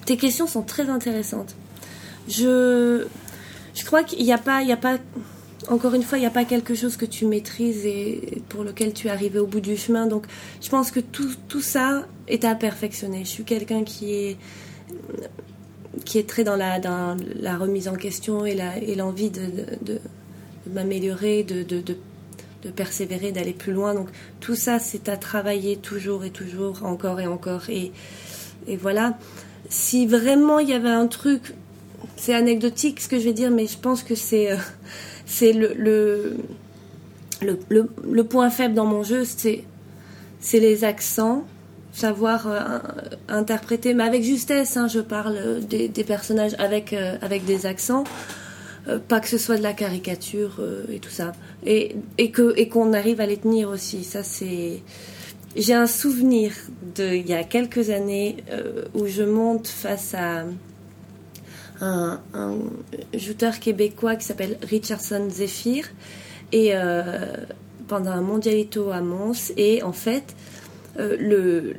Tes 0.06 0.16
questions 0.16 0.46
sont 0.46 0.62
très 0.62 0.88
intéressantes. 0.88 1.54
Je 2.28 3.04
crois 3.90 4.04
qu'il 4.04 4.24
n'y 4.24 4.32
a 4.32 4.38
pas, 4.38 4.62
encore 5.66 5.94
une 5.94 6.04
fois, 6.04 6.16
il 6.16 6.20
n'y 6.20 6.26
a 6.26 6.30
pas 6.30 6.44
quelque 6.44 6.76
chose 6.76 6.96
que 6.96 7.04
tu 7.04 7.26
maîtrises 7.26 7.84
et 7.84 8.40
pour 8.48 8.62
lequel 8.62 8.92
tu 8.92 9.08
es 9.08 9.10
arrivé 9.10 9.40
au 9.40 9.48
bout 9.48 9.58
du 9.58 9.76
chemin. 9.76 10.06
Donc, 10.06 10.26
je 10.60 10.68
pense 10.68 10.92
que 10.92 11.00
tout, 11.00 11.60
ça 11.60 12.06
est 12.28 12.44
à 12.44 12.54
perfectionner. 12.54 13.24
Je 13.24 13.30
suis 13.30 13.42
quelqu'un 13.42 13.82
qui 13.82 14.36
est 16.14 16.26
très 16.28 16.44
dans 16.44 16.54
la, 16.54 17.56
remise 17.58 17.88
en 17.88 17.96
question 17.96 18.46
et 18.46 18.94
l'envie 18.94 19.30
de, 19.30 19.98
m'améliorer, 20.72 21.42
de, 21.42 21.96
persévérer, 22.70 23.32
d'aller 23.32 23.54
plus 23.54 23.72
loin. 23.72 23.92
Donc 23.92 24.08
tout 24.38 24.54
ça, 24.54 24.78
c'est 24.78 25.08
à 25.08 25.16
travailler 25.16 25.76
toujours 25.76 26.22
et 26.22 26.30
toujours, 26.30 26.84
encore 26.84 27.18
et 27.18 27.26
encore. 27.26 27.68
Et 27.70 27.90
voilà. 28.76 29.18
Si 29.68 30.06
vraiment 30.06 30.60
il 30.60 30.68
y 30.68 30.74
avait 30.74 30.88
un 30.88 31.08
truc, 31.08 31.54
c'est 32.16 32.34
anecdotique 32.34 33.00
ce 33.00 33.08
que 33.08 33.18
je 33.18 33.24
vais 33.24 33.32
dire, 33.32 33.50
mais 33.50 33.66
je 33.66 33.78
pense 33.78 34.02
que 34.02 34.14
c'est 34.14 34.52
euh, 34.52 34.56
le, 35.40 36.36
le, 37.40 37.88
le, 38.04 38.24
point 38.24 38.50
faible 38.50 38.74
dans 38.74 38.84
mon 38.84 39.02
jeu, 39.02 39.24
c'est 39.24 39.64
les 40.52 40.84
accents, 40.84 41.44
savoir 41.92 42.46
euh, 42.46 42.78
interpréter, 43.28 43.94
mais 43.94 44.04
avec 44.04 44.22
justesse, 44.22 44.76
hein, 44.76 44.86
je 44.88 45.00
parle 45.00 45.60
des, 45.60 45.88
des 45.88 46.04
personnages 46.04 46.54
avec, 46.58 46.92
euh, 46.92 47.16
avec 47.22 47.44
des 47.44 47.66
accents, 47.66 48.04
pas 49.08 49.20
que 49.20 49.28
ce 49.28 49.38
soit 49.38 49.56
de 49.56 49.62
la 49.62 49.74
caricature 49.74 50.58
et 50.90 50.98
tout 50.98 51.10
ça, 51.10 51.32
et, 51.64 51.96
et 52.18 52.32
qu'on 52.32 52.50
et 52.50 52.68
qu'on 52.68 52.92
arrive 52.92 53.20
à 53.20 53.26
les 53.26 53.36
tenir 53.36 53.68
aussi, 53.68 54.04
ça 54.04 54.22
c'est... 54.22 54.82
J'ai 55.54 55.74
un 55.74 55.86
souvenir 55.86 56.52
de 56.96 57.14
il 57.14 57.28
y 57.28 57.34
a 57.34 57.44
quelques 57.44 57.90
années 57.90 58.36
où 58.94 59.06
je 59.06 59.22
monte 59.22 59.68
face 59.68 60.14
à 60.14 60.44
un, 61.80 62.20
un 62.34 62.54
joueur 63.14 63.58
québécois 63.60 64.16
qui 64.16 64.24
s'appelle 64.24 64.58
Richardson 64.62 65.28
Zephyr 65.30 65.84
et 66.52 66.70
euh, 66.74 67.34
pendant 67.88 68.10
un 68.10 68.20
mondialito 68.20 68.90
à 68.90 69.00
Mons 69.00 69.52
et 69.56 69.82
en 69.82 69.92
fait 69.92 70.34
euh, 70.98 71.16
le 71.18 71.74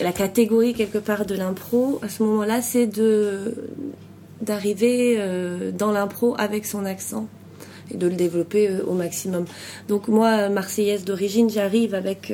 la 0.00 0.12
catégorie 0.12 0.74
quelque 0.74 0.98
part 0.98 1.26
de 1.26 1.34
l'impro 1.34 2.00
à 2.02 2.08
ce 2.08 2.22
moment-là 2.22 2.62
c'est 2.62 2.86
de 2.86 3.54
d'arriver 4.40 5.16
euh, 5.18 5.70
dans 5.70 5.92
l'impro 5.92 6.34
avec 6.38 6.66
son 6.66 6.84
accent 6.84 7.28
et 7.92 7.96
de 7.96 8.06
le 8.06 8.14
développer 8.14 8.70
au 8.86 8.94
maximum. 8.94 9.46
Donc 9.88 10.06
moi 10.06 10.48
marseillaise 10.48 11.04
d'origine, 11.04 11.50
j'arrive 11.50 11.94
avec 11.94 12.32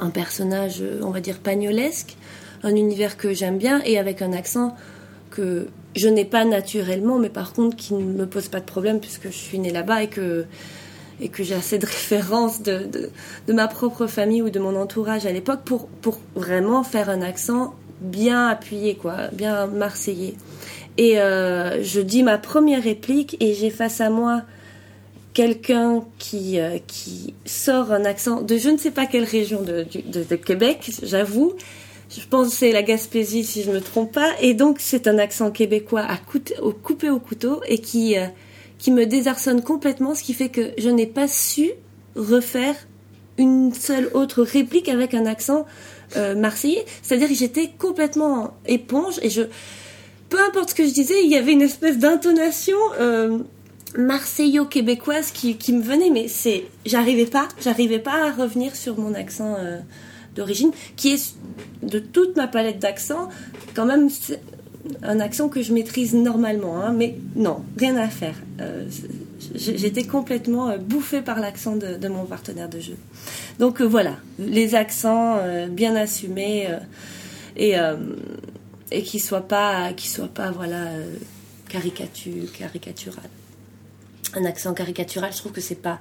un 0.00 0.10
personnage 0.10 0.82
on 1.02 1.10
va 1.10 1.20
dire 1.20 1.38
pagnolesque, 1.38 2.16
un 2.62 2.74
univers 2.76 3.16
que 3.16 3.34
j'aime 3.34 3.58
bien 3.58 3.82
et 3.84 3.98
avec 3.98 4.22
un 4.22 4.32
accent 4.32 4.76
que 5.36 5.68
je 5.94 6.08
n'ai 6.08 6.24
pas 6.24 6.44
naturellement, 6.44 7.18
mais 7.18 7.28
par 7.28 7.52
contre 7.52 7.76
qui 7.76 7.94
ne 7.94 8.02
me 8.02 8.26
pose 8.26 8.48
pas 8.48 8.60
de 8.60 8.64
problème 8.64 9.00
puisque 9.00 9.26
je 9.26 9.36
suis 9.36 9.58
née 9.58 9.70
là-bas 9.70 10.02
et 10.02 10.08
que, 10.08 10.44
et 11.20 11.28
que 11.28 11.42
j'ai 11.42 11.54
assez 11.54 11.78
de 11.78 11.86
références 11.98 12.62
de, 12.62 12.88
de, 13.46 13.52
ma 13.52 13.68
propre 13.68 14.06
famille 14.06 14.42
ou 14.42 14.50
de 14.50 14.58
mon 14.58 14.76
entourage 14.76 15.26
à 15.26 15.32
l'époque 15.32 15.60
pour, 15.64 15.86
pour 15.86 16.18
vraiment 16.34 16.82
faire 16.82 17.10
un 17.10 17.22
accent 17.22 17.74
bien 18.00 18.48
appuyé, 18.48 18.94
quoi, 18.94 19.28
bien 19.32 19.66
marseillais. 19.66 20.34
Et 20.98 21.18
euh, 21.18 21.82
je 21.82 22.00
dis 22.00 22.22
ma 22.22 22.38
première 22.38 22.82
réplique 22.82 23.36
et 23.40 23.54
j'ai 23.54 23.70
face 23.70 24.00
à 24.00 24.10
moi 24.10 24.42
quelqu'un 25.34 26.02
qui, 26.18 26.58
euh, 26.58 26.78
qui 26.86 27.34
sort 27.44 27.92
un 27.92 28.06
accent 28.06 28.40
de 28.40 28.56
je 28.56 28.70
ne 28.70 28.78
sais 28.78 28.90
pas 28.90 29.04
quelle 29.04 29.24
région 29.24 29.62
de, 29.62 29.86
de, 30.06 30.24
de 30.24 30.36
Québec, 30.36 30.90
j'avoue, 31.02 31.54
je 32.10 32.26
pense 32.28 32.50
que 32.50 32.54
c'est 32.54 32.72
la 32.72 32.82
Gaspésie 32.82 33.44
si 33.44 33.62
je 33.62 33.70
ne 33.70 33.76
me 33.76 33.80
trompe 33.80 34.12
pas. 34.12 34.32
Et 34.40 34.54
donc 34.54 34.78
c'est 34.80 35.08
un 35.08 35.18
accent 35.18 35.50
québécois 35.50 36.02
à 36.02 36.18
au, 36.62 36.72
coupé 36.72 37.10
au 37.10 37.18
couteau 37.18 37.60
et 37.66 37.78
qui, 37.78 38.16
euh, 38.16 38.26
qui 38.78 38.90
me 38.92 39.06
désarçonne 39.06 39.62
complètement, 39.62 40.14
ce 40.14 40.22
qui 40.22 40.34
fait 40.34 40.48
que 40.48 40.70
je 40.78 40.88
n'ai 40.88 41.06
pas 41.06 41.28
su 41.28 41.70
refaire 42.14 42.74
une 43.38 43.74
seule 43.74 44.08
autre 44.14 44.42
réplique 44.42 44.88
avec 44.88 45.14
un 45.14 45.26
accent 45.26 45.66
euh, 46.16 46.34
marseillais. 46.34 46.84
C'est-à-dire 47.02 47.28
que 47.28 47.34
j'étais 47.34 47.70
complètement 47.78 48.54
éponge 48.66 49.18
et 49.22 49.30
je... 49.30 49.42
Peu 50.28 50.38
importe 50.40 50.70
ce 50.70 50.74
que 50.74 50.84
je 50.84 50.92
disais, 50.92 51.22
il 51.22 51.30
y 51.30 51.36
avait 51.36 51.52
une 51.52 51.62
espèce 51.62 51.98
d'intonation 51.98 52.76
euh, 52.98 53.38
marseillo-québécoise 53.96 55.30
qui, 55.30 55.56
qui 55.56 55.72
me 55.72 55.82
venait, 55.82 56.10
mais 56.10 56.26
c'est... 56.26 56.64
J'arrivais 56.84 57.26
pas, 57.26 57.46
j'arrivais 57.60 58.00
pas 58.00 58.26
à 58.28 58.32
revenir 58.32 58.74
sur 58.74 58.98
mon 58.98 59.14
accent... 59.14 59.56
D'origine, 60.36 60.70
qui 60.96 61.14
est 61.14 61.34
de 61.82 61.98
toute 61.98 62.36
ma 62.36 62.46
palette 62.46 62.78
d'accents, 62.78 63.30
quand 63.74 63.86
même 63.86 64.08
un 65.02 65.20
accent 65.20 65.48
que 65.48 65.62
je 65.62 65.72
maîtrise 65.72 66.14
normalement. 66.14 66.80
Hein, 66.80 66.92
mais 66.92 67.16
non, 67.34 67.64
rien 67.76 67.96
à 67.96 68.08
faire. 68.08 68.34
Euh, 68.60 68.86
j'étais 69.54 70.04
complètement 70.04 70.70
euh, 70.70 70.78
bouffée 70.78 71.22
par 71.22 71.40
l'accent 71.40 71.76
de, 71.76 72.08
mon 72.08 72.24
partenaire 72.24 72.68
de 72.68 72.80
jeu. 72.80 72.96
Donc 73.58 73.80
euh, 73.80 73.84
voilà, 73.84 74.16
les 74.38 74.74
accents 74.74 75.38
bien 75.70 75.96
assumés 75.96 76.68
et, 77.56 77.74
et 78.90 79.02
qui 79.02 79.18
soient 79.18 79.48
pas, 79.48 79.92
qui 79.92 80.08
soient 80.08 80.28
pas 80.28 80.50
voilà, 80.50 80.86
caricature, 81.68 82.52
caricatural. 82.52 83.28
Un 84.34 84.44
accent 84.44 84.74
caricatural, 84.74 85.32
je 85.32 85.38
trouve 85.38 85.52
que 85.52 85.60
c'est 85.60 85.80
pas 85.80 85.98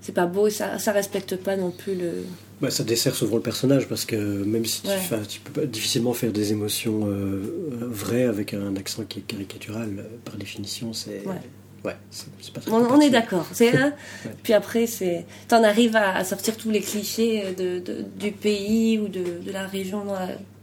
c'est 0.00 0.12
pas 0.12 0.26
beau, 0.26 0.48
ça, 0.48 0.78
ça 0.78 0.92
respecte 0.92 1.36
pas 1.36 1.56
non 1.56 1.70
plus 1.70 1.94
le. 1.94 2.24
Bah, 2.60 2.70
ça 2.70 2.84
dessert 2.84 3.14
souvent 3.14 3.36
le 3.36 3.42
personnage 3.42 3.86
parce 3.86 4.04
que 4.04 4.16
même 4.16 4.64
si 4.64 4.82
tu, 4.82 4.88
tu 5.28 5.40
peux 5.40 5.66
difficilement 5.66 6.12
faire 6.12 6.32
des 6.32 6.52
émotions 6.52 7.06
euh, 7.06 7.42
vraies 7.80 8.24
avec 8.24 8.54
un 8.54 8.76
accent 8.76 9.04
qui 9.04 9.20
est 9.20 9.22
caricatural, 9.22 9.96
euh, 9.98 10.02
par 10.24 10.36
définition, 10.36 10.92
c'est. 10.92 11.22
Ouais. 11.26 11.96
c'est 12.10 12.52
pas 12.52 12.60
très 12.60 12.70
on, 12.70 13.00
est 13.00 13.10
d'accord. 13.10 13.46
C'est 13.52 13.72
Puis 14.42 14.52
après, 14.52 14.86
c'est, 14.86 15.26
t'en 15.48 15.62
arrives 15.64 15.96
à, 15.96 16.22
sortir 16.24 16.56
tous 16.56 16.70
les 16.70 16.80
clichés 16.80 17.54
de, 17.56 17.82
du 18.18 18.32
pays 18.32 18.98
ou 18.98 19.08
de, 19.08 19.38
de 19.44 19.52
la 19.52 19.66
région 19.66 20.04
dans, 20.04 20.18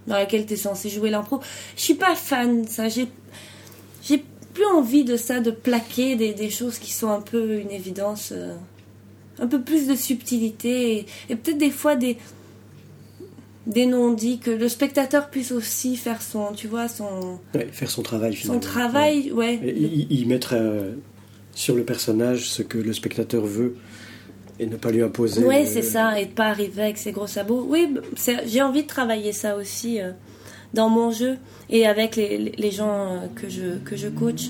laquelle 0.08 0.46
tu 0.46 0.54
es 0.54 0.58
censé 0.58 0.90
jouer 0.90 1.10
l'impro. 1.10 1.42
Je 1.76 1.82
suis 1.82 1.96
pas 1.96 2.16
fan, 2.16 2.68
ça. 2.68 2.90
J'ai, 2.90 3.08
j'ai 4.04 4.24
plus 4.54 4.66
envie 4.66 5.04
de 5.04 5.18
ça, 5.18 5.40
de 5.40 5.52
plaquer 5.52 6.16
des, 6.16 6.34
des 6.34 6.50
choses 6.52 6.78
qui 6.80 6.94
sont 6.94 7.10
un 7.10 7.22
peu 7.22 7.60
une 7.60 7.72
évidence. 7.72 8.32
Euh 8.36 8.56
un 9.40 9.48
peu 9.48 9.62
plus 9.62 9.88
de 9.88 9.96
subtilité 9.96 11.06
et, 11.30 11.36
peut-être 11.36 11.58
des 11.58 11.72
fois 11.72 11.96
des 11.96 12.18
des 13.66 13.86
non-dits 13.86 14.40
que 14.40 14.50
le 14.50 14.70
spectateur 14.70 15.30
puisse 15.30 15.52
aussi 15.52 15.98
faire 15.98 16.22
son 16.22 16.54
tu 16.54 16.68
vois 16.68 16.88
son 16.88 17.40
faire 17.72 17.90
son 17.90 18.02
travail 18.02 18.34
finalement. 18.34 18.62
son 18.62 18.68
travail 18.68 19.32
ouais, 19.32 19.56
y, 19.56 20.26
mettre 20.26 20.54
euh, 20.54 20.94
sur 21.54 21.76
le 21.76 21.84
personnage 21.84 22.50
ce 22.50 22.62
que 22.62 22.78
le 22.78 22.94
spectateur 22.94 23.46
veut 23.46 23.76
et 24.60 24.68
ne 24.68 24.78
pas 24.78 24.90
lui 24.90 25.02
imposer 25.02 25.44
ouais 25.44 25.66
c'est 25.66 25.82
ça 25.82 26.20
et 26.20 26.26
de 26.26 26.32
pas 26.32 26.48
arriver 26.48 26.84
avec 26.84 26.98
ses 26.98 27.12
gros 27.12 27.28
sabots. 27.28 27.66
Oui 27.68 27.94
j'ai 28.46 28.62
envie 28.62 28.84
de 28.84 28.88
travailler 28.88 29.34
ça 29.34 29.58
aussi 29.58 30.00
euh, 30.02 30.12
dans 30.74 30.90
mon 30.90 31.12
jeu 31.12 31.38
et 31.70 31.86
avec 31.86 32.16
les, 32.16 32.38
les 32.58 32.72
gens 32.72 33.16
euh, 33.16 33.28
que 33.36 33.50
je 33.50 33.80
que 33.84 33.98
je 33.98 34.08
coach 34.08 34.50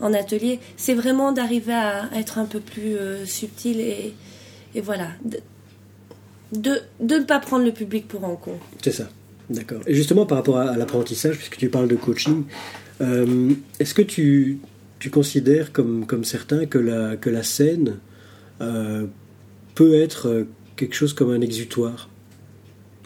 en 0.00 0.14
atelier, 0.14 0.60
c'est 0.76 0.94
vraiment 0.94 1.32
d'arriver 1.32 1.72
à 1.72 2.08
être 2.14 2.38
un 2.38 2.44
peu 2.44 2.60
plus 2.60 2.96
euh, 2.96 3.24
subtil 3.26 3.80
et, 3.80 4.14
voilà. 4.80 5.08
De, 5.24 5.38
de, 6.52 6.80
ne 7.00 7.24
pas 7.24 7.40
prendre 7.40 7.64
le 7.64 7.72
public 7.72 8.06
pour 8.06 8.24
un 8.24 8.36
con. 8.36 8.58
C'est 8.82 8.92
ça, 8.92 9.08
d'accord. 9.50 9.80
Et 9.86 9.94
justement, 9.94 10.24
par 10.24 10.38
rapport 10.38 10.58
à, 10.58 10.76
l'apprentissage, 10.76 11.36
puisque 11.36 11.56
tu 11.56 11.68
parles 11.68 11.88
de 11.88 11.96
coaching, 11.96 12.44
euh, 13.00 13.52
est-ce 13.80 13.92
que 13.92 14.02
tu, 14.02 14.60
tu 14.98 15.10
considères, 15.10 15.72
comme, 15.72 16.06
comme 16.06 16.24
certains, 16.24 16.66
que 16.66 16.78
la, 16.78 17.16
que 17.16 17.28
la 17.28 17.42
scène 17.42 17.98
euh, 18.60 19.06
peut 19.74 19.94
être 19.94 20.46
quelque 20.76 20.94
chose 20.94 21.12
comme 21.12 21.30
un 21.30 21.40
exutoire? 21.40 22.08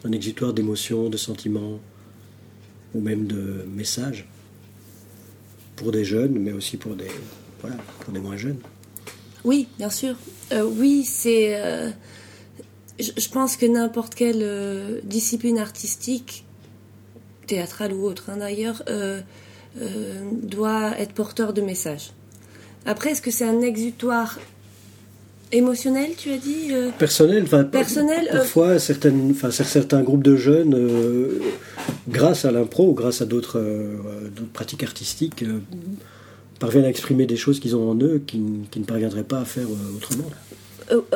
Un 0.05 0.13
exutoire 0.13 0.53
d'émotions, 0.53 1.09
de 1.09 1.17
sentiments, 1.17 1.81
ou 2.95 3.01
même 3.01 3.27
de 3.27 3.65
messages? 3.75 4.27
Pour 5.77 5.93
des 5.93 6.05
jeunes, 6.05 6.39
mais 6.39 6.53
aussi 6.53 6.77
pour 6.77 6.95
des, 6.95 7.11
voilà, 7.61 7.77
pour 8.01 8.13
des 8.13 8.21
moins 8.21 8.37
jeunes. 8.37 8.59
Oui, 9.45 9.69
bien 9.79 9.91
sûr. 9.91 10.15
Euh, 10.53 10.63
oui, 10.63 11.05
c'est. 11.05 11.61
Euh, 11.61 11.91
je, 13.01 13.29
pense 13.29 13.57
que 13.57 13.67
n'importe 13.67 14.15
quelle 14.15 14.43
euh, 14.43 15.01
discipline 15.05 15.59
artistique, 15.59 16.45
théâtrale 17.47 17.93
ou 17.93 18.05
autre 18.05 18.31
hein, 18.31 18.37
d'ailleurs, 18.37 18.83
doit 20.43 20.99
être 20.99 21.13
porteur 21.13 21.53
de 21.53 21.63
messages. 21.63 22.13
Après, 22.85 23.11
est-ce 23.11 23.23
que 23.23 23.31
c'est 23.31 23.47
un 23.47 23.63
exutoire 23.63 24.39
émotionnel, 25.53 26.11
tu 26.17 26.33
as 26.33 26.39
dit 26.39 26.73
Personnel, 26.99 27.45
enfin, 27.45 27.65
personnel. 27.65 28.29
Parfois, 28.31 28.79
certaines, 28.79 29.31
enfin, 29.31 29.51
certains 29.51 30.03
groupes 30.03 30.25
de 30.25 30.37
jeunes 30.37 30.75
grâce 32.09 32.45
à 32.45 32.53
l'impro 32.53 32.89
ou 32.91 32.95
grâce 32.95 33.23
à 33.23 33.27
d'autres 33.27 33.59
euh, 33.59 33.97
pratiques 34.53 34.83
artistiques, 34.83 35.43
euh, 35.43 35.61
parviennent 36.59 36.85
à 36.85 36.89
exprimer 36.89 37.27
des 37.27 37.37
choses 37.37 37.61
qu'ils 37.61 37.77
ont 37.77 37.91
en 37.91 37.97
eux 37.97 38.23
qui, 38.27 38.39
ne 38.39 38.85
parviendraient 38.85 39.25
pas 39.25 39.41
à 39.41 39.45
faire 39.45 39.67
euh, 39.67 39.97
autrement. 39.97 40.25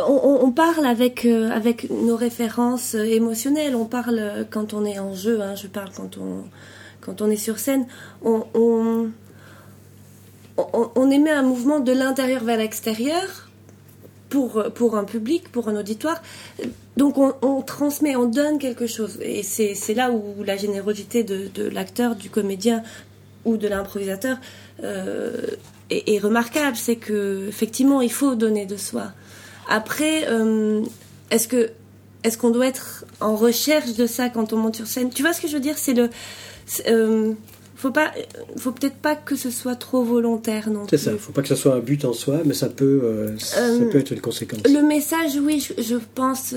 On, 0.09 0.53
parle 0.53 0.87
avec, 0.87 1.27
avec 1.27 1.91
nos 1.91 2.17
références 2.17 2.95
émotionnelles, 2.95 3.75
on 3.75 3.85
parle 3.85 4.47
quand 4.49 4.73
on 4.73 4.87
est 4.87 4.99
en 4.99 5.13
jeu, 5.13 5.43
hein, 5.43 5.55
je 5.55 5.67
parle 5.67 5.91
quand 5.95 6.17
on, 6.17 6.45
quand 7.03 7.21
on 7.21 7.29
est 7.29 7.37
sur 7.37 7.59
scène, 7.59 7.85
on, 8.25 8.45
on, 8.55 9.11
émet 11.11 11.33
un 11.33 11.43
mouvement 11.43 11.81
de 11.81 11.93
l'intérieur 11.93 12.45
vers 12.45 12.57
l'extérieur 12.57 13.46
pour, 14.29 14.65
pour 14.75 14.97
un 14.97 15.05
public, 15.05 15.51
pour 15.51 15.69
un 15.69 15.77
auditoire. 15.77 16.23
Donc 16.97 17.19
on, 17.19 17.63
transmet, 17.63 18.17
on 18.17 18.27
donne 18.27 18.59
quelque 18.59 18.87
chose. 18.87 19.19
Et 19.21 19.43
c'est 19.43 19.95
là 19.95 20.11
où 20.11 20.43
la 20.45 20.57
générosité 20.57 21.25
de, 21.25 21.69
l'acteur, 21.69 22.17
du 22.17 22.31
comédien 22.31 22.83
ou 23.45 23.57
de 23.57 23.69
l'improvisateur 23.69 24.39
euh, 24.83 25.33
est, 25.91 26.19
remarquable. 26.19 26.77
C'est 26.77 26.97
que 26.97 27.47
effectivement, 27.49 28.01
il 28.01 28.11
faut 28.11 28.35
donner 28.35 28.67
de 28.67 28.77
soi. 28.77 29.13
Après, 29.69 30.29
euh, 30.29 30.83
est-ce 31.31 31.49
que 31.49 31.71
est-ce 32.25 32.39
qu'on 32.39 32.51
doit 32.51 32.67
être 32.67 33.05
en 33.21 33.37
recherche 33.37 33.95
de 33.95 34.07
ça 34.07 34.31
quand 34.31 34.53
on 34.53 34.57
monte 34.57 34.77
sur 34.77 34.87
scène? 34.87 35.11
Tu 35.11 35.23
vois 35.23 35.33
ce 35.33 35.41
que 35.41 35.49
je 35.49 35.53
veux 35.53 35.61
dire? 35.61 35.79
C'est 35.79 35.95
le 35.95 36.11
euh, 36.89 37.35
faut 37.87 37.93
pas, 37.93 38.13
faut 38.57 38.73
peut-être 38.73 38.97
pas 38.97 39.15
que 39.15 39.37
ce 39.37 39.51
soit 39.51 39.77
trop 39.77 40.03
volontaire 40.03 40.71
non 40.71 40.87
C'est 40.91 40.99
ça. 40.99 41.13
Faut 41.17 41.33
pas 41.33 41.43
que 41.43 41.49
ce 41.49 41.55
soit 41.55 41.75
un 41.75 41.81
but 41.81 42.05
en 42.05 42.13
soi, 42.13 42.41
mais 42.45 42.55
ça 42.55 42.69
peut, 42.69 43.01
euh, 43.05 43.39
ça 43.39 43.61
euh, 43.61 43.91
peut 43.91 43.99
être 43.99 44.11
une 44.13 44.21
conséquence. 44.21 44.63
Le 44.65 44.83
message, 44.83 45.39
oui, 45.41 45.67
je, 45.79 45.97
pense. 46.15 46.55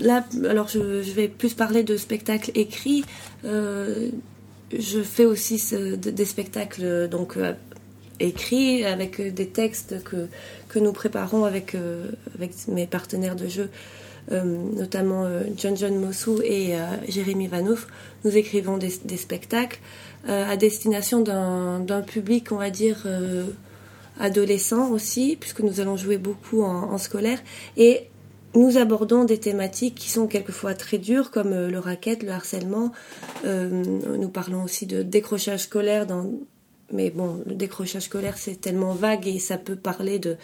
Là, 0.00 0.24
alors 0.48 0.68
je, 0.68 0.80
vais 1.12 1.28
plus 1.28 1.54
parler 1.54 1.84
de 1.84 1.96
spectacles 1.96 2.50
écrits. 2.56 3.04
Euh, 3.44 4.08
je 4.76 5.00
fais 5.00 5.26
aussi 5.26 5.62
des 5.98 6.24
spectacles 6.24 7.08
donc 7.08 7.36
écrits 8.18 8.84
avec 8.84 9.20
des 9.20 9.46
textes 9.46 10.02
que 10.02 10.28
que 10.68 10.78
nous 10.78 10.92
préparons 10.92 11.44
avec 11.44 11.76
avec 12.34 12.52
mes 12.68 12.86
partenaires 12.86 13.36
de 13.36 13.48
jeu. 13.48 13.68
notamment 14.30 15.28
John 15.58 15.76
John 15.76 15.94
Mossou 15.96 16.40
et 16.42 16.72
Jérémy 17.06 17.48
Vanouf, 17.48 17.86
nous 18.24 18.34
écrivons 18.34 18.78
des, 18.78 18.92
des 19.04 19.18
spectacles 19.18 19.78
euh, 19.78 20.11
à 20.28 20.56
destination 20.56 21.20
d'un 21.20 22.02
public, 22.02 22.52
on 22.52 22.56
va 22.56 22.70
dire, 22.70 23.02
euh, 23.06 23.44
adolescent 24.20 24.90
aussi, 24.90 25.36
puisque 25.38 25.60
nous 25.60 25.80
allons 25.80 25.96
jouer 25.96 26.18
beaucoup 26.18 26.62
en, 26.62 26.98
scolaire. 26.98 27.40
Et 27.76 28.08
nous 28.54 28.76
abordons 28.76 29.24
des 29.24 29.38
thématiques 29.38 29.94
qui 29.94 30.10
sont 30.10 30.26
quelquefois 30.26 30.74
très 30.74 30.98
dures, 30.98 31.30
comme 31.30 31.52
euh, 31.52 31.70
le 31.70 31.78
racket, 31.78 32.22
le 32.22 32.30
harcèlement. 32.30 32.92
nous 33.44 34.28
parlons 34.28 34.62
aussi 34.62 34.86
de 34.86 35.02
décrochage 35.02 35.60
scolaire, 35.60 36.06
mais 36.92 37.10
bon, 37.10 37.42
le 37.46 37.54
décrochage 37.54 38.02
scolaire, 38.02 38.36
c'est 38.36 38.60
tellement 38.60 38.92
vague 38.92 39.26
et 39.26 39.38
ça 39.38 39.56
peut 39.58 39.76
parler 39.76 40.18
de 40.18 40.36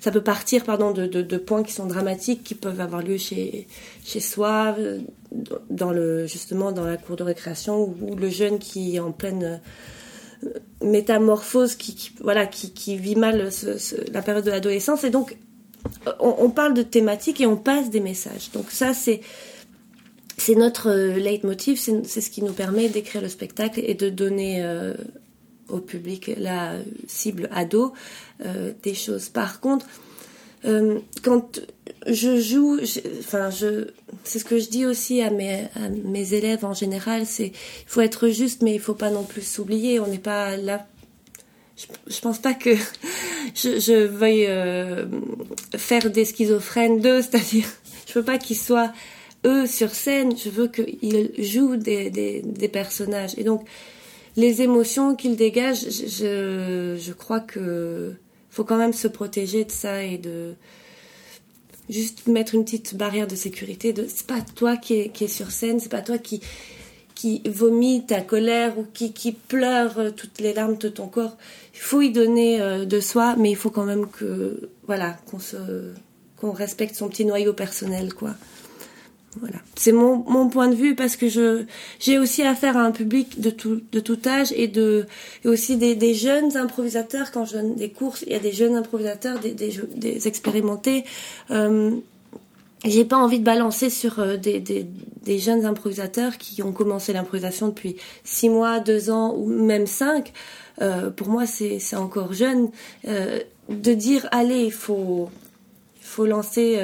ça 0.00 0.10
peut 0.10 0.22
partir 0.22 0.64
pardon 0.64 0.92
de, 0.92 1.06
de, 1.06 1.36
points 1.36 1.62
qui 1.62 1.72
sont 1.72 1.86
dramatiques 1.86 2.44
qui 2.44 2.54
peuvent 2.54 2.80
avoir 2.80 3.02
lieu 3.02 3.16
chez 3.16 3.66
chez 4.04 4.20
soi 4.20 4.76
dans 5.70 5.90
le 5.90 6.26
justement 6.26 6.72
dans 6.72 6.84
la 6.84 6.96
cour 6.96 7.16
de 7.16 7.24
récréation 7.24 7.94
ou, 8.00 8.14
le 8.14 8.28
jeune 8.28 8.58
qui 8.58 8.96
est 8.96 9.00
en 9.00 9.12
pleine 9.12 9.60
euh, 10.44 10.48
métamorphose 10.82 11.74
qui, 11.74 12.12
voilà 12.20 12.46
qui, 12.46 12.72
qui, 12.72 12.96
vit 12.96 13.16
mal 13.16 13.50
la 14.12 14.22
période 14.22 14.44
de 14.44 14.50
l'adolescence. 14.50 15.02
Et 15.02 15.10
donc 15.10 15.36
on, 16.20 16.50
parle 16.50 16.74
de 16.74 16.82
thématiques 16.82 17.40
et 17.40 17.46
on 17.46 17.56
passe 17.56 17.90
des 17.90 18.00
messages. 18.00 18.50
Donc 18.52 18.70
ça 18.70 18.94
c'est 18.94 19.20
c'est 20.36 20.54
notre 20.54 20.90
euh, 20.90 21.14
leitmotiv 21.14 21.78
c'est 21.78 22.20
ce 22.20 22.30
qui 22.30 22.42
nous 22.42 22.52
permet 22.52 22.88
d'écrire 22.88 23.20
le 23.20 23.28
spectacle 23.28 23.80
et 23.82 23.94
de 23.94 24.08
donner 24.08 24.62
euh, 24.62 24.94
au 25.68 25.78
public, 25.78 26.30
la 26.36 26.74
cible 27.06 27.48
ado, 27.52 27.92
euh, 28.44 28.72
des 28.82 28.94
choses. 28.94 29.28
Par 29.28 29.60
contre, 29.60 29.86
euh, 30.64 30.98
quand 31.22 31.60
je 32.06 32.40
joue, 32.40 32.80
enfin, 33.20 33.50
je, 33.50 33.88
c'est 34.24 34.38
ce 34.38 34.44
que 34.44 34.58
je 34.58 34.68
dis 34.68 34.86
aussi 34.86 35.22
à 35.22 35.30
mes, 35.30 35.66
à 35.76 35.88
mes 36.04 36.34
élèves 36.34 36.64
en 36.64 36.74
général, 36.74 37.26
c'est 37.26 37.48
il 37.48 37.86
faut 37.86 38.00
être 38.00 38.28
juste, 38.28 38.62
mais 38.62 38.74
il 38.74 38.80
faut 38.80 38.94
pas 38.94 39.10
non 39.10 39.24
plus 39.24 39.42
s'oublier. 39.42 40.00
On 40.00 40.06
n'est 40.06 40.18
pas 40.18 40.56
là. 40.56 40.86
Je, 41.76 41.86
je, 42.12 42.20
pense 42.20 42.38
pas 42.40 42.54
que 42.54 42.74
je, 43.54 43.78
je 43.78 44.04
veuille 44.04 44.46
euh, 44.48 45.06
faire 45.76 46.10
des 46.10 46.24
schizophrènes 46.24 47.00
d'eux, 47.00 47.22
c'est-à-dire, 47.22 47.66
je 48.06 48.14
veux 48.14 48.24
pas 48.24 48.38
qu'ils 48.38 48.58
soient 48.58 48.92
eux 49.46 49.66
sur 49.66 49.90
scène. 49.90 50.36
Je 50.36 50.50
veux 50.50 50.68
qu'ils 50.68 51.32
jouent 51.38 51.76
des, 51.76 52.10
des, 52.10 52.42
des 52.42 52.68
personnages. 52.68 53.34
Et 53.36 53.44
donc, 53.44 53.64
les 54.38 54.62
émotions 54.62 55.16
qu'il 55.16 55.34
dégage, 55.34 55.80
je, 55.80 57.12
crois 57.12 57.40
que 57.40 58.14
faut 58.50 58.62
quand 58.62 58.78
même 58.78 58.92
se 58.92 59.08
protéger 59.08 59.64
de 59.64 59.72
ça 59.72 60.04
et 60.04 60.16
de 60.16 60.54
juste 61.90 62.28
mettre 62.28 62.54
une 62.54 62.64
petite 62.64 62.94
barrière 62.94 63.26
de 63.26 63.34
sécurité. 63.34 63.92
De, 63.92 64.06
c'est 64.08 64.26
pas 64.26 64.40
toi 64.40 64.76
qui 64.76 64.94
est, 64.94 65.08
qui 65.08 65.24
est 65.24 65.28
sur 65.28 65.50
scène, 65.50 65.80
c'est 65.80 65.90
pas 65.90 66.02
toi 66.02 66.18
qui 66.18 66.40
qui 67.16 67.42
vomit 67.48 68.06
ta 68.06 68.20
colère 68.20 68.78
ou 68.78 68.86
qui, 68.94 69.12
qui 69.12 69.32
pleure 69.32 70.14
toutes 70.14 70.38
les 70.38 70.54
larmes 70.54 70.76
de 70.76 70.88
ton 70.88 71.08
corps. 71.08 71.36
Il 71.74 71.80
faut 71.80 72.00
y 72.00 72.12
donner 72.12 72.60
euh, 72.60 72.84
de 72.84 73.00
soi, 73.00 73.34
mais 73.36 73.50
il 73.50 73.56
faut 73.56 73.70
quand 73.70 73.84
même 73.84 74.06
que 74.08 74.70
voilà 74.86 75.16
qu'on 75.26 75.40
se 75.40 75.56
qu'on 76.36 76.52
respecte 76.52 76.94
son 76.94 77.08
petit 77.08 77.24
noyau 77.24 77.54
personnel 77.54 78.14
quoi. 78.14 78.36
Voilà. 79.36 79.56
C'est 79.76 79.92
mon, 79.92 80.16
mon, 80.26 80.48
point 80.48 80.68
de 80.68 80.74
vue 80.74 80.94
parce 80.94 81.16
que 81.16 81.28
je 81.28 81.64
j'ai 82.00 82.18
aussi 82.18 82.42
affaire 82.42 82.76
à 82.76 82.80
un 82.80 82.90
public 82.90 83.40
de 83.40 83.50
tout, 83.50 83.82
de 83.92 84.00
tout 84.00 84.18
âge 84.26 84.52
et, 84.56 84.68
de, 84.68 85.06
et 85.44 85.48
aussi 85.48 85.76
des, 85.76 85.94
des 85.94 86.14
jeunes 86.14 86.56
improvisateurs. 86.56 87.30
Quand 87.30 87.44
je 87.44 87.54
donne 87.54 87.74
des 87.74 87.90
courses, 87.90 88.24
il 88.26 88.32
y 88.32 88.36
a 88.36 88.40
des 88.40 88.52
jeunes 88.52 88.74
improvisateurs, 88.74 89.38
des, 89.38 89.52
des, 89.52 89.80
des 89.94 90.26
expérimentés. 90.26 91.04
Euh, 91.50 91.90
j'ai 92.84 93.04
pas 93.04 93.16
envie 93.16 93.38
de 93.40 93.44
balancer 93.44 93.90
sur 93.90 94.18
euh, 94.20 94.36
des, 94.36 94.60
des, 94.60 94.86
des, 95.24 95.38
jeunes 95.38 95.66
improvisateurs 95.66 96.38
qui 96.38 96.62
ont 96.62 96.72
commencé 96.72 97.12
l'improvisation 97.12 97.68
depuis 97.68 97.96
six 98.24 98.48
mois, 98.48 98.80
deux 98.80 99.10
ans 99.10 99.34
ou 99.36 99.46
même 99.46 99.86
cinq. 99.86 100.32
Euh, 100.80 101.10
pour 101.10 101.28
moi, 101.28 101.44
c'est 101.46 101.96
encore 101.96 102.32
jeune. 102.32 102.70
Euh, 103.06 103.40
de 103.68 103.92
dire, 103.92 104.28
allez, 104.30 104.64
il 104.64 104.72
faut, 104.72 105.28
faut 106.00 106.24
lancer 106.24 106.78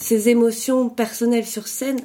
ces 0.00 0.28
émotions 0.28 0.88
personnelles 0.88 1.46
sur 1.46 1.68
scène. 1.68 2.00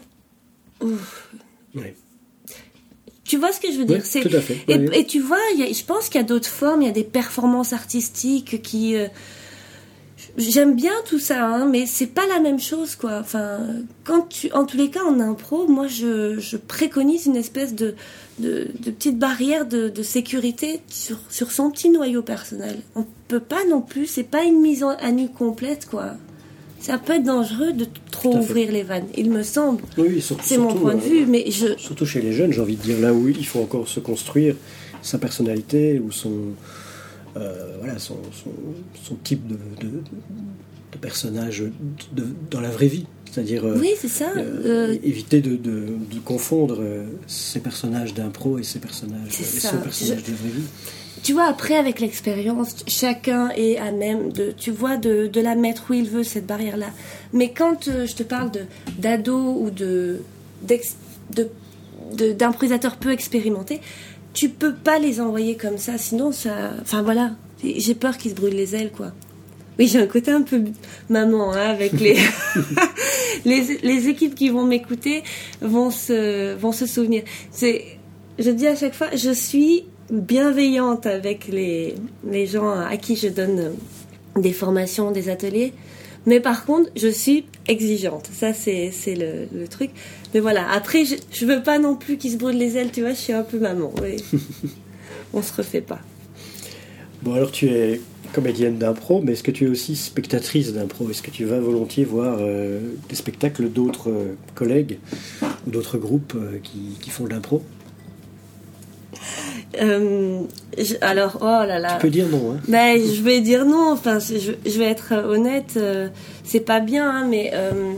Tu 3.24 3.38
vois 3.38 3.52
ce 3.52 3.60
que 3.60 3.72
je 3.72 3.78
veux 3.78 3.86
dire? 3.86 4.04
Tout 4.04 4.36
à 4.36 4.42
fait. 4.42 4.60
Et, 4.68 5.06
tu 5.06 5.20
vois, 5.20 5.40
je 5.58 5.84
pense 5.84 6.10
qu'il 6.10 6.22
y 6.22 6.24
a 6.24 6.28
d'autres 6.28 6.48
formes, 6.48 6.84
il 6.84 6.86
y 6.86 6.92
a 6.92 6.94
des 6.94 7.04
performances 7.04 7.74
artistiques 7.74 8.62
qui. 8.62 8.96
Euh, 8.96 9.08
j'aime 10.38 10.76
bien 10.76 10.94
tout 11.06 11.20
ça, 11.20 11.44
hein, 11.46 11.66
mais 11.66 11.86
c'est 11.86 12.08
pas 12.08 12.28
la 12.28 12.40
même 12.40 12.60
chose, 12.60 12.96
quoi. 12.96 13.18
Enfin, 13.20 13.60
quand 14.04 14.28
tu, 14.30 14.52
en 14.52 14.66
tous 14.66 14.78
les 14.78 14.90
cas, 14.90 15.04
en 15.04 15.20
impro, 15.20 15.68
moi, 15.68 15.88
je, 15.88 16.38
je 16.40 16.58
préconise 16.58 17.26
une 17.26 17.38
espèce 17.38 17.74
de, 17.74 17.96
de, 18.40 18.68
petite 18.84 19.18
barrière 19.18 19.66
de, 19.66 19.90
de 19.90 20.04
sécurité 20.04 20.82
sur, 20.88 21.18
sur 21.30 21.52
son 21.52 21.72
petit 21.72 21.90
noyau 21.90 22.22
personnel. 22.22 22.78
On 22.96 23.06
peut 23.28 23.40
pas 23.40 23.66
non 23.66 23.82
plus, 23.82 24.06
c'est 24.06 24.24
pas 24.24 24.44
une 24.44 24.62
mise 24.62 24.84
à 24.84 25.12
nu 25.12 25.30
complète, 25.30 25.88
quoi 25.90 26.16
ça 26.86 27.00
peut 27.00 27.14
être 27.14 27.24
dangereux 27.24 27.74
de 27.74 27.88
trop 28.12 28.38
ouvrir 28.38 28.72
les 28.72 28.84
vannes, 28.84 29.08
il 29.18 29.32
me 29.32 29.42
semble. 29.42 29.82
Oui, 29.98 30.22
c'est 30.22 30.58
mon 30.60 30.76
point 30.76 30.94
de 30.94 31.00
vue, 31.00 31.24
euh, 31.24 31.28
mais 31.28 31.50
je... 31.50 31.76
Surtout 31.78 32.06
chez 32.06 32.22
les 32.22 32.32
jeunes, 32.32 32.54
j'ai 32.54 32.62
envie 32.62 32.76
de 32.76 32.82
dire, 32.82 33.00
là 33.00 33.12
où 33.12 33.28
il 33.28 33.46
faut 33.46 33.60
encore 33.62 33.88
se 33.88 34.00
construire 34.00 34.56
sa 35.02 35.18
personnalité 35.18 36.00
ou 36.00 36.12
son, 36.12 36.54
euh, 37.38 37.78
voilà, 37.80 37.98
son, 37.98 38.18
son, 39.04 39.16
type 39.24 39.48
de, 39.48 39.56
de, 39.56 39.90
personnage 41.02 41.64
dans 42.52 42.62
la 42.62 42.70
vraie 42.70 42.88
vie. 42.88 43.08
C'est-à-dire 43.32 43.66
euh, 43.66 43.78
oui, 43.80 43.94
c'est 44.00 44.08
ça. 44.08 44.32
éviter 45.04 45.42
de, 45.42 45.90
confondre 46.24 46.84
ses 47.26 47.62
personnages 47.62 48.14
d'impro 48.14 48.60
et 48.60 48.64
ses 48.64 48.80
personnages, 48.80 49.40
et 49.40 49.44
son 49.44 49.78
personnage 49.78 50.24
de 50.24 50.34
vraie 50.34 50.50
vie 50.50 50.68
tu 51.24 51.34
vois, 51.34 51.46
après, 51.46 51.76
avec 51.76 52.00
l'expérience, 52.00 52.84
chacun 52.88 53.50
est 53.56 53.78
à 53.78 53.92
même 53.92 54.32
de, 54.32 54.52
tu 54.52 54.72
vois, 54.72 54.98
de, 54.98 55.28
de 55.28 55.42
la 55.42 55.56
mettre 55.56 55.86
où 55.90 55.94
il 55.94 56.10
veut, 56.10 56.24
cette 56.24 56.46
barrière-là. 56.46 56.92
Mais 57.34 57.52
quand 57.52 57.88
euh, 57.88 58.06
je 58.06 58.16
te 58.16 58.24
parle 58.24 58.52
de 58.52 58.62
d'ado 58.98 59.38
ou 59.38 59.70
de, 59.72 60.22
d'improvisateurs 62.38 62.98
peu 62.98 63.12
expérimentés, 63.12 63.82
tu 64.34 64.50
peux 64.50 64.74
pas 64.74 65.00
les 65.00 65.22
envoyer 65.22 65.56
comme 65.56 65.78
ça, 65.78 65.98
sinon 65.98 66.32
ça. 66.32 66.74
Enfin 66.82 67.02
voilà, 67.02 67.32
j'ai 67.64 67.96
peur 67.96 68.18
qu'ils 68.18 68.32
se 68.32 68.36
brûlent 68.36 68.56
les 68.56 68.76
ailes, 68.76 68.92
quoi. 68.92 69.12
Oui, 69.78 69.88
j'ai 69.88 70.00
un 70.00 70.08
côté 70.08 70.32
un 70.32 70.42
peu 70.42 70.64
maman, 71.10 71.54
hein, 71.54 71.70
avec 71.70 71.94
les... 72.00 72.18
les, 73.46 73.80
les 73.84 74.08
équipes 74.08 74.34
qui 74.34 74.50
vont 74.50 74.64
m'écouter 74.64 75.24
vont 75.62 75.92
se, 75.92 76.56
vont 76.56 76.72
se 76.72 76.86
souvenir. 76.86 77.24
C'est, 77.52 77.84
je 78.40 78.50
dis 78.52 78.68
à 78.68 78.76
chaque 78.76 78.94
fois, 78.94 79.08
je 79.14 79.32
suis 79.32 79.84
bienveillante 80.12 81.06
avec 81.06 81.48
les, 81.48 81.96
les 82.30 82.48
gens 82.48 82.70
à 82.70 82.98
qui 82.98 83.16
je 83.16 83.28
donne 83.28 83.74
des 84.36 84.54
formations, 84.54 85.12
des 85.12 85.30
ateliers. 85.30 85.74
Mais 86.26 86.40
par 86.40 86.66
contre, 86.66 86.90
je 86.96 87.08
suis 87.08 87.46
exigeante. 87.68 88.30
Ça, 88.32 88.54
c'est, 88.54 88.92
le, 89.08 89.48
le, 89.58 89.68
truc. 89.68 89.92
Mais 90.34 90.40
voilà, 90.40 90.70
après, 90.72 91.06
je, 91.06 91.16
je 91.32 91.46
veux 91.46 91.62
pas 91.62 91.78
non 91.78 91.96
plus 91.96 92.18
qu'ils 92.18 92.32
se 92.32 92.38
brûlent 92.38 92.58
les 92.58 92.78
ailes, 92.78 92.92
tu 92.92 93.02
vois, 93.02 93.12
je 93.12 93.20
suis 93.20 93.34
un 93.34 93.44
peu 93.44 93.60
maman. 93.60 93.94
Oui. 94.02 94.24
On 95.34 95.42
se 95.42 95.54
refait 95.54 95.82
pas. 95.82 96.00
Bon, 97.22 97.34
alors 97.34 97.52
tu 97.52 97.70
es 97.70 98.02
comédienne 98.34 98.78
d'impro, 98.78 99.22
mais 99.22 99.34
est-ce 99.34 99.44
que 99.44 99.52
tu 99.52 99.66
es 99.66 99.68
aussi 99.68 99.96
spectatrice 99.96 100.74
d'impro? 100.74 101.10
Est-ce 101.10 101.22
que 101.22 101.32
tu 101.32 101.46
vas 101.46 101.60
volontiers 101.60 102.04
voir 102.04 102.38
euh, 102.40 102.82
des 103.08 103.16
spectacles 103.16 103.70
d'autres 103.70 104.10
euh, 104.10 104.36
collègues 104.56 105.00
ou 105.66 105.72
d'autres 105.72 105.98
groupes 105.98 106.34
euh, 106.36 106.60
qui, 106.62 106.98
qui 107.02 107.10
font 107.10 107.24
de 107.24 107.30
l'impro? 107.30 107.64
Euh, 109.80 110.42
je- 110.78 110.96
alors, 111.02 111.38
oh 111.42 111.46
là 111.46 111.80
là. 111.80 111.96
Tu 111.96 112.02
peux 112.04 112.10
dire 112.10 112.28
non. 112.30 112.54
Hein. 112.54 112.60
Ben, 112.68 113.00
je 113.00 113.22
vais 113.22 113.42
dire 113.42 113.66
non. 113.66 113.92
Enfin, 113.92 114.20
je, 114.20 114.52
je 114.66 114.78
vais 114.80 114.86
être 114.86 115.14
honnête. 115.14 115.74
euh, 115.78 116.10
c'est 116.44 116.60
pas 116.62 116.80
bien, 116.80 117.10
hein, 117.10 117.28
mais 117.30 117.52
euh, 117.54 117.94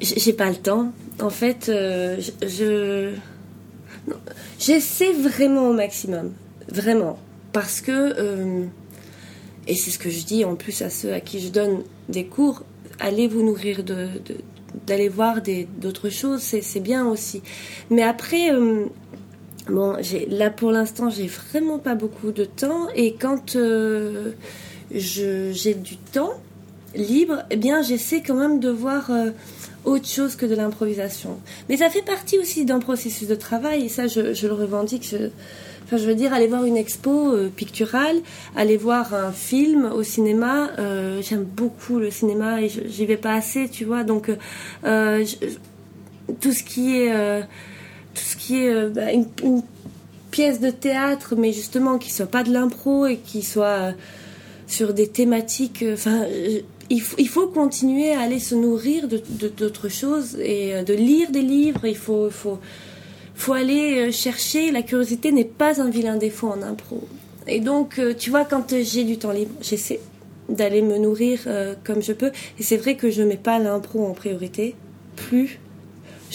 j'ai 0.00 0.32
pas 0.32 0.48
le 0.50 0.56
temps. 0.56 0.92
En 1.20 1.30
fait, 1.30 1.68
euh, 1.68 2.18
je, 2.42 3.12
j'essaie 4.58 5.12
vraiment 5.12 5.70
au 5.70 5.72
maximum, 5.72 6.32
vraiment, 6.70 7.18
parce 7.52 7.80
que 7.80 7.90
euh, 8.18 8.64
et 9.66 9.74
c'est 9.74 9.90
ce 9.90 9.98
que 9.98 10.10
je 10.10 10.24
dis 10.24 10.44
en 10.44 10.54
plus 10.54 10.82
à 10.82 10.90
ceux 10.90 11.12
à 11.12 11.20
qui 11.20 11.40
je 11.40 11.48
donne 11.48 11.82
des 12.08 12.26
cours. 12.26 12.62
Allez 13.00 13.28
vous 13.28 13.42
nourrir 13.42 13.82
de, 13.82 14.08
de- 14.26 14.36
d'aller 14.86 15.08
voir 15.08 15.40
des 15.42 15.66
d'autres 15.80 16.10
choses, 16.10 16.40
c'est 16.42 16.80
bien 16.80 17.06
aussi. 17.06 17.42
Mais 17.90 18.02
après. 18.02 18.50
Bon, 19.68 19.96
là 20.28 20.50
pour 20.50 20.70
l'instant, 20.70 21.10
j'ai 21.10 21.26
vraiment 21.26 21.78
pas 21.78 21.94
beaucoup 21.96 22.30
de 22.30 22.44
temps 22.44 22.88
et 22.94 23.14
quand 23.14 23.56
euh, 23.56 24.30
j'ai 24.92 25.74
du 25.74 25.96
temps 25.96 26.34
libre, 26.94 27.42
eh 27.50 27.56
bien, 27.56 27.82
j'essaie 27.82 28.22
quand 28.22 28.36
même 28.36 28.60
de 28.60 28.70
voir 28.70 29.10
euh, 29.10 29.30
autre 29.84 30.06
chose 30.06 30.36
que 30.36 30.46
de 30.46 30.54
l'improvisation. 30.54 31.38
Mais 31.68 31.76
ça 31.76 31.90
fait 31.90 32.02
partie 32.02 32.38
aussi 32.38 32.64
d'un 32.64 32.78
processus 32.78 33.26
de 33.28 33.34
travail 33.34 33.84
et 33.86 33.88
ça, 33.88 34.06
je, 34.06 34.32
je 34.34 34.46
le 34.46 34.52
revendique. 34.54 35.06
Je, 35.10 35.16
enfin, 35.84 35.96
je 35.96 36.06
veux 36.06 36.14
dire, 36.14 36.32
aller 36.32 36.46
voir 36.46 36.64
une 36.64 36.76
expo 36.76 37.32
euh, 37.34 37.48
picturale, 37.48 38.16
aller 38.56 38.76
voir 38.76 39.14
un 39.14 39.32
film 39.32 39.90
au 39.92 40.04
cinéma. 40.04 40.70
euh, 40.78 41.20
j'aime 41.22 41.42
beaucoup 41.44 41.98
le 41.98 42.10
cinéma 42.12 42.62
et 42.62 42.68
j'y 42.68 43.04
vais 43.04 43.16
pas 43.16 43.34
assez, 43.34 43.68
tu 43.68 43.84
vois. 43.84 44.04
Donc, 44.04 44.30
euh, 44.84 45.24
je- 45.24 46.34
tout 46.40 46.52
ce 46.52 46.62
qui 46.62 46.96
est 47.02 47.12
euh, 47.12 47.42
tout 48.16 48.22
ce 48.22 48.36
qui 48.36 48.64
est 48.64 48.72
euh, 48.72 48.88
bah, 48.88 49.12
une, 49.12 49.62
pièce 50.30 50.60
de 50.60 50.70
théâtre, 50.70 51.34
mais 51.36 51.52
justement 51.52 51.98
qui 51.98 52.10
soit 52.12 52.26
pas 52.26 52.42
de 52.42 52.52
l'impro 52.52 53.06
et 53.06 53.16
qui 53.16 53.42
soit 53.42 53.66
euh, 53.66 53.92
sur 54.66 54.92
des 54.92 55.08
thématiques. 55.08 55.82
euh, 55.82 55.94
Enfin, 55.94 56.26
il, 56.90 57.02
il 57.18 57.28
faut 57.28 57.46
continuer 57.46 58.12
à 58.12 58.20
aller 58.20 58.38
se 58.38 58.54
nourrir 58.54 59.08
de 59.08 59.22
d'autres 59.48 59.88
choses 59.88 60.36
et 60.40 60.82
de 60.84 60.94
lire 60.94 61.30
des 61.30 61.42
livres. 61.42 61.84
Il 61.84 61.96
faut, 61.96 62.30
faut, 62.30 62.58
faut 63.34 63.52
aller 63.52 64.12
chercher. 64.12 64.70
La 64.70 64.82
curiosité 64.82 65.32
n'est 65.32 65.44
pas 65.44 65.80
un 65.80 65.90
vilain 65.90 66.16
défaut 66.16 66.48
en 66.48 66.62
impro. 66.62 67.02
Et 67.48 67.60
donc, 67.60 68.00
tu 68.18 68.30
vois, 68.30 68.44
quand 68.44 68.72
j'ai 68.82 69.02
du 69.04 69.18
temps 69.18 69.32
libre, 69.32 69.52
j'essaie 69.62 70.00
d'aller 70.48 70.80
me 70.80 70.98
nourrir 70.98 71.40
comme 71.82 72.02
je 72.02 72.12
peux. 72.12 72.30
Et 72.60 72.62
c'est 72.62 72.76
vrai 72.76 72.94
que 72.94 73.10
je 73.10 73.22
mets 73.22 73.36
pas 73.36 73.58
l'impro 73.58 74.06
en 74.06 74.12
priorité. 74.12 74.76
Plus 75.16 75.58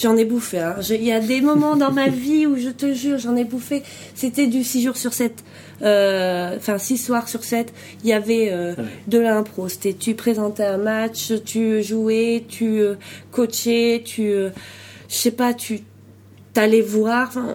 J'en 0.02 0.16
ai 0.16 0.24
bouffé. 0.24 0.58
hein. 0.58 0.76
Je- 0.80 0.94
Il 0.94 1.04
y 1.04 1.12
a 1.12 1.20
des 1.20 1.40
moments 1.40 1.76
dans 1.76 1.92
ma 1.92 2.08
vie 2.08 2.46
où 2.46 2.56
je 2.56 2.70
te 2.70 2.92
jure, 2.92 3.18
j'en 3.18 3.36
ai 3.36 3.44
bouffé. 3.44 3.82
C'était 4.14 4.46
du 4.48 4.64
6 4.64 4.82
jours 4.82 4.96
sur 4.96 5.12
7. 5.12 5.44
Enfin, 5.80 6.78
6 6.78 6.98
soirs 6.98 7.28
sur 7.28 7.44
7. 7.44 7.72
Il 8.02 8.08
y 8.10 8.12
avait 8.12 8.50
euh, 8.50 8.74
Ouais. 8.74 8.84
de 9.06 9.18
l'impro. 9.18 9.68
C'était 9.68 9.92
tu 9.94 10.14
présentais 10.14 10.64
un 10.64 10.78
match, 10.78 11.32
tu 11.44 11.82
jouais, 11.82 12.44
tu 12.48 12.80
euh, 12.80 12.94
coachais, 13.30 14.02
tu. 14.04 14.22
euh, 14.30 14.50
je 15.08 15.14
sais 15.14 15.30
pas, 15.30 15.54
tu 15.54 15.80
t'allais 16.52 16.80
voir. 16.80 17.28
Enfin, 17.28 17.54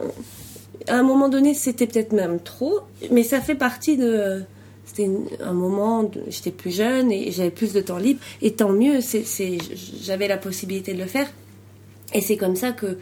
à 0.88 0.96
un 0.96 1.04
moment 1.04 1.28
donné, 1.30 1.54
c'était 1.54 1.88
peut-être 1.88 2.14
même 2.14 2.40
trop. 2.40 2.80
Mais 3.12 3.24
ça 3.24 3.42
fait 3.42 3.56
partie 3.56 3.98
de. 3.98 4.44
C'était 4.86 5.10
un 5.44 5.54
moment, 5.54 6.10
j'étais 6.30 6.52
plus 6.52 6.72
jeune 6.74 7.12
et 7.12 7.32
j'avais 7.32 7.52
plus 7.52 7.74
de 7.74 7.82
temps 7.82 7.98
libre. 7.98 8.22
Et 8.42 8.54
tant 8.54 8.70
mieux, 8.72 9.02
c'est, 9.02 9.26
j'avais 10.02 10.28
la 10.30 10.38
possibilité 10.38 10.94
de 10.94 11.00
le 11.00 11.08
faire. 11.08 11.28
Et 12.14 12.22
c'est 12.22 12.38
comme 12.38 12.56
ça 12.56 12.72
que 12.72 12.98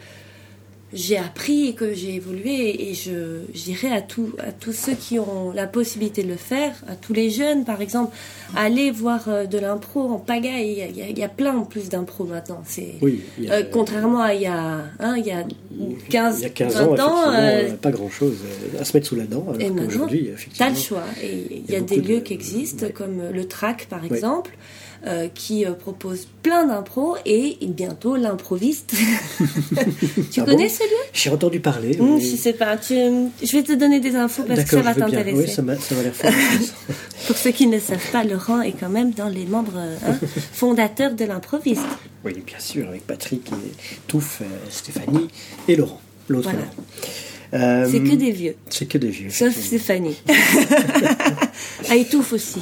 j'ai 0.92 1.16
appris 1.18 1.68
et 1.68 1.74
que 1.74 1.92
j'ai 1.94 2.14
évolué. 2.14 2.88
Et 2.90 2.94
je 2.94 3.40
dirais 3.54 3.90
à, 3.92 4.00
tout, 4.02 4.32
à 4.38 4.52
tous 4.52 4.72
ceux 4.72 4.94
qui 4.94 5.18
ont 5.18 5.50
la 5.52 5.66
possibilité 5.66 6.22
de 6.22 6.28
le 6.28 6.36
faire, 6.36 6.74
à 6.88 6.94
tous 6.94 7.12
les 7.12 7.28
jeunes 7.30 7.64
par 7.64 7.80
exemple, 7.82 8.14
allez 8.54 8.90
voir 8.90 9.28
euh, 9.28 9.44
de 9.46 9.58
l'impro 9.58 10.02
en 10.10 10.18
pagaille. 10.18 10.70
Il 10.72 10.96
y 10.96 11.02
a, 11.02 11.08
il 11.08 11.18
y 11.18 11.28
plein 11.28 11.56
en 11.56 11.64
plus 11.64 11.88
d'impro 11.88 12.24
maintenant. 12.24 12.62
C'est, 12.66 12.94
Oui. 13.02 13.20
il 13.38 13.44
y 13.44 13.50
a- 13.50 13.54
euh, 13.54 13.62
contrairement 13.70 14.20
à 14.20 14.34
il 14.34 14.42
y 14.42 14.46
a, 14.46 14.84
hein, 15.00 15.14
il 15.18 15.26
y 15.26 15.32
a 15.32 15.44
15, 16.10 16.38
il 16.38 16.42
y 16.42 16.46
a 16.46 16.50
15 16.50 16.74
20 16.74 17.00
ans, 17.00 17.12
ans, 17.28 17.32
euh, 17.34 17.72
pas 17.74 17.90
grand-chose 17.90 18.36
à 18.80 18.84
se 18.84 18.96
mettre 18.96 19.06
sous 19.06 19.16
la 19.16 19.24
dent. 19.24 19.44
Alors 19.48 19.60
et 19.60 19.70
maintenant, 19.70 20.06
T'as 20.08 20.14
effectivement. 20.14 20.68
le 20.70 20.74
choix. 20.76 21.04
Et 21.22 21.46
il 21.66 21.70
y 21.70 21.72
y 21.72 21.76
a 21.76 21.80
des 21.80 21.96
lieux 22.00 22.16
de- 22.16 22.20
qui 22.20 22.32
existent, 22.34 22.86
ouais. 22.86 22.92
comme 22.92 23.20
euh, 23.20 23.30
le 23.32 23.46
TRAC 23.46 23.86
par 23.86 24.04
exemple, 24.04 24.56
euh, 25.06 25.28
qui 25.32 25.64
euh, 25.66 25.72
propose 25.72 26.26
plein 26.42 26.66
d'impro 26.66 27.16
et 27.26 27.58
bientôt 27.62 28.16
l'improviste. 28.16 28.94
tu 30.32 30.40
Ah 30.40 30.44
connais 30.44 30.64
bon 30.64 30.68
ce 30.74 30.82
lieu? 30.82 30.96
J'ai 31.12 31.30
entendu 31.30 31.60
parler. 31.60 31.96
Hum, 32.00 32.16
mais- 32.16 32.20
Je 32.20 32.36
sais 32.36 32.52
pas. 32.54 32.76
Tu... 32.76 32.94
Je 32.94 33.52
vais 33.52 33.62
te 33.62 33.72
donner 33.72 34.00
des 34.00 34.16
infos 34.16 34.42
parce 34.44 34.64
que 34.64 34.70
ça 34.70 34.82
va 34.82 34.94
bien. 34.94 35.06
Oui, 35.06 35.12
t'intéresser. 35.12 35.46
ça 35.52 35.62
m'a 35.62 35.74
l'air 36.02 36.14
fort. 36.14 36.30
Pour 37.26 37.36
ceux 37.36 37.50
qui 37.50 37.66
ne 37.66 37.78
savent 37.78 38.10
pas, 38.12 38.24
Laurent 38.24 38.62
est 38.62 38.72
quand 38.72 38.88
même 38.88 39.10
dans 39.10 39.28
les 39.28 39.46
membres 39.46 39.76
hein, 39.76 40.16
fondateurs 40.52 41.14
de 41.14 41.24
l'improviste. 41.24 41.82
Oui, 42.24 42.34
bien 42.44 42.58
sûr, 42.58 42.88
avec 42.88 43.06
Patrick 43.06 43.48
et 43.52 43.72
Touffe, 44.08 44.42
euh, 44.42 44.46
Stéphanie 44.70 45.28
et 45.68 45.76
Laurent, 45.76 46.00
l'autre 46.28 46.50
Voilà. 46.50 46.58
Laurent. 46.60 46.74
Euh, 47.54 47.88
C'est 47.90 48.00
que 48.00 48.14
des 48.16 48.32
vieux. 48.32 48.56
C'est 48.70 48.86
que 48.86 48.98
des 48.98 49.08
vieux. 49.10 49.30
Sauf. 49.30 49.54
Stéphanie. 49.56 50.16
ah, 51.88 51.96
il 51.96 52.06
touffe 52.08 52.32
aussi. 52.32 52.60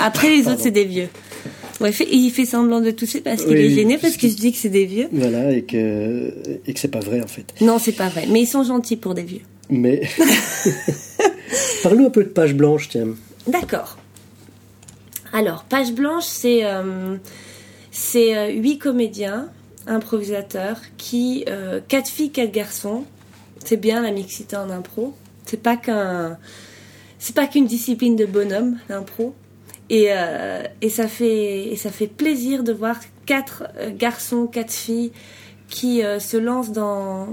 Après, 0.00 0.28
les 0.28 0.46
autres, 0.46 0.60
c'est 0.62 0.70
des 0.70 0.84
vieux. 0.84 1.08
Ouais, 1.80 1.92
fait- 1.92 2.08
il 2.10 2.30
fait 2.30 2.44
semblant 2.44 2.80
de 2.82 2.90
tousser 2.90 3.22
parce 3.22 3.42
qu'il 3.42 3.52
Oui, 3.54 3.60
est 3.64 3.70
gêné, 3.70 3.96
parce 3.96 4.18
que 4.18 4.28
je 4.28 4.34
dis 4.34 4.52
que 4.52 4.58
c'est 4.58 4.68
des 4.68 4.84
vieux. 4.84 5.08
Voilà, 5.12 5.50
et 5.50 5.62
que, 5.62 6.34
et 6.66 6.74
que 6.74 6.78
c'est 6.78 6.88
pas 6.88 7.00
vrai 7.00 7.22
en 7.22 7.26
fait. 7.26 7.46
Non, 7.62 7.78
c'est 7.78 7.92
pas 7.92 8.08
vrai. 8.10 8.26
Mais 8.28 8.42
ils 8.42 8.46
sont 8.46 8.62
gentils 8.62 8.96
pour 8.96 9.14
des 9.14 9.22
vieux. 9.22 9.40
Mais. 9.70 10.02
Parle-nous 11.82 12.06
un 12.06 12.10
peu 12.10 12.22
de 12.22 12.28
page 12.28 12.54
blanche, 12.54 12.90
tiens. 12.90 13.08
D'accord. 13.46 13.96
Alors, 15.32 15.64
Page 15.64 15.92
Blanche, 15.92 16.24
c'est 16.26 16.64
euh, 16.64 17.16
c'est 17.92 18.36
euh, 18.36 18.50
huit 18.50 18.78
comédiens, 18.78 19.48
improvisateurs, 19.86 20.80
qui 20.96 21.44
euh, 21.48 21.80
quatre 21.86 22.08
filles, 22.08 22.30
quatre 22.30 22.52
garçons. 22.52 23.04
C'est 23.64 23.76
bien 23.76 24.02
la 24.02 24.10
mixité 24.10 24.56
en 24.56 24.70
impro. 24.70 25.14
C'est 25.46 25.62
pas 25.62 25.76
qu'un 25.76 26.38
c'est 27.20 27.34
pas 27.34 27.46
qu'une 27.46 27.66
discipline 27.66 28.16
de 28.16 28.24
bonhomme 28.24 28.78
l'impro. 28.88 29.34
Et, 29.90 30.06
euh, 30.10 30.62
et 30.80 30.88
ça 30.88 31.08
fait 31.08 31.66
et 31.66 31.76
ça 31.76 31.90
fait 31.90 32.06
plaisir 32.06 32.62
de 32.62 32.72
voir 32.72 32.96
quatre 33.26 33.64
euh, 33.76 33.90
garçons, 33.94 34.46
quatre 34.46 34.72
filles 34.72 35.12
qui 35.68 36.02
euh, 36.02 36.18
se 36.20 36.36
lancent 36.36 36.72
dans 36.72 37.28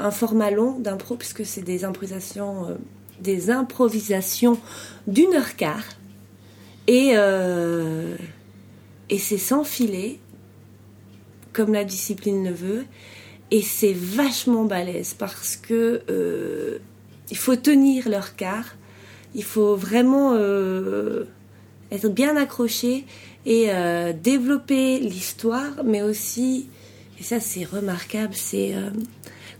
un 0.00 0.10
format 0.10 0.50
long 0.50 0.78
d'impro 0.78 1.14
puisque 1.16 1.46
c'est 1.46 1.62
des 1.62 1.84
improvisations 1.84 2.76
des 3.20 3.50
improvisations 3.50 4.58
d'une 5.06 5.32
heure 5.34 5.54
quart 5.54 5.84
et 6.88 7.14
et 9.08 9.18
c'est 9.18 9.38
sans 9.38 9.62
filet 9.62 10.18
comme 11.52 11.72
la 11.72 11.84
discipline 11.84 12.44
le 12.44 12.54
veut. 12.54 12.84
Et 13.50 13.62
c'est 13.62 13.92
vachement 13.92 14.64
balèze 14.64 15.14
parce 15.14 15.56
que 15.56 16.02
euh, 16.08 16.78
il 17.30 17.36
faut 17.36 17.56
tenir 17.56 18.08
leur 18.08 18.34
quart. 18.36 18.76
Il 19.34 19.44
faut 19.44 19.76
vraiment 19.76 20.32
euh, 20.34 21.24
être 21.90 22.08
bien 22.08 22.36
accroché 22.36 23.04
et 23.44 23.66
euh, 23.68 24.12
développer 24.12 24.98
l'histoire, 25.00 25.84
mais 25.84 26.02
aussi, 26.02 26.68
et 27.18 27.22
ça 27.22 27.40
c'est 27.40 27.64
remarquable, 27.64 28.34
c'est 28.34 28.74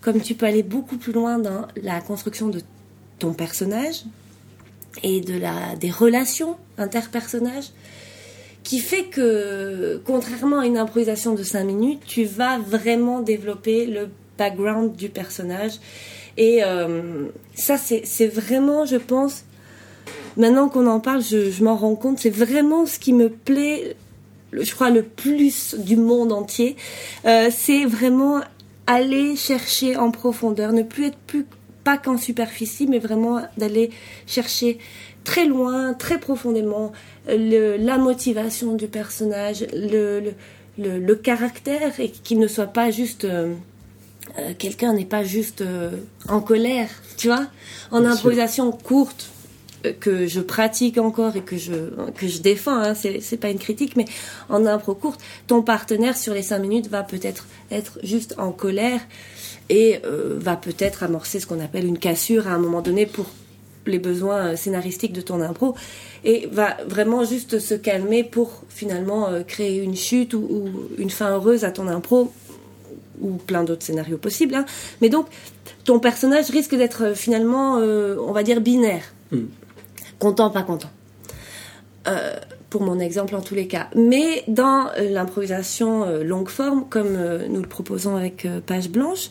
comme 0.00 0.20
tu 0.20 0.35
peux 0.35 0.46
aller 0.46 0.62
beaucoup 0.62 0.98
plus 0.98 1.12
loin 1.12 1.38
dans 1.38 1.66
la 1.81 2.00
construction 2.00 2.48
de 2.48 2.61
ton 3.18 3.33
personnage 3.33 4.05
et 5.02 5.20
de 5.20 5.38
la, 5.38 5.76
des 5.76 5.90
relations 5.90 6.57
interpersonnages, 6.76 7.70
qui 8.62 8.79
fait 8.79 9.05
que, 9.05 10.01
contrairement 10.05 10.61
à 10.61 10.66
une 10.66 10.79
improvisation 10.79 11.35
de 11.35 11.42
5 11.42 11.64
minutes, 11.64 12.01
tu 12.07 12.25
vas 12.25 12.59
vraiment 12.59 13.20
développer 13.20 13.87
le 13.87 14.09
background 14.38 14.94
du 14.94 15.09
personnage. 15.09 15.72
Et 16.37 16.62
euh, 16.64 17.27
ça, 17.55 17.77
c'est 17.77 18.27
vraiment, 18.27 18.85
je 18.87 18.96
pense, 18.96 19.44
maintenant 20.37 20.68
qu'on 20.68 20.87
en 20.87 21.01
parle, 21.01 21.22
je, 21.22 21.62
m'en 21.62 21.77
rends 21.77 21.96
compte, 21.96 22.18
c'est 22.18 22.31
vraiment 22.31 22.87
ce 22.87 22.98
qui 22.98 23.13
me 23.13 23.29
plaît, 23.29 23.96
je 24.52 24.75
crois, 24.75 24.90
le 24.90 25.02
plus 25.02 25.75
du 25.75 25.96
monde 25.96 26.33
entier. 26.33 26.77
Euh, 27.27 27.48
c'est 27.50 27.85
vraiment 27.85 28.40
aller 28.87 29.37
chercher 29.37 29.96
en 29.96 30.10
profondeur, 30.10 30.73
ne 30.73 30.83
plus 30.83 31.06
être 31.06 31.19
plus 31.27 31.46
pas 31.85 31.98
qu'en 31.98 32.17
superficie, 32.17 32.87
mais 32.87 32.98
vraiment 32.98 33.40
d'aller 33.56 33.90
chercher 34.27 34.79
très 35.25 35.46
loin, 35.46 35.94
très 35.94 36.18
profondément 36.18 36.92
le, 37.29 37.77
la 37.77 37.98
motivation 37.98 38.75
du 38.75 38.88
personnage, 38.88 39.66
le, 39.73 40.33
le, 40.79 41.14
caractère, 41.14 41.98
et 42.00 42.10
qu'il 42.10 42.38
ne 42.38 42.46
soit 42.48 42.66
pas 42.66 42.90
juste... 42.90 43.25
euh, 43.25 43.54
euh, 44.38 44.52
quelqu'un 44.56 44.92
n'est 44.94 45.04
pas 45.04 45.25
juste 45.25 45.62
euh, 45.62 45.90
en 46.29 46.40
colère, 46.40 46.88
tu 47.16 47.27
vois, 47.27 47.46
en 47.90 48.00
Bien 48.00 48.10
sûr. 48.10 48.16
improvisation 48.18 48.70
courte 48.70 49.31
euh, 49.85 49.92
que 49.98 50.27
je 50.27 50.40
pratique 50.40 50.96
encore 50.96 51.37
et 51.37 51.42
que 51.42 51.56
je 51.58 51.73
que 52.14 52.29
je 52.29 52.40
défends, 52.40 52.77
hein, 52.79 52.94
c'est 52.94 53.20
c'est 53.20 53.37
pas 53.37 53.50
une 53.50 53.58
critique, 53.58 53.96
mais 53.96 54.04
en 54.48 54.64
impro 54.64 54.94
courte, 54.94 55.20
ton 55.48 55.62
partenaire 55.62 56.16
sur 56.16 56.35
les 56.35 56.42
cinq 56.42 56.60
minutes 56.60 56.88
va 56.88 57.02
peut-être 57.02 57.46
être 57.70 57.98
juste 58.04 58.35
en 58.38 58.52
colère 58.52 59.00
et 59.68 60.00
va 60.37 60.56
peut-être 60.56 61.02
amorcer 61.02 61.40
ce 61.40 61.46
qu'on 61.46 61.60
appelle 61.60 61.87
une 61.87 61.98
cassure 61.98 62.46
à 62.46 62.50
un 62.52 62.58
moment 62.58 62.83
donné 62.83 63.06
pour 63.06 63.27
les 63.87 63.98
besoins 63.98 64.56
scénaristiques 64.56 65.12
de 65.12 65.20
ton 65.20 65.40
impro 65.40 65.74
et 66.24 66.48
va 66.52 66.76
vraiment 66.87 67.24
juste 67.24 67.58
se 67.58 67.74
calmer 67.74 68.24
pour 68.24 68.62
finalement 68.68 69.28
créer 69.46 69.78
une 69.78 69.96
chute 69.96 70.35
ou, 70.35 70.70
une 70.98 71.10
fin 71.10 71.30
heureuse 71.30 71.64
à 71.64 71.70
ton 71.70 71.88
impro 71.88 72.33
ou 73.20 73.33
plein 73.33 73.64
d'autres 73.64 73.85
scénarios 73.85 74.18
possibles. 74.18 74.54
Hein. 74.54 74.64
Mais 75.00 75.08
donc, 75.08 75.26
ton 75.85 75.98
personnage 75.98 76.50
risque 76.50 76.74
d'être 76.74 77.16
finalement, 77.16 77.74
on 77.74 78.33
va 78.33 78.42
dire, 78.42 78.60
binaire. 78.60 79.04
Hmm. 79.30 79.46
Content, 80.18 80.50
pas 80.50 80.62
content. 80.62 80.90
Euh, 82.08 82.37
pour 82.70 82.83
mon 82.83 82.98
exemple 82.98 83.35
en 83.37 83.42
tous 83.42 83.54
les 83.54 83.66
cas. 83.66 83.88
Mais 83.94 84.44
dans 84.48 84.88
euh, 84.96 85.10
l'improvisation 85.10 86.04
euh, 86.04 86.24
longue 86.24 86.48
forme, 86.48 86.87
comme 86.88 87.18
nous 87.48 87.60
le 87.60 87.68
proposons 87.68 88.16
avec 88.16 88.46
Page 88.66 88.88
Blanche, 88.88 89.30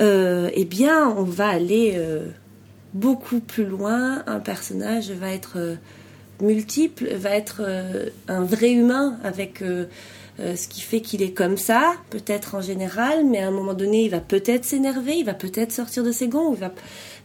eh 0.00 0.64
bien, 0.64 1.08
on 1.16 1.22
va 1.22 1.48
aller 1.48 2.00
beaucoup 3.00 3.40
plus 3.40 3.64
loin. 3.64 4.22
Un 4.26 4.40
personnage 4.40 5.10
va 5.10 5.30
être 5.30 5.76
multiple, 6.40 7.08
va 7.14 7.30
être 7.30 7.62
un 8.28 8.44
vrai 8.44 8.72
humain 8.72 9.18
avec 9.24 9.62
ce 10.38 10.68
qui 10.68 10.80
fait 10.80 11.00
qu'il 11.00 11.22
est 11.22 11.32
comme 11.32 11.56
ça, 11.56 11.94
peut-être 12.10 12.54
en 12.54 12.60
général, 12.60 13.24
mais 13.24 13.38
à 13.38 13.48
un 13.48 13.50
moment 13.50 13.74
donné, 13.74 14.04
il 14.04 14.10
va 14.10 14.20
peut-être 14.20 14.64
s'énerver, 14.64 15.16
il 15.16 15.24
va 15.24 15.34
peut-être 15.34 15.72
sortir 15.72 16.04
de 16.04 16.12
ses 16.12 16.28
gonds, 16.28 16.54
il 16.54 16.60
va 16.60 16.72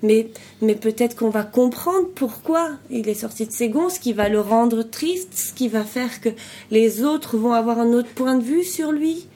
mais, 0.04 0.28
mais 0.62 0.76
peut-être 0.76 1.16
qu'on 1.16 1.30
va 1.30 1.44
comprendre 1.44 2.10
pourquoi 2.14 2.72
il 2.92 3.08
est 3.08 3.14
sorti 3.14 3.48
de 3.48 3.52
ses 3.52 3.70
gonds, 3.70 3.90
ce 3.90 4.00
qui 4.00 4.12
va 4.12 4.28
le 4.28 4.42
rendre 4.42 4.84
triste, 4.84 5.30
ce 5.34 5.54
qui 5.54 5.70
va 5.70 5.84
faire 5.84 6.20
que 6.20 6.30
les 6.72 7.04
autres 7.04 7.38
vont 7.38 7.54
avoir 7.54 7.80
un 7.80 7.94
autre 7.94 8.10
point 8.10 8.36
de 8.36 8.44
vue 8.44 8.66
sur 8.66 8.92
lui, 8.92 9.28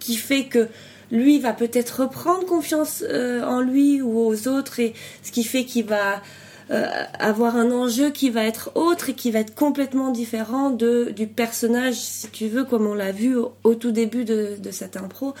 qui 0.00 0.16
fait 0.16 0.46
que 0.46 0.68
lui 1.10 1.38
va 1.38 1.52
peut-être 1.52 2.02
reprendre 2.02 2.46
confiance 2.46 3.04
euh, 3.08 3.42
en 3.44 3.60
lui 3.60 4.02
ou 4.02 4.18
aux 4.18 4.48
autres, 4.48 4.80
et 4.80 4.94
ce 5.22 5.30
qui 5.32 5.44
fait 5.44 5.64
qu'il 5.64 5.86
va 5.86 6.22
euh, 6.70 6.86
avoir 7.18 7.56
un 7.56 7.70
enjeu 7.70 8.10
qui 8.10 8.30
va 8.30 8.44
être 8.44 8.72
autre 8.74 9.10
et 9.10 9.14
qui 9.14 9.30
va 9.30 9.38
être 9.40 9.54
complètement 9.54 10.10
différent 10.10 10.70
de, 10.70 11.12
du 11.14 11.26
personnage, 11.26 11.94
si 11.94 12.28
tu 12.28 12.48
veux, 12.48 12.64
comme 12.64 12.86
on 12.86 12.94
l'a 12.94 13.12
vu 13.12 13.36
au, 13.36 13.74
tout 13.74 13.92
début 13.92 14.24
de, 14.24 14.56
de 14.60 14.70
cette 14.70 14.96
impro. 14.96 15.34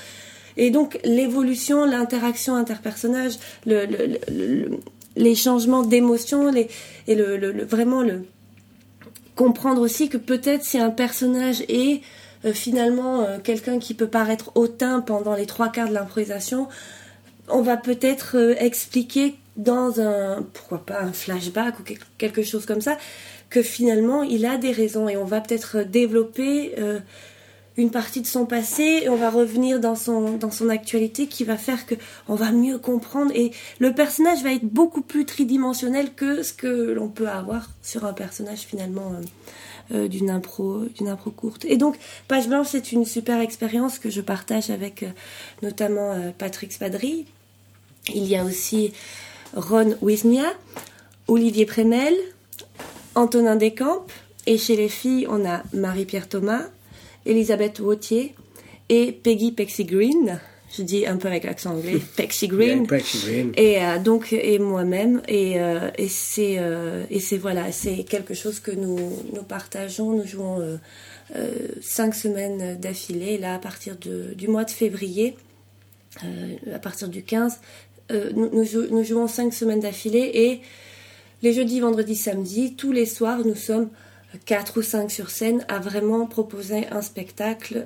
Et 0.56 0.70
donc 0.70 0.98
l'évolution, 1.04 1.84
l'interaction 1.84 2.54
interpersonnage, 2.54 3.38
le, 3.66 4.18
les 5.16 5.34
changements 5.34 5.82
d'émotion, 5.82 6.50
les, 6.50 6.68
et 7.08 7.14
le, 7.14 7.64
vraiment 7.64 8.02
le 8.02 8.24
comprendre 9.34 9.82
aussi 9.82 10.08
que 10.08 10.16
peut-être 10.16 10.64
si 10.64 10.78
un 10.78 10.90
personnage 10.90 11.62
est 11.68 12.00
finalement 12.52 13.22
euh, 13.22 13.38
quelqu'un 13.42 13.78
qui 13.78 13.94
peut 13.94 14.08
paraître 14.08 14.52
hautain 14.54 15.00
pendant 15.00 15.34
les 15.34 15.46
trois 15.46 15.68
quarts 15.68 15.88
de 15.88 15.94
l'improvisation, 15.94 16.68
on 17.48 17.62
va 17.62 17.76
peut-être 17.76 18.36
euh, 18.36 18.54
expliquer 18.58 19.36
dans 19.56 20.00
un 20.00 20.42
pourquoi 20.52 20.84
pas 20.84 21.00
un 21.00 21.12
flashback 21.12 21.80
ou 21.80 21.82
quelque 22.18 22.42
chose 22.42 22.66
comme 22.66 22.82
ça 22.82 22.98
que 23.48 23.62
finalement 23.62 24.22
il 24.22 24.44
a 24.44 24.58
des 24.58 24.72
raisons. 24.72 25.08
Et 25.08 25.16
on 25.16 25.24
va 25.24 25.40
peut-être 25.40 25.78
développer 25.82 26.74
une 27.78 27.90
partie 27.90 28.20
de 28.20 28.26
son 28.26 28.44
passé 28.44 29.00
et 29.04 29.08
on 29.08 29.16
va 29.16 29.30
revenir 29.30 29.80
dans 29.80 29.94
son, 29.94 30.36
dans 30.36 30.50
son 30.50 30.68
actualité 30.68 31.26
qui 31.26 31.44
va 31.44 31.56
faire 31.56 31.86
que 31.86 31.94
on 32.28 32.34
va 32.34 32.52
mieux 32.52 32.76
comprendre. 32.76 33.32
Et 33.34 33.52
le 33.78 33.94
personnage 33.94 34.42
va 34.42 34.52
être 34.52 34.66
beaucoup 34.66 35.00
plus 35.00 35.24
tridimensionnel 35.24 36.12
que 36.12 36.42
ce 36.42 36.52
que 36.52 36.66
l'on 36.66 37.08
peut 37.08 37.28
avoir 37.28 37.70
sur 37.82 38.04
un 38.04 38.12
personnage 38.12 38.60
finalement 38.60 39.12
euh, 39.92 40.04
euh, 40.04 40.08
d'une 40.08 40.30
impro 40.30 41.30
courte. 41.30 41.64
Et 41.64 41.76
donc 41.76 41.96
Page 42.28 42.48
Blanche 42.48 42.68
c'est 42.70 42.92
une 42.92 43.04
super 43.04 43.40
expérience 43.40 43.98
que 43.98 44.10
je 44.10 44.20
partage 44.20 44.70
avec 44.70 45.02
euh, 45.02 45.08
notamment 45.62 46.14
Patrick 46.38 46.72
Spadry. 46.72 47.26
Il 48.14 48.24
y 48.24 48.36
a 48.36 48.44
aussi 48.44 48.92
Ron 49.54 49.96
Wisnia, 50.02 50.52
Olivier 51.28 51.66
Prémel, 51.66 52.14
Antonin 53.14 53.56
Descamps 53.56 54.04
et 54.46 54.58
chez 54.58 54.76
les 54.76 54.88
filles 54.88 55.26
on 55.28 55.44
a 55.44 55.62
Marie-Pierre 55.72 56.28
Thomas, 56.28 56.62
Elisabeth 57.24 57.80
Wautier 57.80 58.34
et 58.88 59.12
Peggy 59.12 59.52
Pexy 59.52 59.84
Green. 59.84 60.40
Je 60.74 60.82
dis 60.82 61.06
un 61.06 61.16
peu 61.16 61.28
avec 61.28 61.44
l'accent 61.44 61.74
anglais, 61.74 62.00
Pexy 62.16 62.48
Green. 62.48 62.86
Et 63.56 63.82
euh, 63.82 63.98
donc 63.98 64.32
et 64.32 64.58
moi-même 64.58 65.22
et, 65.28 65.60
euh, 65.60 65.90
et 65.96 66.08
c'est 66.08 66.56
euh, 66.58 67.04
et 67.08 67.20
c'est 67.20 67.38
voilà 67.38 67.70
c'est 67.72 68.04
quelque 68.04 68.34
chose 68.34 68.60
que 68.60 68.72
nous 68.72 68.98
nous 69.32 69.42
partageons. 69.42 70.10
Nous 70.10 70.26
jouons 70.26 70.78
cinq 71.80 72.14
semaines 72.14 72.78
d'affilée 72.78 73.38
là 73.38 73.54
à 73.54 73.58
partir 73.58 73.96
de, 73.96 74.34
du 74.34 74.48
mois 74.48 74.64
de 74.64 74.70
février, 74.70 75.36
à 76.72 76.78
partir 76.78 77.08
du 77.08 77.22
15. 77.22 77.58
Nous, 78.10 78.50
nous, 78.52 78.86
nous, 78.90 79.02
jouons 79.02 79.26
cinq 79.26 79.52
semaines 79.52 79.80
d'affilée 79.80 80.30
et 80.32 80.60
les 81.42 81.52
jeudis, 81.52 81.80
vendredis, 81.80 82.14
samedis, 82.14 82.74
tous 82.74 82.92
les 82.92 83.06
soirs, 83.06 83.44
nous 83.44 83.56
sommes 83.56 83.88
quatre 84.44 84.78
ou 84.78 84.82
cinq 84.82 85.10
sur 85.10 85.30
scène, 85.30 85.64
à 85.66 85.80
vraiment 85.80 86.26
proposer 86.26 86.86
un 86.92 87.02
spectacle 87.02 87.84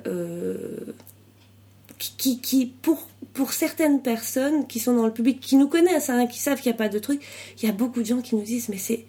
qui, 2.17 2.73
pour, 2.81 3.07
pour 3.33 3.53
certaines 3.53 4.01
personnes 4.01 4.67
qui 4.67 4.79
sont 4.79 4.95
dans 4.95 5.05
le 5.05 5.13
public, 5.13 5.39
qui 5.39 5.55
nous 5.55 5.67
connaissent, 5.67 6.09
hein, 6.09 6.27
qui 6.27 6.39
savent 6.39 6.59
qu'il 6.59 6.71
n'y 6.71 6.75
a 6.75 6.77
pas 6.77 6.89
de 6.89 6.99
truc, 6.99 7.21
il 7.61 7.65
y 7.65 7.69
a 7.69 7.73
beaucoup 7.73 8.01
de 8.01 8.05
gens 8.05 8.21
qui 8.21 8.35
nous 8.35 8.43
disent 8.43 8.69
mais 8.69 8.77
c'est 8.77 9.05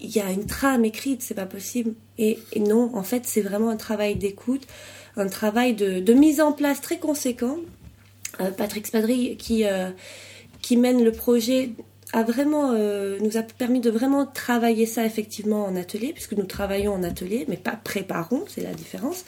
il 0.00 0.16
y 0.16 0.20
a 0.20 0.30
une 0.30 0.46
trame 0.46 0.84
écrite, 0.84 1.22
c'est 1.22 1.34
pas 1.34 1.46
possible. 1.46 1.94
Et, 2.18 2.38
non, 2.56 2.90
en 2.94 3.02
fait, 3.02 3.26
c'est 3.26 3.42
vraiment 3.42 3.68
un 3.68 3.76
travail 3.76 4.16
d'écoute, 4.16 4.66
un 5.16 5.26
travail 5.26 5.74
de, 5.74 6.00
de, 6.00 6.12
mise 6.14 6.40
en 6.40 6.52
place 6.52 6.80
très 6.80 6.98
conséquent. 6.98 7.58
Euh, 8.40 8.50
Patrick 8.50 8.86
Spadry 8.86 9.36
qui, 9.36 9.66
euh, 9.66 9.90
qui 10.62 10.76
mène 10.76 11.04
le 11.04 11.12
projet 11.12 11.70
a 12.12 12.22
vraiment, 12.22 12.72
euh, 12.72 13.18
nous 13.20 13.36
a 13.36 13.42
permis 13.42 13.80
de 13.80 13.90
vraiment 13.90 14.26
travailler 14.26 14.86
ça 14.86 15.04
effectivement 15.04 15.64
en 15.64 15.76
atelier, 15.76 16.12
puisque 16.12 16.32
nous 16.32 16.46
travaillons 16.46 16.92
en 16.92 17.02
atelier, 17.02 17.44
mais 17.48 17.56
pas 17.56 17.78
préparons, 17.82 18.44
c'est 18.48 18.62
la 18.62 18.72
différence, 18.72 19.24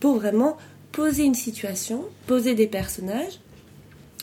pour 0.00 0.16
vraiment 0.16 0.56
poser 0.92 1.24
une 1.24 1.34
situation, 1.34 2.04
poser 2.26 2.54
des 2.54 2.66
personnages, 2.66 3.40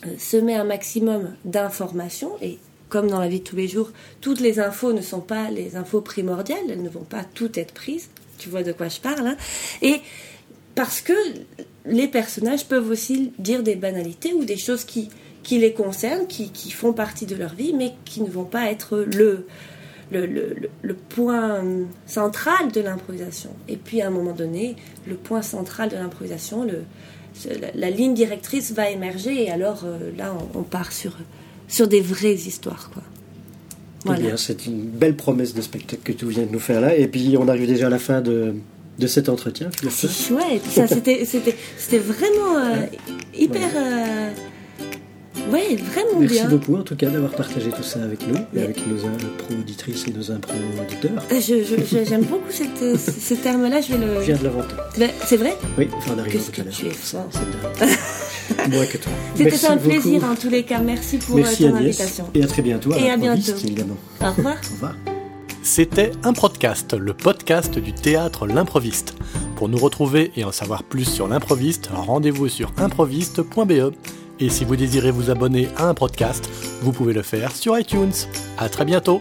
euh, 0.06 0.14
semer 0.18 0.56
un 0.56 0.64
maximum 0.64 1.36
d'informations, 1.46 2.34
et 2.42 2.60
comme 2.90 3.10
dans 3.10 3.20
la 3.20 3.28
vie 3.28 3.40
de 3.40 3.44
tous 3.44 3.56
les 3.56 3.68
jours, 3.68 3.92
toutes 4.22 4.40
les 4.40 4.60
infos 4.60 4.94
ne 4.94 5.02
sont 5.02 5.22
pas 5.22 5.50
les 5.50 5.76
infos 5.76 6.02
primordiales, 6.02 6.70
elles 6.70 6.84
ne 6.84 6.90
vont 6.90 7.04
pas 7.04 7.24
toutes 7.34 7.58
être 7.58 7.74
prises, 7.74 8.10
tu 8.38 8.50
vois 8.50 8.64
de 8.64 8.72
quoi 8.72 8.88
je 8.88 9.00
parle, 9.00 9.28
hein, 9.28 9.38
et 9.82 10.02
parce 10.76 11.02
que 11.02 11.14
les 11.86 12.08
personnages 12.08 12.68
peuvent 12.68 12.90
aussi 12.90 13.32
dire 13.40 13.64
des 13.64 13.76
banalités 13.76 14.34
ou 14.34 14.46
des 14.46 14.58
choses 14.58 14.84
qui 14.84 15.10
les 15.50 15.74
concernent, 15.74 16.28
qui, 16.28 16.72
font 16.72 16.94
partie 16.94 17.26
de 17.26 17.36
leur 17.36 17.56
vie, 17.56 17.74
mais 17.74 17.94
qui 18.06 18.22
ne 18.22 18.30
vont 18.30 18.46
pas 18.46 18.70
être 18.70 18.98
le, 18.98 19.48
le, 20.12 20.26
le, 20.26 20.56
le 20.82 20.94
point 20.94 21.62
central 22.06 22.72
de 22.72 22.82
l'improvisation. 22.82 23.50
Et 23.68 23.78
puis 23.78 24.02
à 24.02 24.08
un 24.08 24.10
moment 24.10 24.34
donné, 24.34 24.76
le 25.08 25.16
point 25.16 25.42
central 25.42 25.90
de 25.90 25.96
l'improvisation, 25.96 26.64
le, 26.64 26.84
la, 27.46 27.72
la, 27.74 27.90
ligne 27.90 28.14
directrice 28.14 28.72
va 28.72 28.90
émerger, 28.90 29.44
et 29.44 29.52
alors 29.52 29.84
euh, 29.86 30.12
là, 30.18 30.36
on, 30.56 30.60
on, 30.60 30.64
part 30.64 30.92
sur, 30.92 31.18
sur 31.68 31.88
des 31.88 32.02
vraies 32.02 32.34
histoires. 32.34 32.90
Quoi. 32.94 33.04
Voilà. 34.06 34.38
C'est 34.38 34.66
une 34.66 34.84
belle 34.84 35.16
promesse 35.16 35.54
de 35.54 35.62
spectacle 35.62 36.02
que 36.04 36.14
tu 36.14 36.26
viens 36.28 36.46
de 36.46 36.52
nous 36.52 36.60
faire 36.60 36.82
là. 36.82 36.96
Et 36.96 37.08
puis 37.08 37.36
on 37.38 37.48
arrive 37.48 37.68
déjà 37.68 37.88
à 37.88 37.90
la 37.90 38.00
fin 38.00 38.22
de, 38.22 38.56
de 38.98 39.08
cet 39.08 39.28
entretien. 39.28 39.70
C'est 39.90 40.10
chouette. 40.10 40.64
Ça, 40.70 40.88
c'était, 40.88 41.26
c'était, 41.26 41.56
c'était 41.78 42.00
vraiment 42.00 42.58
euh, 42.58 42.86
hyper. 43.36 43.70
Euh, 43.76 44.32
Ouais, 45.52 45.76
vraiment 45.78 46.20
Merci 46.20 46.36
bien. 46.40 46.50
beaucoup 46.50 46.76
en 46.76 46.82
tout 46.84 46.96
cas 46.96 47.10
d'avoir 47.10 47.32
partagé 47.32 47.70
tout 47.70 47.84
ça 47.84 48.04
avec 48.04 48.28
nous 48.28 48.36
et 48.54 48.64
avec 48.64 48.86
nos 48.88 49.06
impro-auditrices 49.06 50.06
et 50.08 50.12
nos 50.12 50.32
impro-auditeurs. 50.32 51.24
Euh, 51.32 52.06
j'aime 52.06 52.24
beaucoup 52.24 52.52
cette, 52.52 52.82
euh, 52.82 52.98
ce 52.98 53.34
terme-là, 53.34 53.82
je 53.82 53.94
vais 53.94 54.06
le... 54.06 54.16
Je 54.22 54.26
viens 54.26 54.38
de 54.38 54.44
l'inventer. 54.44 54.76
C'est 55.26 55.38
vrai? 55.38 55.56
Oui, 55.78 55.88
enfin 55.98 56.14
on 56.16 56.20
arrive 56.20 56.42
tout 56.44 56.62
à 56.62 56.64
l'heure. 56.64 56.74
tu 56.74 56.88
es 56.88 56.92
fort. 56.92 57.30
Moi 58.70 58.86
que 58.86 58.98
toi. 58.98 59.12
C'était 59.36 59.68
un 59.68 59.78
plaisir 59.78 60.24
en 60.24 60.36
tous 60.36 60.50
les 60.50 60.64
cas. 60.64 60.80
Merci 60.80 61.18
pour 61.18 61.36
Merci 61.38 61.64
ton 61.64 61.76
Agnès. 61.76 62.00
invitation. 62.00 62.26
Et 62.34 62.44
à 62.44 62.48
très 62.48 62.62
bientôt. 62.62 62.94
À 62.94 62.98
et 63.00 63.10
à 63.10 63.18
bientôt. 63.18 63.52
évidemment. 63.64 63.98
Au 64.22 64.32
revoir. 64.32 64.56
Au 64.56 64.74
revoir. 64.74 64.96
C'était 65.64 66.12
un 66.24 66.32
podcast, 66.34 66.94
le 66.94 67.14
podcast 67.14 67.78
du 67.78 67.92
théâtre 67.94 68.48
L'improviste. 68.48 69.16
Pour 69.58 69.68
nous 69.68 69.78
retrouver 69.78 70.32
et 70.38 70.44
en 70.46 70.52
savoir 70.52 70.84
plus 70.84 71.04
sur 71.06 71.28
l'improviste, 71.28 71.90
rendez-vous 71.94 72.48
sur 72.48 72.72
improviste.be. 72.78 73.92
Et 74.40 74.50
si 74.50 74.66
vous 74.66 74.76
désirez 74.76 75.12
vous 75.12 75.30
abonner 75.30 75.68
à 75.78 75.88
un 75.88 75.94
podcast, 75.94 76.50
vous 76.82 76.92
pouvez 76.92 77.14
le 77.14 77.24
faire 77.24 77.52
sur 77.52 77.78
iTunes. 77.78 78.14
À 78.58 78.70
très 78.70 78.86
bientôt! 78.86 79.20